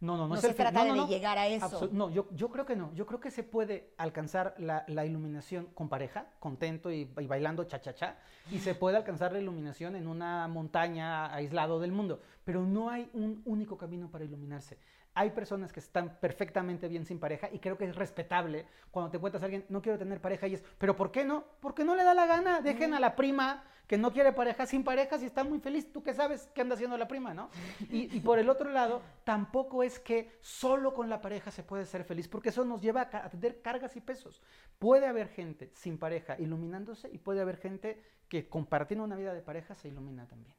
No, 0.00 0.16
no, 0.16 0.22
no, 0.24 0.30
No 0.30 0.34
es 0.34 0.40
se 0.40 0.48
el 0.48 0.54
fin. 0.54 0.64
No, 0.74 0.82
de 0.82 0.88
no, 0.88 0.96
no. 0.96 1.06
llegar 1.08 1.38
a 1.38 1.46
eso. 1.46 1.64
Absol- 1.80 1.92
no, 1.92 2.10
yo, 2.10 2.26
yo 2.32 2.50
creo 2.50 2.66
que 2.66 2.74
no. 2.74 2.92
Yo 2.92 3.06
creo 3.06 3.20
que 3.20 3.30
se 3.30 3.44
puede 3.44 3.94
alcanzar 3.98 4.56
la, 4.58 4.84
la 4.88 5.06
iluminación 5.06 5.66
con 5.66 5.88
pareja, 5.88 6.26
contento 6.40 6.90
y, 6.90 7.08
y 7.20 7.26
bailando 7.28 7.62
cha-cha-cha, 7.62 8.18
y 8.50 8.58
se 8.58 8.74
puede 8.74 8.96
alcanzar 8.96 9.32
la 9.32 9.38
iluminación 9.38 9.94
en 9.94 10.08
una 10.08 10.48
montaña 10.48 11.32
aislado 11.32 11.78
del 11.78 11.92
mundo, 11.92 12.20
pero 12.44 12.64
no 12.64 12.90
hay 12.90 13.08
un 13.12 13.42
único 13.44 13.76
camino 13.76 14.10
para 14.10 14.24
iluminarse. 14.24 14.78
Hay 15.14 15.30
personas 15.30 15.72
que 15.72 15.80
están 15.80 16.18
perfectamente 16.20 16.88
bien 16.88 17.04
sin 17.04 17.18
pareja 17.18 17.48
y 17.52 17.58
creo 17.58 17.76
que 17.76 17.84
es 17.84 17.94
respetable 17.94 18.66
cuando 18.90 19.10
te 19.10 19.18
encuentras 19.18 19.42
a 19.42 19.46
alguien, 19.46 19.66
no 19.68 19.82
quiero 19.82 19.98
tener 19.98 20.20
pareja 20.20 20.46
y 20.46 20.54
es, 20.54 20.64
pero 20.78 20.96
¿por 20.96 21.12
qué 21.12 21.24
no? 21.24 21.44
Porque 21.60 21.84
no 21.84 21.94
le 21.94 22.02
da 22.02 22.14
la 22.14 22.26
gana, 22.26 22.60
dejen 22.62 22.94
a 22.94 23.00
la 23.00 23.14
prima 23.14 23.64
que 23.86 23.98
no 23.98 24.10
quiere 24.10 24.32
pareja 24.32 24.64
sin 24.64 24.84
pareja 24.84 25.18
si 25.18 25.26
está 25.26 25.44
muy 25.44 25.60
feliz, 25.60 25.92
tú 25.92 26.02
qué 26.02 26.14
sabes 26.14 26.48
qué 26.54 26.62
anda 26.62 26.76
haciendo 26.76 26.96
la 26.96 27.08
prima, 27.08 27.34
¿no? 27.34 27.50
Y, 27.90 28.16
y 28.16 28.20
por 28.20 28.38
el 28.38 28.48
otro 28.48 28.70
lado, 28.70 29.02
tampoco 29.24 29.82
es 29.82 29.98
que 29.98 30.30
solo 30.40 30.94
con 30.94 31.10
la 31.10 31.20
pareja 31.20 31.50
se 31.50 31.62
puede 31.62 31.84
ser 31.84 32.04
feliz, 32.04 32.26
porque 32.26 32.48
eso 32.48 32.64
nos 32.64 32.80
lleva 32.80 33.02
a, 33.02 33.26
a 33.26 33.28
tener 33.28 33.60
cargas 33.60 33.94
y 33.96 34.00
pesos. 34.00 34.40
Puede 34.78 35.06
haber 35.06 35.28
gente 35.28 35.70
sin 35.74 35.98
pareja 35.98 36.36
iluminándose 36.38 37.10
y 37.12 37.18
puede 37.18 37.42
haber 37.42 37.58
gente 37.58 38.02
que 38.28 38.48
compartiendo 38.48 39.04
una 39.04 39.16
vida 39.16 39.34
de 39.34 39.42
pareja 39.42 39.74
se 39.74 39.88
ilumina 39.88 40.26
también. 40.26 40.56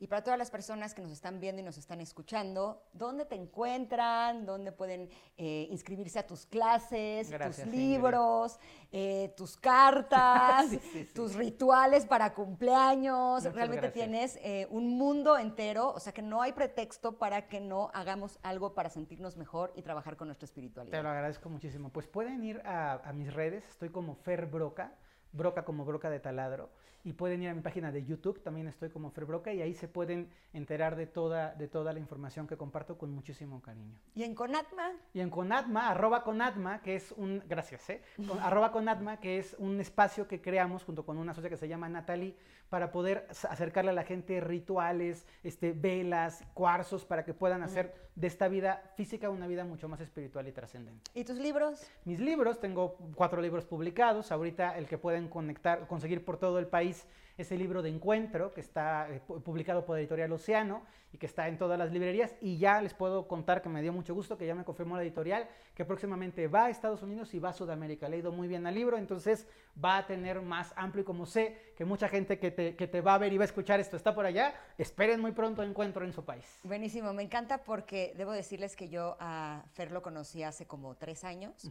Y 0.00 0.08
para 0.08 0.22
todas 0.24 0.38
las 0.38 0.50
personas 0.50 0.92
que 0.92 1.00
nos 1.00 1.12
están 1.12 1.38
viendo 1.40 1.60
y 1.62 1.64
nos 1.64 1.78
están 1.78 2.00
escuchando, 2.00 2.82
¿dónde 2.92 3.24
te 3.24 3.36
encuentran? 3.36 4.44
¿Dónde 4.44 4.72
pueden 4.72 5.08
eh, 5.36 5.68
inscribirse 5.70 6.18
a 6.18 6.26
tus 6.26 6.46
clases, 6.46 7.30
Gracias, 7.30 7.64
tus 7.66 7.74
libros, 7.74 8.58
eh, 8.90 9.32
tus 9.36 9.56
cartas, 9.56 10.66
Sí, 10.70 10.78
sí, 10.78 11.04
sí. 11.04 11.14
tus 11.14 11.34
rituales 11.34 12.06
para 12.06 12.34
cumpleaños? 12.34 13.42
Muchas 13.42 13.54
Realmente 13.54 13.86
gracias. 13.90 14.04
tienes 14.08 14.36
eh, 14.42 14.66
un 14.70 14.90
mundo 14.98 15.38
entero, 15.38 15.92
o 15.92 16.00
sea 16.00 16.12
que 16.12 16.22
no 16.22 16.42
hay 16.42 16.52
pretexto 16.52 17.16
para 17.18 17.46
que 17.48 17.60
no 17.60 17.90
hagamos 17.94 18.38
algo 18.42 18.74
para 18.74 18.90
sentirnos 18.90 19.36
mejor 19.36 19.72
y 19.76 19.82
trabajar 19.82 20.16
con 20.16 20.28
nuestra 20.28 20.46
Te 20.46 20.46
lo 20.46 20.50
espiritualidad. 20.50 21.06
agradezco 21.06 21.48
muchísimo. 21.48 21.90
Pues 21.90 22.08
pueden 22.08 22.42
ir 22.44 22.60
a, 22.66 22.94
a 23.08 23.12
mis 23.12 23.32
redes, 23.32 23.66
estoy 23.68 23.90
como 23.90 24.16
Fer 24.16 24.46
Broca, 24.46 24.92
Broca 25.32 25.64
como 25.64 25.84
Broca 25.84 26.10
de 26.10 26.20
Taladro, 26.20 26.70
y 27.04 27.12
pueden 27.12 27.42
ir 27.42 27.50
a 27.50 27.54
mi 27.54 27.60
página 27.60 27.92
de 27.92 28.04
YouTube, 28.04 28.42
también 28.42 28.66
estoy 28.66 28.88
como 28.88 29.10
Fer 29.10 29.26
Broca, 29.26 29.52
y 29.52 29.60
ahí 29.60 29.74
se 29.74 29.86
pueden 29.88 30.30
enterar 30.54 30.96
de 30.96 31.06
toda, 31.06 31.54
de 31.54 31.68
toda 31.68 31.92
la 31.92 31.98
información 32.00 32.46
que 32.46 32.56
comparto 32.56 32.96
con 32.96 33.10
muchísimo 33.10 33.60
cariño. 33.60 33.98
¿Y 34.14 34.22
en 34.24 34.34
Conatma? 34.34 34.90
Y 35.12 35.20
en 35.20 35.28
Conatma, 35.30 35.90
arroba 35.90 36.24
Conatma, 36.24 36.80
que 36.80 36.96
es 36.96 37.12
un, 37.12 37.42
gracias, 37.46 37.88
¿eh? 37.90 38.02
Con- 38.16 38.40
arroba 38.40 38.72
Conatma, 38.72 39.20
que 39.20 39.38
es 39.38 39.54
un 39.58 39.78
espacio 39.80 40.26
que 40.26 40.40
creamos 40.40 40.82
junto 40.84 41.04
con 41.04 41.18
una 41.18 41.34
socia 41.34 41.50
que 41.50 41.56
se 41.58 41.68
llama 41.68 41.88
Natalie, 41.88 42.34
para 42.74 42.90
poder 42.90 43.28
acercarle 43.48 43.92
a 43.92 43.94
la 43.94 44.02
gente 44.02 44.40
rituales, 44.40 45.24
este, 45.44 45.70
velas, 45.70 46.42
cuarzos, 46.54 47.04
para 47.04 47.24
que 47.24 47.32
puedan 47.32 47.62
hacer 47.62 47.94
de 48.16 48.26
esta 48.26 48.48
vida 48.48 48.82
física 48.96 49.30
una 49.30 49.46
vida 49.46 49.64
mucho 49.64 49.88
más 49.88 50.00
espiritual 50.00 50.48
y 50.48 50.50
trascendente. 50.50 51.08
¿Y 51.14 51.22
tus 51.22 51.38
libros? 51.38 51.88
Mis 52.04 52.18
libros, 52.18 52.58
tengo 52.58 52.96
cuatro 53.14 53.40
libros 53.40 53.64
publicados. 53.64 54.32
Ahorita 54.32 54.76
el 54.76 54.88
que 54.88 54.98
pueden 54.98 55.28
conectar, 55.28 55.86
conseguir 55.86 56.24
por 56.24 56.36
todo 56.36 56.58
el 56.58 56.66
país 56.66 57.06
ese 57.36 57.56
libro 57.56 57.82
de 57.82 57.90
encuentro 57.90 58.52
que 58.52 58.60
está 58.60 59.08
eh, 59.10 59.20
publicado 59.20 59.84
por 59.84 59.98
Editorial 59.98 60.32
Océano 60.32 60.84
y 61.12 61.18
que 61.18 61.26
está 61.26 61.48
en 61.48 61.58
todas 61.58 61.78
las 61.78 61.92
librerías. 61.92 62.34
Y 62.40 62.58
ya 62.58 62.80
les 62.80 62.94
puedo 62.94 63.28
contar 63.28 63.62
que 63.62 63.68
me 63.68 63.82
dio 63.82 63.92
mucho 63.92 64.14
gusto, 64.14 64.36
que 64.36 64.46
ya 64.46 64.54
me 64.54 64.64
confirmó 64.64 64.96
la 64.96 65.02
editorial, 65.02 65.48
que 65.74 65.84
próximamente 65.84 66.48
va 66.48 66.66
a 66.66 66.70
Estados 66.70 67.02
Unidos 67.02 67.34
y 67.34 67.38
va 67.38 67.50
a 67.50 67.52
Sudamérica. 67.52 68.08
Le 68.08 68.16
he 68.16 68.18
ido 68.20 68.32
muy 68.32 68.48
bien 68.48 68.66
al 68.66 68.74
libro, 68.74 68.96
entonces 68.96 69.46
va 69.82 69.98
a 69.98 70.06
tener 70.06 70.40
más 70.42 70.72
amplio. 70.76 71.02
Y 71.02 71.04
como 71.04 71.26
sé 71.26 71.72
que 71.76 71.84
mucha 71.84 72.08
gente 72.08 72.38
que 72.38 72.50
te, 72.50 72.76
que 72.76 72.86
te 72.86 73.00
va 73.00 73.14
a 73.14 73.18
ver 73.18 73.32
y 73.32 73.38
va 73.38 73.44
a 73.44 73.46
escuchar 73.46 73.80
esto 73.80 73.96
está 73.96 74.14
por 74.14 74.26
allá, 74.26 74.54
esperen 74.78 75.20
muy 75.20 75.32
pronto 75.32 75.62
encuentro 75.62 76.04
en 76.04 76.12
su 76.12 76.24
país. 76.24 76.58
Buenísimo, 76.64 77.12
me 77.12 77.22
encanta 77.22 77.58
porque 77.58 78.12
debo 78.16 78.32
decirles 78.32 78.76
que 78.76 78.88
yo 78.88 79.16
a 79.20 79.64
Fer 79.72 79.92
lo 79.92 80.02
conocí 80.02 80.42
hace 80.42 80.66
como 80.66 80.96
tres 80.96 81.24
años. 81.24 81.70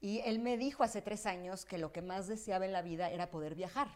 Y 0.00 0.20
él 0.20 0.38
me 0.38 0.56
dijo 0.58 0.82
hace 0.82 1.00
tres 1.00 1.26
años 1.26 1.64
que 1.64 1.78
lo 1.78 1.92
que 1.92 2.02
más 2.02 2.28
deseaba 2.28 2.66
en 2.66 2.72
la 2.72 2.82
vida 2.82 3.10
era 3.10 3.30
poder 3.30 3.54
viajar. 3.54 3.88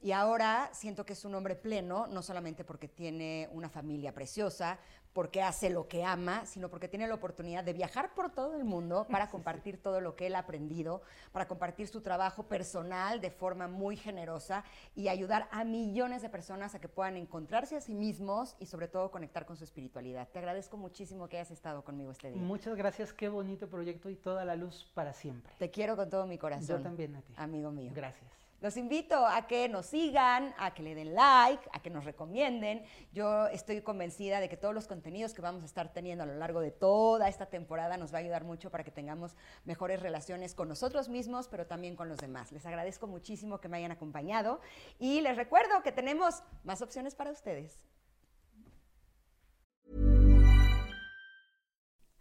Y 0.00 0.12
ahora 0.12 0.70
siento 0.72 1.04
que 1.04 1.14
es 1.14 1.24
un 1.24 1.34
hombre 1.34 1.56
pleno, 1.56 2.06
no 2.06 2.22
solamente 2.22 2.64
porque 2.64 2.88
tiene 2.88 3.48
una 3.52 3.68
familia 3.68 4.14
preciosa, 4.14 4.78
porque 5.12 5.42
hace 5.42 5.70
lo 5.70 5.88
que 5.88 6.04
ama, 6.04 6.46
sino 6.46 6.68
porque 6.68 6.86
tiene 6.86 7.08
la 7.08 7.14
oportunidad 7.14 7.64
de 7.64 7.72
viajar 7.72 8.14
por 8.14 8.30
todo 8.30 8.54
el 8.56 8.64
mundo 8.64 9.06
para 9.10 9.28
compartir 9.28 9.82
todo 9.82 10.00
lo 10.00 10.14
que 10.14 10.28
él 10.28 10.36
ha 10.36 10.40
aprendido, 10.40 11.02
para 11.32 11.48
compartir 11.48 11.88
su 11.88 12.00
trabajo 12.00 12.44
personal 12.44 13.20
de 13.20 13.32
forma 13.32 13.66
muy 13.66 13.96
generosa 13.96 14.62
y 14.94 15.08
ayudar 15.08 15.48
a 15.50 15.64
millones 15.64 16.22
de 16.22 16.28
personas 16.28 16.76
a 16.76 16.80
que 16.80 16.88
puedan 16.88 17.16
encontrarse 17.16 17.76
a 17.76 17.80
sí 17.80 17.94
mismos 17.94 18.54
y 18.60 18.66
sobre 18.66 18.86
todo 18.86 19.10
conectar 19.10 19.44
con 19.46 19.56
su 19.56 19.64
espiritualidad. 19.64 20.28
Te 20.28 20.38
agradezco 20.38 20.76
muchísimo 20.76 21.28
que 21.28 21.38
hayas 21.38 21.50
estado 21.50 21.82
conmigo 21.82 22.12
este 22.12 22.30
día. 22.30 22.40
Muchas 22.40 22.76
gracias, 22.76 23.12
qué 23.12 23.28
bonito 23.28 23.68
proyecto 23.68 24.10
y 24.10 24.14
toda 24.14 24.44
la 24.44 24.54
luz 24.54 24.88
para 24.94 25.12
siempre. 25.12 25.52
Te 25.58 25.70
quiero 25.70 25.96
con 25.96 26.08
todo 26.10 26.26
mi 26.26 26.38
corazón. 26.38 26.78
Yo 26.78 26.80
también 26.80 27.16
a 27.16 27.22
ti. 27.22 27.34
Amigo 27.36 27.72
mío. 27.72 27.90
Gracias. 27.92 28.47
Los 28.60 28.76
invito 28.76 29.24
a 29.24 29.46
que 29.46 29.68
nos 29.68 29.86
sigan, 29.86 30.52
a 30.58 30.74
que 30.74 30.82
le 30.82 30.96
den 30.96 31.14
like, 31.14 31.62
a 31.72 31.80
que 31.80 31.90
nos 31.90 32.04
recomienden. 32.04 32.82
Yo 33.12 33.46
estoy 33.46 33.82
convencida 33.82 34.40
de 34.40 34.48
que 34.48 34.56
todos 34.56 34.74
los 34.74 34.88
contenidos 34.88 35.32
que 35.32 35.40
vamos 35.40 35.62
a 35.62 35.66
estar 35.66 35.92
teniendo 35.92 36.24
a 36.24 36.26
lo 36.26 36.34
largo 36.34 36.60
de 36.60 36.72
toda 36.72 37.28
esta 37.28 37.46
temporada 37.46 37.96
nos 37.96 38.12
va 38.12 38.18
a 38.18 38.20
ayudar 38.20 38.42
mucho 38.42 38.70
para 38.70 38.82
que 38.82 38.90
tengamos 38.90 39.36
mejores 39.64 40.00
relaciones 40.00 40.56
con 40.56 40.68
nosotros 40.68 41.08
mismos, 41.08 41.46
pero 41.46 41.66
también 41.66 41.94
con 41.94 42.08
los 42.08 42.18
demás. 42.18 42.50
Les 42.50 42.66
agradezco 42.66 43.06
muchísimo 43.06 43.60
que 43.60 43.68
me 43.68 43.76
hayan 43.76 43.92
acompañado 43.92 44.60
y 44.98 45.20
les 45.20 45.36
recuerdo 45.36 45.80
que 45.84 45.92
tenemos 45.92 46.42
más 46.64 46.82
opciones 46.82 47.14
para 47.14 47.30
ustedes. 47.30 47.78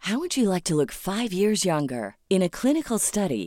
How 0.08 0.20
would 0.20 0.38
you 0.38 0.48
like 0.48 0.64
to 0.66 0.76
look 0.76 0.94
five 0.94 1.34
years 1.34 1.66
younger? 1.66 2.16
In 2.30 2.42
a 2.42 2.48
clinical 2.48 2.98
study, 2.98 3.47